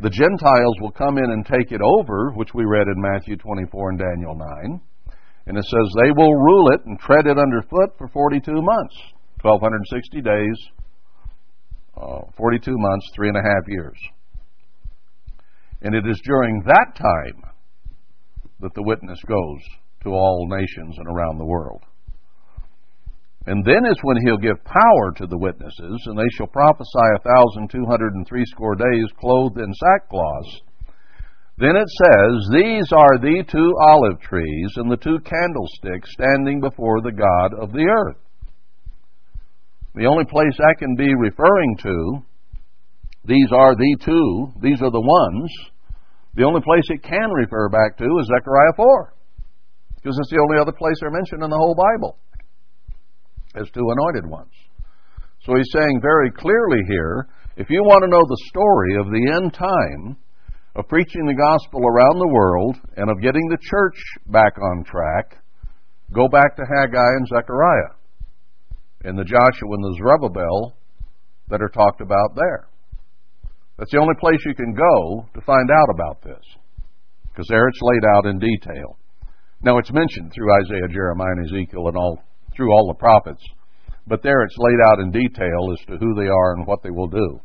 the 0.00 0.10
Gentiles 0.10 0.76
will 0.80 0.92
come 0.92 1.18
in 1.18 1.30
and 1.30 1.44
take 1.44 1.72
it 1.72 1.80
over, 1.82 2.30
which 2.34 2.54
we 2.54 2.64
read 2.64 2.86
in 2.86 3.02
Matthew 3.02 3.36
24 3.36 3.90
and 3.90 3.98
Daniel 3.98 4.34
9. 4.34 4.80
And 5.46 5.56
it 5.56 5.64
says 5.64 5.92
they 6.02 6.12
will 6.12 6.34
rule 6.34 6.68
it 6.72 6.84
and 6.86 6.98
tread 6.98 7.26
it 7.26 7.38
underfoot 7.38 7.96
for 7.98 8.08
42 8.08 8.52
months, 8.52 8.96
1260 9.42 10.20
days 10.22 10.56
uh, 12.00 12.20
42 12.36 12.72
months, 12.76 13.10
three 13.14 13.28
and 13.28 13.36
a 13.36 13.42
half 13.42 13.64
years. 13.66 13.96
And 15.82 15.94
it 15.94 16.06
is 16.06 16.20
during 16.24 16.62
that 16.66 16.94
time 16.96 17.52
that 18.60 18.74
the 18.74 18.82
witness 18.82 19.18
goes 19.26 19.60
to 20.02 20.10
all 20.10 20.48
nations 20.48 20.96
and 20.98 21.06
around 21.06 21.38
the 21.38 21.44
world. 21.44 21.82
And 23.48 23.64
then 23.64 23.80
is 23.90 23.96
when 24.02 24.18
he'll 24.20 24.36
give 24.36 24.62
power 24.62 25.08
to 25.16 25.26
the 25.26 25.38
witnesses, 25.38 25.96
and 26.04 26.18
they 26.18 26.28
shall 26.36 26.48
prophesy 26.48 27.08
a 27.16 27.24
thousand 27.24 27.70
two 27.72 27.86
hundred 27.88 28.12
and 28.12 28.28
threescore 28.28 28.76
days, 28.76 29.08
clothed 29.18 29.56
in 29.56 29.72
sackcloth. 29.72 30.68
Then 31.56 31.72
it 31.74 31.88
says, 31.88 32.36
These 32.52 32.92
are 32.92 33.16
the 33.16 33.42
two 33.50 33.72
olive 33.88 34.20
trees 34.20 34.72
and 34.76 34.92
the 34.92 35.00
two 35.00 35.18
candlesticks 35.24 36.12
standing 36.12 36.60
before 36.60 37.00
the 37.00 37.16
God 37.16 37.56
of 37.58 37.72
the 37.72 37.88
earth. 37.88 38.20
The 39.94 40.04
only 40.04 40.26
place 40.26 40.54
that 40.58 40.76
can 40.78 40.94
be 40.94 41.14
referring 41.16 41.78
to, 41.84 42.20
these 43.24 43.48
are 43.50 43.74
the 43.74 43.96
two, 44.04 44.52
these 44.60 44.82
are 44.82 44.92
the 44.92 45.00
ones, 45.00 45.50
the 46.34 46.44
only 46.44 46.60
place 46.60 46.84
it 46.90 47.02
can 47.02 47.30
refer 47.32 47.70
back 47.70 47.96
to 47.96 48.04
is 48.04 48.28
Zechariah 48.28 48.76
4. 48.76 49.14
Because 49.96 50.18
it's 50.20 50.30
the 50.30 50.44
only 50.44 50.60
other 50.60 50.76
place 50.76 50.96
they're 51.00 51.10
mentioned 51.10 51.42
in 51.42 51.48
the 51.48 51.56
whole 51.56 51.74
Bible 51.74 52.18
as 53.54 53.68
two 53.70 53.86
anointed 53.90 54.30
ones. 54.30 54.52
So 55.44 55.54
he's 55.56 55.72
saying 55.72 56.00
very 56.02 56.30
clearly 56.30 56.82
here 56.88 57.28
if 57.56 57.70
you 57.70 57.82
want 57.82 58.02
to 58.04 58.10
know 58.10 58.22
the 58.22 58.44
story 58.50 58.96
of 59.00 59.10
the 59.10 59.32
end 59.34 59.52
time, 59.52 60.16
of 60.76 60.86
preaching 60.86 61.26
the 61.26 61.34
gospel 61.34 61.80
around 61.80 62.18
the 62.18 62.32
world, 62.32 62.76
and 62.96 63.10
of 63.10 63.20
getting 63.20 63.48
the 63.48 63.58
church 63.60 63.98
back 64.26 64.54
on 64.62 64.84
track, 64.84 65.42
go 66.12 66.28
back 66.28 66.54
to 66.54 66.62
Haggai 66.62 67.10
and 67.18 67.26
Zechariah 67.26 67.98
and 69.04 69.18
the 69.18 69.24
Joshua 69.24 69.74
and 69.74 69.84
the 69.84 69.96
Zerubbabel 69.98 70.76
that 71.48 71.62
are 71.62 71.68
talked 71.68 72.00
about 72.00 72.36
there. 72.36 72.68
That's 73.76 73.90
the 73.90 74.00
only 74.00 74.14
place 74.20 74.38
you 74.44 74.54
can 74.54 74.74
go 74.74 75.26
to 75.34 75.40
find 75.40 75.70
out 75.70 75.88
about 75.92 76.22
this, 76.22 76.44
because 77.30 77.46
there 77.48 77.66
it's 77.66 77.80
laid 77.82 78.04
out 78.14 78.26
in 78.26 78.38
detail. 78.38 78.98
Now 79.62 79.78
it's 79.78 79.92
mentioned 79.92 80.32
through 80.32 80.54
Isaiah, 80.62 80.88
Jeremiah, 80.92 81.34
and 81.36 81.46
Ezekiel, 81.46 81.88
and 81.88 81.96
all 81.96 82.22
through 82.58 82.72
all 82.72 82.88
the 82.88 82.98
prophets, 82.98 83.42
but 84.08 84.22
there 84.22 84.42
it's 84.42 84.56
laid 84.58 84.80
out 84.90 84.98
in 84.98 85.10
detail 85.12 85.72
as 85.72 85.86
to 85.86 85.96
who 85.96 86.14
they 86.14 86.26
are 86.26 86.54
and 86.54 86.66
what 86.66 86.82
they 86.82 86.90
will 86.90 87.06
do. 87.06 87.40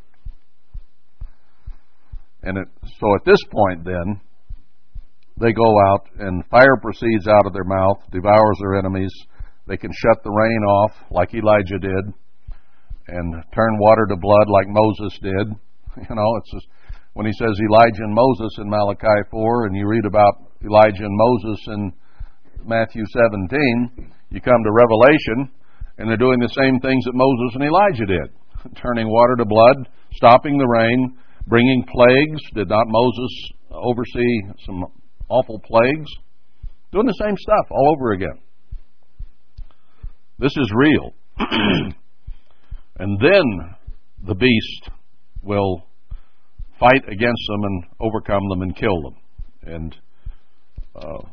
And 2.41 2.57
it, 2.57 2.67
so 2.99 3.15
at 3.15 3.23
this 3.23 3.39
point, 3.51 3.85
then, 3.85 4.19
they 5.39 5.53
go 5.53 5.79
out 5.87 6.09
and 6.19 6.43
fire 6.49 6.77
proceeds 6.81 7.27
out 7.27 7.45
of 7.45 7.53
their 7.53 7.63
mouth, 7.63 7.97
devours 8.11 8.57
their 8.59 8.75
enemies. 8.75 9.13
They 9.67 9.77
can 9.77 9.91
shut 9.93 10.23
the 10.23 10.31
rain 10.31 10.63
off 10.67 10.91
like 11.11 11.33
Elijah 11.33 11.79
did, 11.79 12.13
and 13.07 13.33
turn 13.53 13.77
water 13.79 14.07
to 14.09 14.17
blood 14.17 14.47
like 14.49 14.67
Moses 14.67 15.19
did. 15.21 15.47
You 15.95 16.15
know, 16.15 16.37
it's 16.37 16.51
just, 16.51 16.65
when 17.13 17.27
he 17.27 17.33
says 17.33 17.53
Elijah 17.69 18.01
and 18.01 18.15
Moses 18.15 18.57
in 18.57 18.67
Malachi 18.67 19.29
4, 19.29 19.67
and 19.67 19.75
you 19.75 19.87
read 19.87 20.05
about 20.07 20.33
Elijah 20.65 21.05
and 21.05 21.15
Moses 21.15 21.67
in 21.67 21.93
Matthew 22.65 23.03
17, 23.05 24.12
you 24.33 24.41
come 24.41 24.63
to 24.63 24.71
Revelation, 24.71 25.53
and 25.97 26.09
they're 26.09 26.17
doing 26.17 26.39
the 26.39 26.49
same 26.49 26.79
things 26.79 27.05
that 27.05 27.13
Moses 27.13 27.55
and 27.55 27.63
Elijah 27.63 28.05
did 28.05 28.75
turning 28.81 29.07
water 29.07 29.35
to 29.37 29.45
blood, 29.45 29.87
stopping 30.13 30.57
the 30.57 30.67
rain, 30.67 31.17
bringing 31.47 31.85
plagues. 31.87 32.41
Did 32.55 32.69
not 32.69 32.85
Moses 32.87 33.51
oversee 33.71 34.41
some 34.65 34.85
awful 35.29 35.59
plagues? 35.59 36.09
Doing 36.91 37.05
the 37.05 37.19
same 37.23 37.37
stuff 37.37 37.67
all 37.71 37.95
over 37.95 38.11
again. 38.13 38.39
This 40.39 40.55
is 40.57 40.71
real. 40.75 41.13
and 42.99 43.19
then 43.19 43.75
the 44.25 44.35
beast 44.35 44.89
will 45.43 45.83
fight 46.79 47.03
against 47.07 47.41
them 47.47 47.63
and 47.63 47.83
overcome 47.99 48.49
them 48.49 48.61
and 48.63 48.75
kill 48.75 49.01
them. 49.01 49.15
And 49.63 49.95
uh, 50.95 51.27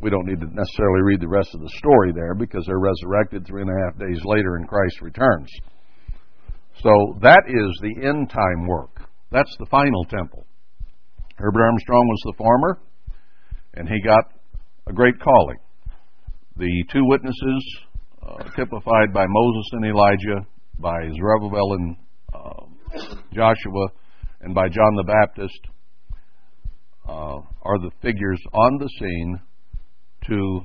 we 0.00 0.10
don't 0.10 0.26
need 0.26 0.40
to 0.40 0.46
necessarily 0.46 1.02
read 1.02 1.20
the 1.20 1.28
rest 1.28 1.54
of 1.54 1.60
the 1.60 1.72
story 1.78 2.12
there 2.12 2.34
because 2.34 2.64
they're 2.66 2.78
resurrected 2.78 3.46
three 3.46 3.62
and 3.62 3.70
a 3.70 3.84
half 3.84 3.98
days 3.98 4.20
later 4.24 4.56
and 4.56 4.68
Christ 4.68 5.00
returns. 5.02 5.50
So 6.82 7.18
that 7.22 7.42
is 7.48 7.78
the 7.82 8.06
end 8.06 8.30
time 8.30 8.66
work. 8.66 9.00
That's 9.32 9.54
the 9.58 9.66
final 9.66 10.04
temple. 10.04 10.46
Herbert 11.36 11.62
Armstrong 11.62 12.06
was 12.06 12.22
the 12.24 12.32
former, 12.38 12.80
and 13.74 13.88
he 13.88 14.00
got 14.02 14.24
a 14.86 14.92
great 14.92 15.18
calling. 15.20 15.58
The 16.56 16.84
two 16.92 17.04
witnesses, 17.04 17.76
uh, 18.22 18.44
typified 18.56 19.12
by 19.12 19.26
Moses 19.28 19.66
and 19.72 19.86
Elijah, 19.86 20.46
by 20.78 20.96
Zerubbabel 21.16 21.72
and 21.72 21.96
uh, 22.32 23.14
Joshua, 23.32 23.88
and 24.40 24.54
by 24.54 24.68
John 24.68 24.94
the 24.96 25.04
Baptist, 25.04 25.60
uh, 27.08 27.38
are 27.62 27.78
the 27.80 27.90
figures 28.02 28.40
on 28.52 28.78
the 28.78 28.88
scene 28.98 29.40
to 30.28 30.60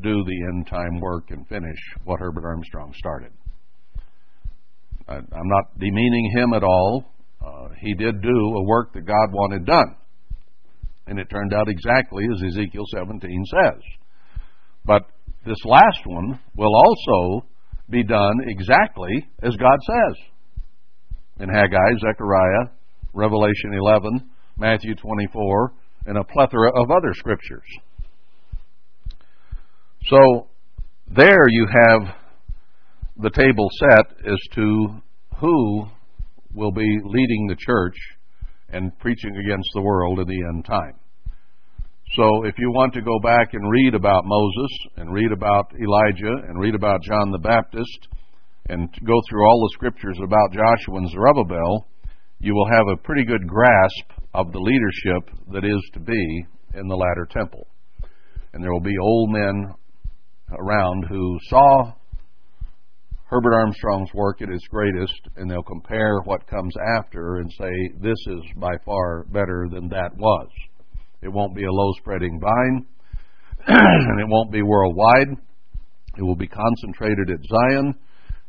do 0.00 0.24
the 0.24 0.44
end 0.48 0.66
time 0.68 1.00
work 1.00 1.30
and 1.30 1.46
finish 1.48 1.78
what 2.04 2.20
Herbert 2.20 2.44
Armstrong 2.44 2.92
started. 2.96 3.32
I, 5.08 5.16
am 5.16 5.48
not 5.48 5.78
demeaning 5.78 6.32
him 6.36 6.52
at 6.52 6.62
all. 6.62 7.04
Uh, 7.44 7.68
he 7.80 7.94
did 7.94 8.20
do 8.20 8.28
a 8.28 8.64
work 8.64 8.92
that 8.92 9.06
God 9.06 9.32
wanted 9.32 9.64
done. 9.64 9.96
And 11.06 11.18
it 11.18 11.30
turned 11.30 11.54
out 11.54 11.68
exactly 11.68 12.24
as 12.24 12.42
Ezekiel 12.42 12.84
17 12.94 13.44
says. 13.46 13.82
But 14.84 15.02
this 15.46 15.64
last 15.64 16.00
one 16.04 16.38
will 16.54 16.74
also 16.74 17.46
be 17.88 18.04
done 18.04 18.34
exactly 18.46 19.26
as 19.42 19.56
God 19.56 19.78
says. 19.86 20.16
In 21.40 21.48
Haggai, 21.48 21.98
Zechariah, 22.00 22.70
Revelation 23.14 23.72
11, 23.72 24.28
Matthew 24.58 24.94
24, 24.94 25.72
and 26.06 26.18
a 26.18 26.24
plethora 26.24 26.70
of 26.74 26.90
other 26.90 27.14
scriptures. 27.14 27.64
So 30.06 30.48
there 31.08 31.48
you 31.48 31.66
have 31.70 32.14
the 33.16 33.30
table 33.30 33.68
set 33.80 34.26
as 34.26 34.38
to 34.54 35.02
who 35.40 35.86
will 36.54 36.72
be 36.72 36.98
leading 37.04 37.46
the 37.46 37.56
church 37.58 37.96
and 38.70 38.96
preaching 38.98 39.36
against 39.36 39.68
the 39.74 39.82
world 39.82 40.18
in 40.20 40.26
the 40.26 40.44
end 40.48 40.64
time. 40.64 40.94
So 42.16 42.44
if 42.44 42.54
you 42.58 42.70
want 42.70 42.94
to 42.94 43.02
go 43.02 43.18
back 43.22 43.52
and 43.52 43.70
read 43.70 43.94
about 43.94 44.24
Moses 44.24 44.70
and 44.96 45.12
read 45.12 45.30
about 45.30 45.72
Elijah 45.74 46.48
and 46.48 46.58
read 46.58 46.74
about 46.74 47.02
John 47.02 47.30
the 47.30 47.38
Baptist 47.38 48.08
and 48.68 48.88
go 49.04 49.20
through 49.28 49.46
all 49.46 49.60
the 49.60 49.74
scriptures 49.74 50.18
about 50.22 50.52
Joshua 50.52 50.96
and 50.96 51.10
Zerubbabel, 51.10 51.86
you 52.38 52.54
will 52.54 52.68
have 52.70 52.86
a 52.92 53.02
pretty 53.02 53.24
good 53.24 53.46
grasp 53.46 54.12
of 54.32 54.52
the 54.52 54.58
leadership 54.58 55.36
that 55.52 55.64
is 55.64 55.90
to 55.92 56.00
be 56.00 56.46
in 56.74 56.88
the 56.88 56.96
latter 56.96 57.26
temple. 57.30 57.66
And 58.52 58.62
there 58.62 58.72
will 58.72 58.80
be 58.80 58.96
old 58.98 59.30
men 59.30 59.74
around 60.56 61.06
who 61.08 61.38
saw 61.48 61.92
Herbert 63.26 63.54
Armstrong's 63.54 64.12
work 64.14 64.40
at 64.40 64.48
its 64.48 64.66
greatest, 64.68 65.20
and 65.36 65.50
they'll 65.50 65.62
compare 65.62 66.20
what 66.24 66.46
comes 66.46 66.74
after 66.96 67.36
and 67.36 67.52
say, 67.52 67.70
this 68.00 68.16
is 68.26 68.40
by 68.56 68.72
far 68.86 69.24
better 69.24 69.68
than 69.70 69.88
that 69.90 70.16
was. 70.16 70.48
It 71.20 71.28
won't 71.28 71.54
be 71.54 71.64
a 71.64 71.70
low 71.70 71.92
spreading 71.98 72.40
vine, 72.40 72.86
and 73.66 74.20
it 74.20 74.28
won't 74.28 74.50
be 74.50 74.62
worldwide. 74.62 75.28
It 76.16 76.22
will 76.22 76.36
be 76.36 76.48
concentrated 76.48 77.28
at 77.30 77.44
Zion, 77.44 77.94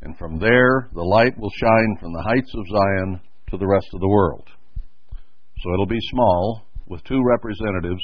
and 0.02 0.18
from 0.18 0.40
there 0.40 0.90
the 0.94 1.04
light 1.04 1.38
will 1.38 1.52
shine 1.60 1.98
from 2.00 2.14
the 2.14 2.24
heights 2.24 2.52
of 2.56 2.66
Zion 2.68 3.22
to 3.52 3.58
the 3.58 3.68
rest 3.68 3.88
of 3.94 4.00
the 4.00 4.08
world. 4.08 4.48
So 5.62 5.74
it'll 5.74 5.88
be 5.88 6.00
small, 6.12 6.66
with 6.88 7.04
two 7.04 7.22
representatives. 7.22 8.04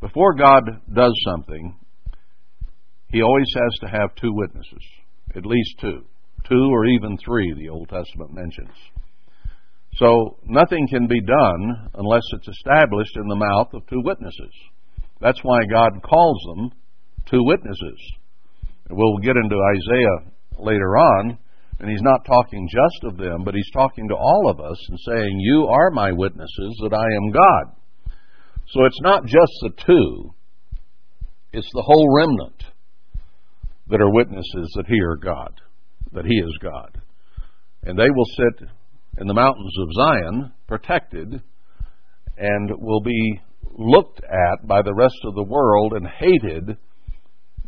Before 0.00 0.34
God 0.34 0.62
does 0.94 1.12
something, 1.26 1.76
he 3.12 3.22
always 3.22 3.48
has 3.54 3.78
to 3.80 3.98
have 3.98 4.14
two 4.14 4.32
witnesses, 4.32 4.84
at 5.34 5.46
least 5.46 5.78
two. 5.80 6.04
Two 6.48 6.68
or 6.72 6.86
even 6.86 7.18
three, 7.18 7.52
the 7.54 7.68
Old 7.68 7.88
Testament 7.88 8.32
mentions. 8.32 8.74
So 9.96 10.38
nothing 10.44 10.86
can 10.88 11.06
be 11.06 11.20
done 11.20 11.90
unless 11.94 12.22
it's 12.32 12.48
established 12.48 13.16
in 13.16 13.28
the 13.28 13.36
mouth 13.36 13.68
of 13.74 13.86
two 13.88 14.00
witnesses. 14.04 14.52
That's 15.20 15.40
why 15.42 15.60
God 15.70 16.02
calls 16.02 16.40
them 16.46 16.70
two 17.30 17.44
witnesses. 17.44 17.98
We'll 18.88 19.18
get 19.18 19.36
into 19.36 19.56
Isaiah 19.56 20.32
later 20.58 20.96
on, 20.96 21.38
and 21.78 21.90
he's 21.90 22.02
not 22.02 22.24
talking 22.24 22.68
just 22.70 23.04
of 23.04 23.18
them, 23.18 23.44
but 23.44 23.54
he's 23.54 23.70
talking 23.72 24.08
to 24.08 24.14
all 24.14 24.48
of 24.48 24.60
us 24.60 24.78
and 24.88 24.98
saying, 25.06 25.40
You 25.40 25.66
are 25.66 25.90
my 25.90 26.12
witnesses 26.12 26.80
that 26.82 26.94
I 26.94 27.04
am 27.16 27.32
God. 27.32 28.14
So 28.68 28.84
it's 28.84 29.00
not 29.02 29.24
just 29.24 29.52
the 29.62 29.72
two, 29.86 30.34
it's 31.52 31.70
the 31.72 31.82
whole 31.82 32.14
remnant 32.16 32.69
that 33.90 34.00
are 34.00 34.12
witnesses 34.12 34.72
that 34.76 34.86
he 34.86 35.00
are 35.00 35.16
God, 35.16 35.60
that 36.12 36.24
he 36.24 36.34
is 36.34 36.58
God. 36.62 37.00
And 37.82 37.98
they 37.98 38.10
will 38.10 38.24
sit 38.36 38.68
in 39.18 39.26
the 39.26 39.34
mountains 39.34 39.74
of 39.80 39.88
Zion, 39.94 40.52
protected, 40.66 41.42
and 42.36 42.70
will 42.78 43.00
be 43.00 43.40
looked 43.76 44.20
at 44.20 44.66
by 44.66 44.82
the 44.82 44.94
rest 44.94 45.18
of 45.24 45.34
the 45.34 45.44
world 45.44 45.92
and 45.92 46.06
hated 46.06 46.76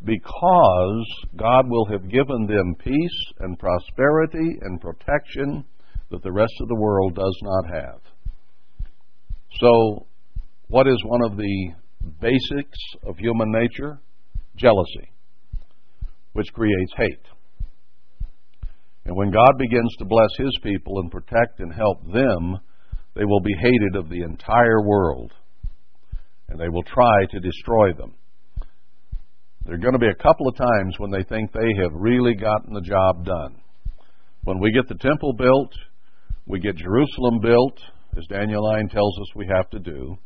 because 0.05 1.07
God 1.37 1.69
will 1.69 1.87
have 1.87 2.11
given 2.11 2.47
them 2.47 2.75
peace 2.83 3.33
and 3.41 3.59
prosperity 3.59 4.59
and 4.63 4.81
protection 4.81 5.65
that 6.11 6.23
the 6.23 6.33
rest 6.33 6.53
of 6.61 6.69
the 6.69 6.81
world 6.81 7.15
does 7.15 7.39
not 7.43 7.75
have. 7.75 8.01
So, 9.61 10.07
what 10.69 10.87
is 10.87 10.99
one 11.05 11.23
of 11.25 11.37
the 11.37 11.73
basics 12.21 12.79
of 13.07 13.17
human 13.19 13.53
nature? 13.53 14.01
Jealousy, 14.57 15.11
which 16.33 16.53
creates 16.53 16.93
hate. 16.97 17.27
And 19.05 19.17
when 19.17 19.31
God 19.31 19.59
begins 19.59 19.95
to 19.99 20.05
bless 20.05 20.31
His 20.39 20.57
people 20.63 21.01
and 21.01 21.11
protect 21.11 21.61
and 21.61 21.73
help 21.73 22.05
them, 22.13 22.59
they 23.15 23.25
will 23.25 23.41
be 23.41 23.55
hated 23.61 23.97
of 23.97 24.09
the 24.09 24.23
entire 24.23 24.81
world. 24.83 25.33
And 26.49 26.61
they 26.61 26.69
will 26.69 26.85
try 26.85 27.27
to 27.31 27.41
destroy 27.41 27.93
them. 27.93 28.15
There 29.65 29.75
are 29.75 29.79
going 29.79 29.93
to 29.93 29.99
be 29.99 30.09
a 30.09 30.23
couple 30.23 30.49
of 30.49 30.57
times 30.57 30.95
when 30.99 31.11
they 31.11 31.23
think 31.25 31.53
they 31.53 31.83
have 31.83 31.93
really 31.95 32.35
gotten 32.35 32.75
the 32.75 32.81
job 32.81 33.25
done. 33.25 33.61
When 34.45 34.59
we 34.59 34.73
get 34.73 34.89
the 34.89 34.97
temple 34.97 35.35
built, 35.35 35.73
we 36.47 36.59
get 36.59 36.77
Jerusalem 36.77 37.39
built, 37.41 37.79
as 38.17 38.27
Daniel 38.27 38.71
9 38.73 38.89
tells 38.89 39.19
us 39.21 39.37
we 39.37 39.47
have 39.55 39.71
to 39.71 39.79
do, 39.79 40.17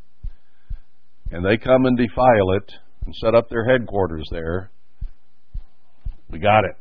and 1.30 1.44
they 1.44 1.56
come 1.56 1.84
and 1.84 1.98
defile 1.98 2.52
it 2.56 2.72
and 3.04 3.14
set 3.16 3.34
up 3.34 3.48
their 3.48 3.64
headquarters 3.64 4.24
there. 4.30 4.70
We 6.30 6.38
got 6.38 6.64
it. 6.64 6.76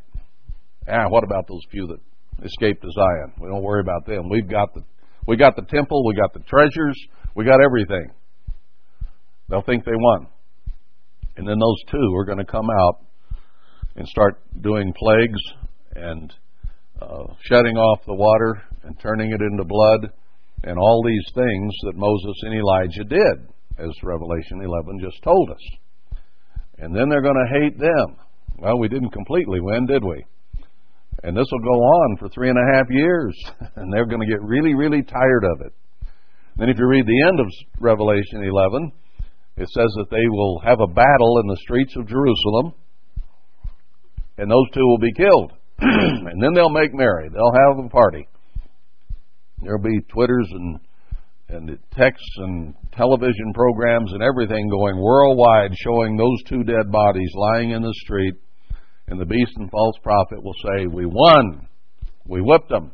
Ah, 0.88 1.08
what 1.10 1.24
about 1.24 1.48
those 1.48 1.62
few 1.72 1.88
that 1.88 2.46
escaped 2.46 2.82
to 2.82 2.90
Zion? 2.92 3.34
We 3.40 3.48
don't 3.48 3.64
worry 3.64 3.82
about 3.82 4.06
them. 4.06 4.30
We've 4.30 4.50
got 4.50 4.74
the 4.74 4.82
we 5.28 5.38
got 5.38 5.56
the 5.56 5.64
temple, 5.64 6.06
we 6.06 6.14
got 6.14 6.34
the 6.34 6.42
treasures, 6.42 6.96
we 7.36 7.46
got 7.46 7.60
everything. 7.64 8.12
They'll 9.50 9.64
think 9.64 9.84
they 9.84 9.92
won. 9.96 10.28
And 11.38 11.48
then 11.48 11.58
those 11.60 11.84
two 11.92 12.16
are 12.16 12.26
going 12.26 12.38
to 12.38 12.46
come 12.46 12.70
out 12.70 13.02
and 13.96 14.08
start 14.08 14.42
doing 14.62 14.94
plagues 14.96 15.40
and 15.96 16.34
uh, 17.02 17.34
shutting 17.42 17.76
off 17.76 18.06
the 18.06 18.14
water 18.14 18.62
and 18.84 19.00
turning 19.00 19.32
it 19.32 19.42
into 19.42 19.64
blood 19.66 20.12
and 20.64 20.78
all 20.78 21.04
these 21.06 21.26
things 21.34 21.74
that 21.84 21.96
Moses 21.96 22.36
and 22.44 22.54
Elijah 22.54 23.04
did, 23.04 23.50
as 23.78 23.92
Revelation 24.04 24.62
11 24.64 25.00
just 25.00 25.22
told 25.24 25.50
us. 25.50 26.20
And 26.78 26.96
then 26.96 27.10
they're 27.10 27.22
going 27.22 27.36
to 27.36 27.60
hate 27.60 27.80
them. 27.80 28.18
Well, 28.58 28.80
we 28.80 28.88
didn't 28.88 29.12
completely 29.12 29.60
win, 29.60 29.86
did 29.86 30.04
we? 30.04 30.26
And 31.24 31.36
this 31.36 31.48
will 31.52 31.60
go 31.60 31.80
on 31.82 32.18
for 32.18 32.30
three 32.30 32.50
and 32.50 32.58
a 32.58 32.76
half 32.76 32.86
years, 32.90 33.36
and 33.76 33.92
they're 33.92 34.06
going 34.06 34.22
to 34.22 34.28
get 34.28 34.42
really, 34.42 34.74
really 34.74 35.04
tired 35.04 35.44
of 35.44 35.66
it. 35.66 35.74
Then, 36.58 36.70
if 36.70 36.78
you 36.78 36.88
read 36.88 37.06
the 37.06 37.24
end 37.28 37.40
of 37.40 37.48
Revelation 37.80 38.44
11, 38.44 38.92
it 39.58 39.68
says 39.70 39.92
that 39.98 40.10
they 40.10 40.28
will 40.30 40.62
have 40.64 40.80
a 40.80 40.88
battle 40.88 41.40
in 41.42 41.48
the 41.48 41.58
streets 41.62 41.96
of 41.98 42.08
Jerusalem, 42.08 42.74
and 44.38 44.50
those 44.50 44.70
two 44.74 44.86
will 44.86 45.00
be 45.00 45.14
killed. 45.14 45.52
and 45.80 46.42
then 46.42 46.54
they'll 46.54 46.70
make 46.70 46.94
merry. 46.94 47.30
They'll 47.30 47.52
have 47.52 47.86
a 47.86 47.90
party. 47.90 48.28
There'll 49.62 49.82
be 49.82 50.00
Twitters 50.10 50.48
and 50.52 50.80
and 51.48 51.78
texts 51.92 52.36
and 52.38 52.74
television 52.92 53.54
programs 53.54 54.12
and 54.14 54.24
everything 54.24 54.68
going 54.68 54.98
worldwide 54.98 55.72
showing 55.78 56.18
those 56.18 56.42
two 56.48 56.64
dead 56.64 56.92
bodies 56.92 57.30
lying 57.36 57.70
in 57.70 57.84
the 57.84 57.94
street, 58.04 58.34
and 59.08 59.20
the 59.20 59.26
beast 59.26 59.54
and 59.58 59.70
false 59.70 59.96
prophet 60.02 60.44
will 60.44 60.56
say, 60.64 60.88
"We 60.88 61.06
won. 61.06 61.68
We 62.26 62.42
whipped 62.42 62.70
them." 62.70 62.92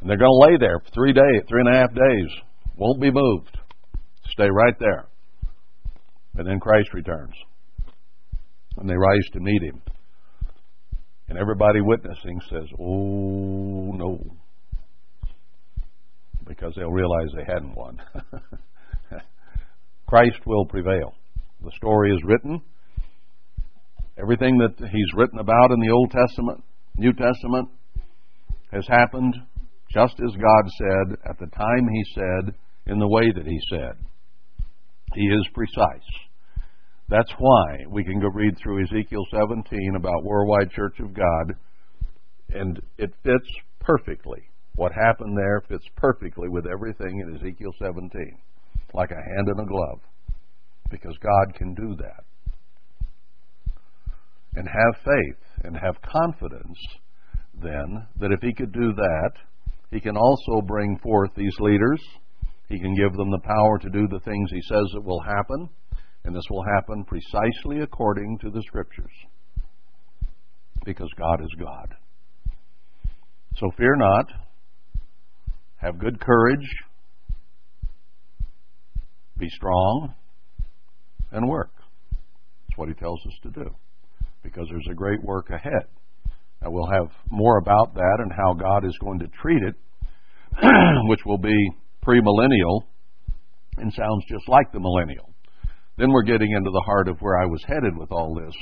And 0.00 0.08
they're 0.08 0.16
going 0.16 0.30
to 0.30 0.52
lay 0.52 0.58
there 0.58 0.78
for 0.78 0.90
three 0.90 1.12
days, 1.12 1.42
three 1.48 1.60
and 1.60 1.74
a 1.74 1.78
half 1.78 1.92
days, 1.92 2.30
won't 2.76 3.00
be 3.00 3.10
moved. 3.10 3.58
Stay 4.30 4.48
right 4.48 4.74
there. 4.78 5.08
And 6.36 6.46
then 6.46 6.60
Christ 6.60 6.94
returns. 6.94 7.34
And 8.76 8.88
they 8.88 8.94
rise 8.94 9.28
to 9.32 9.40
meet 9.40 9.62
him. 9.62 9.82
And 11.28 11.36
everybody 11.36 11.80
witnessing 11.80 12.40
says, 12.48 12.68
Oh, 12.78 13.92
no. 13.92 14.18
Because 16.46 16.72
they'll 16.76 16.90
realize 16.90 17.28
they 17.36 17.52
hadn't 17.52 17.74
won. 17.74 18.00
Christ 20.06 20.38
will 20.46 20.64
prevail. 20.64 21.12
The 21.62 21.72
story 21.76 22.12
is 22.12 22.22
written. 22.24 22.62
Everything 24.20 24.58
that 24.58 24.74
he's 24.78 25.14
written 25.14 25.38
about 25.38 25.70
in 25.70 25.80
the 25.80 25.90
Old 25.90 26.10
Testament, 26.10 26.62
New 26.96 27.12
Testament, 27.12 27.68
has 28.72 28.86
happened 28.88 29.34
just 29.90 30.14
as 30.20 30.36
God 30.36 30.70
said 30.76 31.16
at 31.28 31.38
the 31.38 31.46
time 31.46 31.88
he 31.88 32.04
said, 32.14 32.54
in 32.88 32.98
the 32.98 33.08
way 33.08 33.30
that 33.34 33.46
he 33.46 33.58
said. 33.70 33.92
He 35.14 35.22
is 35.22 35.46
precise. 35.54 36.08
That's 37.08 37.32
why 37.38 37.84
we 37.88 38.04
can 38.04 38.20
go 38.20 38.28
read 38.28 38.54
through 38.58 38.84
Ezekiel 38.84 39.24
17 39.30 39.94
about 39.96 40.24
Worldwide 40.24 40.70
Church 40.70 40.98
of 41.00 41.14
God, 41.14 41.54
and 42.50 42.80
it 42.98 43.12
fits 43.22 43.48
perfectly. 43.80 44.42
What 44.74 44.92
happened 44.92 45.36
there 45.36 45.62
fits 45.68 45.86
perfectly 45.96 46.48
with 46.48 46.66
everything 46.66 47.20
in 47.20 47.36
Ezekiel 47.36 47.72
17, 47.78 48.10
like 48.94 49.10
a 49.10 49.14
hand 49.14 49.48
in 49.48 49.60
a 49.60 49.66
glove, 49.66 50.00
because 50.90 51.16
God 51.22 51.54
can 51.54 51.74
do 51.74 51.96
that. 51.96 52.24
And 54.58 54.66
have 54.66 55.04
faith 55.04 55.64
and 55.64 55.76
have 55.76 56.02
confidence 56.02 56.78
then 57.54 58.06
that 58.18 58.32
if 58.32 58.40
He 58.42 58.52
could 58.52 58.72
do 58.72 58.92
that, 58.92 59.30
He 59.92 60.00
can 60.00 60.16
also 60.16 60.60
bring 60.66 60.98
forth 60.98 61.30
these 61.36 61.54
leaders 61.60 62.00
he 62.68 62.78
can 62.78 62.94
give 62.94 63.14
them 63.14 63.30
the 63.30 63.40
power 63.40 63.78
to 63.78 63.88
do 63.88 64.06
the 64.08 64.20
things 64.20 64.50
He 64.50 64.60
says 64.62 64.86
that 64.92 65.04
will 65.04 65.20
happen, 65.20 65.68
and 66.24 66.36
this 66.36 66.44
will 66.50 66.64
happen 66.76 67.04
precisely 67.04 67.80
according 67.80 68.38
to 68.40 68.50
the 68.50 68.62
Scriptures. 68.66 69.12
Because 70.84 71.10
God 71.18 71.42
is 71.42 71.54
God. 71.58 71.94
So 73.56 73.70
fear 73.76 73.96
not. 73.96 74.26
Have 75.76 75.98
good 75.98 76.20
courage. 76.20 76.68
Be 79.38 79.48
strong. 79.48 80.14
And 81.32 81.48
work. 81.48 81.72
That's 82.10 82.78
what 82.78 82.88
He 82.88 82.94
tells 82.94 83.20
us 83.26 83.34
to 83.44 83.50
do. 83.50 83.70
Because 84.52 84.66
there's 84.70 84.88
a 84.90 84.94
great 84.94 85.22
work 85.22 85.50
ahead. 85.50 85.86
Now, 86.62 86.70
we'll 86.70 86.90
have 86.90 87.10
more 87.30 87.58
about 87.58 87.94
that 87.94 88.16
and 88.18 88.32
how 88.32 88.54
God 88.54 88.84
is 88.84 88.96
going 89.00 89.20
to 89.20 89.28
treat 89.40 89.62
it, 89.62 89.74
which 91.08 91.20
will 91.24 91.38
be 91.38 91.70
premillennial 92.04 92.82
and 93.76 93.92
sounds 93.92 94.24
just 94.28 94.48
like 94.48 94.72
the 94.72 94.80
millennial. 94.80 95.32
Then 95.98 96.10
we're 96.10 96.22
getting 96.22 96.50
into 96.52 96.70
the 96.70 96.82
heart 96.86 97.08
of 97.08 97.18
where 97.20 97.38
I 97.38 97.46
was 97.46 97.62
headed 97.66 97.96
with 97.96 98.10
all 98.10 98.34
this. 98.34 98.54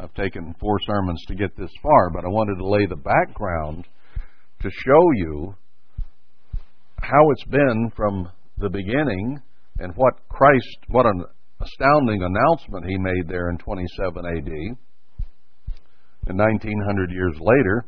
I've 0.00 0.14
taken 0.14 0.54
four 0.60 0.78
sermons 0.86 1.22
to 1.28 1.34
get 1.34 1.56
this 1.56 1.70
far, 1.82 2.10
but 2.10 2.24
I 2.24 2.28
wanted 2.28 2.56
to 2.58 2.68
lay 2.68 2.86
the 2.86 2.96
background 2.96 3.86
to 4.62 4.70
show 4.70 5.10
you 5.14 5.54
how 7.00 7.30
it's 7.30 7.44
been 7.44 7.90
from 7.96 8.28
the 8.58 8.70
beginning 8.70 9.40
and 9.78 9.92
what 9.96 10.14
Christ, 10.28 10.78
what 10.88 11.06
an 11.06 11.24
astounding 11.60 12.22
announcement 12.22 12.86
he 12.86 12.98
made 12.98 13.28
there 13.28 13.50
in 13.50 13.58
27 13.58 14.24
AD. 14.26 14.76
And 16.26 16.38
1900 16.38 17.10
years 17.10 17.36
later, 17.40 17.84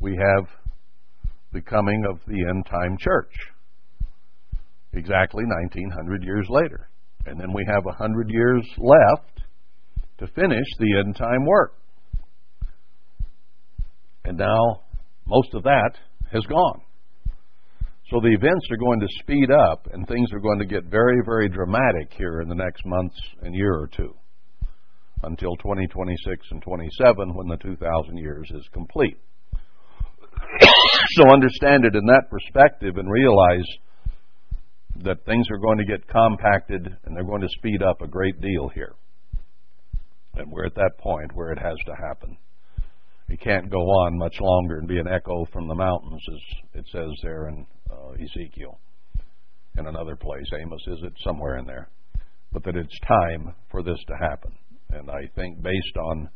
we 0.00 0.16
have 0.16 0.48
the 1.52 1.60
coming 1.60 2.04
of 2.10 2.18
the 2.26 2.44
end 2.48 2.66
time 2.66 2.96
church 2.98 3.32
exactly 4.92 5.44
1900 5.44 6.22
years 6.22 6.46
later. 6.48 6.88
And 7.26 7.38
then 7.38 7.52
we 7.52 7.64
have 7.68 7.84
100 7.84 8.30
years 8.30 8.66
left 8.78 9.42
to 10.18 10.26
finish 10.28 10.66
the 10.78 10.98
end 10.98 11.16
time 11.16 11.44
work. 11.44 11.74
And 14.24 14.38
now 14.38 14.82
most 15.26 15.52
of 15.54 15.62
that 15.64 15.92
has 16.32 16.44
gone. 16.46 16.80
So 18.10 18.20
the 18.20 18.34
events 18.34 18.66
are 18.70 18.76
going 18.76 19.00
to 19.00 19.08
speed 19.20 19.50
up 19.50 19.88
and 19.92 20.06
things 20.06 20.28
are 20.32 20.40
going 20.40 20.58
to 20.58 20.66
get 20.66 20.84
very, 20.84 21.20
very 21.24 21.48
dramatic 21.48 22.12
here 22.16 22.40
in 22.40 22.48
the 22.48 22.54
next 22.54 22.84
months 22.86 23.16
and 23.42 23.54
year 23.54 23.74
or 23.74 23.88
two 23.88 24.14
until 25.26 25.56
2026 25.56 26.46
and 26.50 26.62
27 26.62 27.34
when 27.34 27.48
the 27.48 27.56
2000 27.56 28.16
years 28.16 28.50
is 28.54 28.68
complete. 28.72 29.18
so 31.16 31.30
understand 31.30 31.84
it 31.84 31.94
in 31.94 32.06
that 32.06 32.30
perspective 32.30 32.96
and 32.96 33.10
realize 33.10 33.66
that 35.02 35.24
things 35.24 35.46
are 35.50 35.58
going 35.58 35.78
to 35.78 35.84
get 35.84 36.06
compacted 36.08 36.86
and 37.04 37.16
they're 37.16 37.24
going 37.24 37.40
to 37.40 37.48
speed 37.58 37.82
up 37.82 38.00
a 38.00 38.06
great 38.06 38.40
deal 38.40 38.68
here. 38.68 38.94
And 40.34 40.50
we're 40.50 40.66
at 40.66 40.74
that 40.74 40.98
point 40.98 41.32
where 41.34 41.52
it 41.52 41.58
has 41.58 41.76
to 41.86 41.94
happen. 41.94 42.36
It 43.28 43.40
can't 43.40 43.70
go 43.70 43.78
on 43.78 44.18
much 44.18 44.36
longer 44.40 44.78
and 44.78 44.86
be 44.86 44.98
an 44.98 45.08
echo 45.08 45.46
from 45.52 45.66
the 45.66 45.74
mountains, 45.74 46.22
as 46.28 46.80
it 46.80 46.84
says 46.92 47.10
there 47.22 47.48
in 47.48 47.66
uh, 47.90 48.12
Ezekiel. 48.12 48.78
In 49.76 49.86
another 49.86 50.14
place, 50.14 50.46
Amos 50.60 50.82
is 50.86 51.02
it 51.02 51.14
somewhere 51.24 51.58
in 51.58 51.66
there, 51.66 51.88
but 52.52 52.62
that 52.64 52.76
it's 52.76 52.98
time 53.08 53.54
for 53.70 53.82
this 53.82 53.98
to 54.06 54.14
happen. 54.20 54.52
And 54.94 55.10
I 55.10 55.28
think 55.34 55.62
based 55.62 55.96
on 55.96 56.28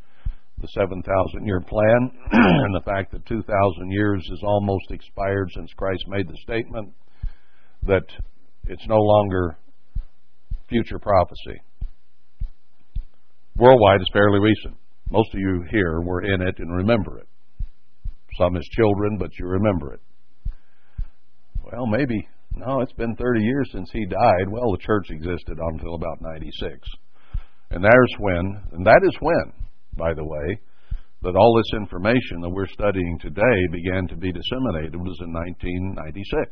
the 0.61 0.68
7,000 0.68 1.46
year 1.46 1.61
plan 1.61 2.11
and 2.32 2.74
the 2.74 2.82
fact 2.84 3.12
that 3.12 3.24
2,000 3.26 3.90
years 3.90 4.20
is 4.32 4.42
almost 4.44 4.90
expired 4.90 5.48
since 5.54 5.70
Christ 5.76 6.04
made 6.09 6.28
the 6.28 6.36
statement 6.42 6.92
that 7.86 8.04
it's 8.66 8.86
no 8.88 8.98
longer 8.98 9.56
future 10.68 10.98
prophecy. 10.98 11.62
Worldwide 13.56 14.00
is 14.00 14.11
fairly 14.12 14.40
recent. 14.40 14.76
Most 15.11 15.32
of 15.32 15.40
you 15.40 15.64
here 15.70 16.00
were 16.00 16.22
in 16.22 16.42
it 16.42 16.56
and 16.59 16.76
remember 16.76 17.18
it. 17.18 17.28
some 18.36 18.56
as 18.56 18.64
children, 18.76 19.16
but 19.18 19.30
you 19.38 19.46
remember 19.46 19.94
it. 19.94 20.00
Well, 21.64 21.86
maybe, 21.86 22.28
no, 22.54 22.80
it's 22.80 22.92
been 22.92 23.16
30 23.16 23.40
years 23.42 23.68
since 23.72 23.88
he 23.92 24.04
died. 24.06 24.48
Well, 24.48 24.72
the 24.72 24.78
church 24.78 25.06
existed 25.11 25.59
until 25.59 25.94
about 25.94 26.20
96. 26.20 26.78
And 27.70 27.84
there's 27.84 28.14
when, 28.18 28.62
and 28.72 28.86
that 28.86 29.00
is 29.04 29.16
when, 29.20 29.52
by 29.96 30.14
the 30.14 30.24
way, 30.24 30.60
that 31.22 31.36
all 31.36 31.56
this 31.56 31.80
information 31.80 32.40
that 32.40 32.50
we're 32.50 32.68
studying 32.68 33.18
today 33.20 33.66
began 33.72 34.06
to 34.08 34.16
be 34.16 34.32
disseminated 34.32 34.94
was 34.94 35.18
in 35.20 35.32
1996, 35.32 36.50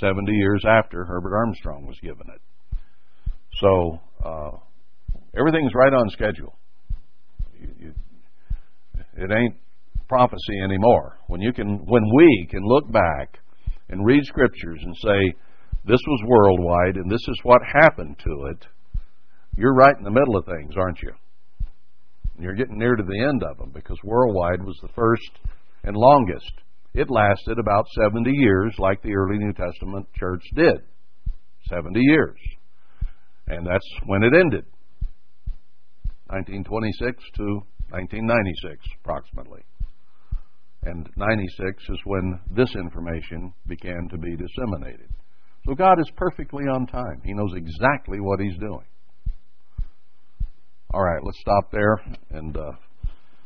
70 0.00 0.32
years 0.32 0.64
after 0.66 1.04
Herbert 1.04 1.36
Armstrong 1.36 1.86
was 1.86 1.98
given 2.02 2.26
it. 2.34 2.40
So 3.60 4.00
uh, 4.24 4.50
everything's 5.38 5.74
right 5.74 5.92
on 5.92 6.08
schedule. 6.08 6.56
You, 7.60 7.68
you, 7.78 7.94
it 9.16 9.30
ain't 9.30 9.56
prophecy 10.08 10.58
anymore. 10.64 11.18
When 11.28 11.42
you 11.42 11.52
can, 11.52 11.84
when 11.86 12.02
we 12.16 12.48
can 12.50 12.62
look 12.64 12.90
back 12.90 13.38
and 13.90 14.04
read 14.04 14.24
scriptures 14.24 14.80
and 14.82 14.96
say 14.96 15.34
this 15.84 16.00
was 16.06 16.22
worldwide 16.26 16.96
and 16.96 17.10
this 17.10 17.20
is 17.28 17.38
what 17.42 17.60
happened 17.80 18.16
to 18.24 18.46
it, 18.50 18.66
you're 19.56 19.74
right 19.74 19.96
in 19.96 20.04
the 20.04 20.10
middle 20.10 20.36
of 20.36 20.46
things, 20.46 20.74
aren't 20.76 21.02
you? 21.02 21.12
You're 22.38 22.54
getting 22.54 22.78
near 22.78 22.96
to 22.96 23.02
the 23.02 23.22
end 23.22 23.42
of 23.42 23.58
them 23.58 23.70
because 23.72 23.98
worldwide 24.02 24.64
was 24.64 24.78
the 24.82 24.92
first 24.94 25.30
and 25.84 25.96
longest. 25.96 26.52
It 26.94 27.10
lasted 27.10 27.58
about 27.58 27.86
70 28.00 28.30
years, 28.30 28.74
like 28.78 29.02
the 29.02 29.14
early 29.14 29.38
New 29.38 29.52
Testament 29.52 30.06
church 30.18 30.42
did. 30.54 30.78
70 31.68 32.00
years. 32.00 32.38
And 33.48 33.66
that's 33.66 33.88
when 34.06 34.22
it 34.22 34.34
ended. 34.34 34.64
1926 36.28 37.22
to 37.36 37.44
1996, 37.90 38.86
approximately. 39.02 39.62
And 40.84 41.08
96 41.16 41.82
is 41.90 41.98
when 42.04 42.40
this 42.50 42.74
information 42.74 43.52
began 43.66 44.08
to 44.10 44.18
be 44.18 44.36
disseminated. 44.36 45.10
So 45.66 45.74
God 45.74 46.00
is 46.00 46.10
perfectly 46.16 46.64
on 46.64 46.86
time. 46.86 47.20
He 47.24 47.34
knows 47.34 47.52
exactly 47.54 48.18
what 48.20 48.40
He's 48.40 48.58
doing. 48.58 48.84
All 50.94 51.02
right, 51.02 51.24
let's 51.24 51.40
stop 51.40 51.70
there 51.70 52.02
and 52.28 52.54
uh, 52.54 52.72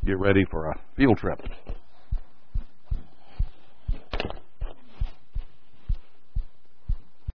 get 0.04 0.18
ready 0.18 0.44
for 0.50 0.68
a 0.68 0.80
field 0.96 1.18
trip. 1.18 1.40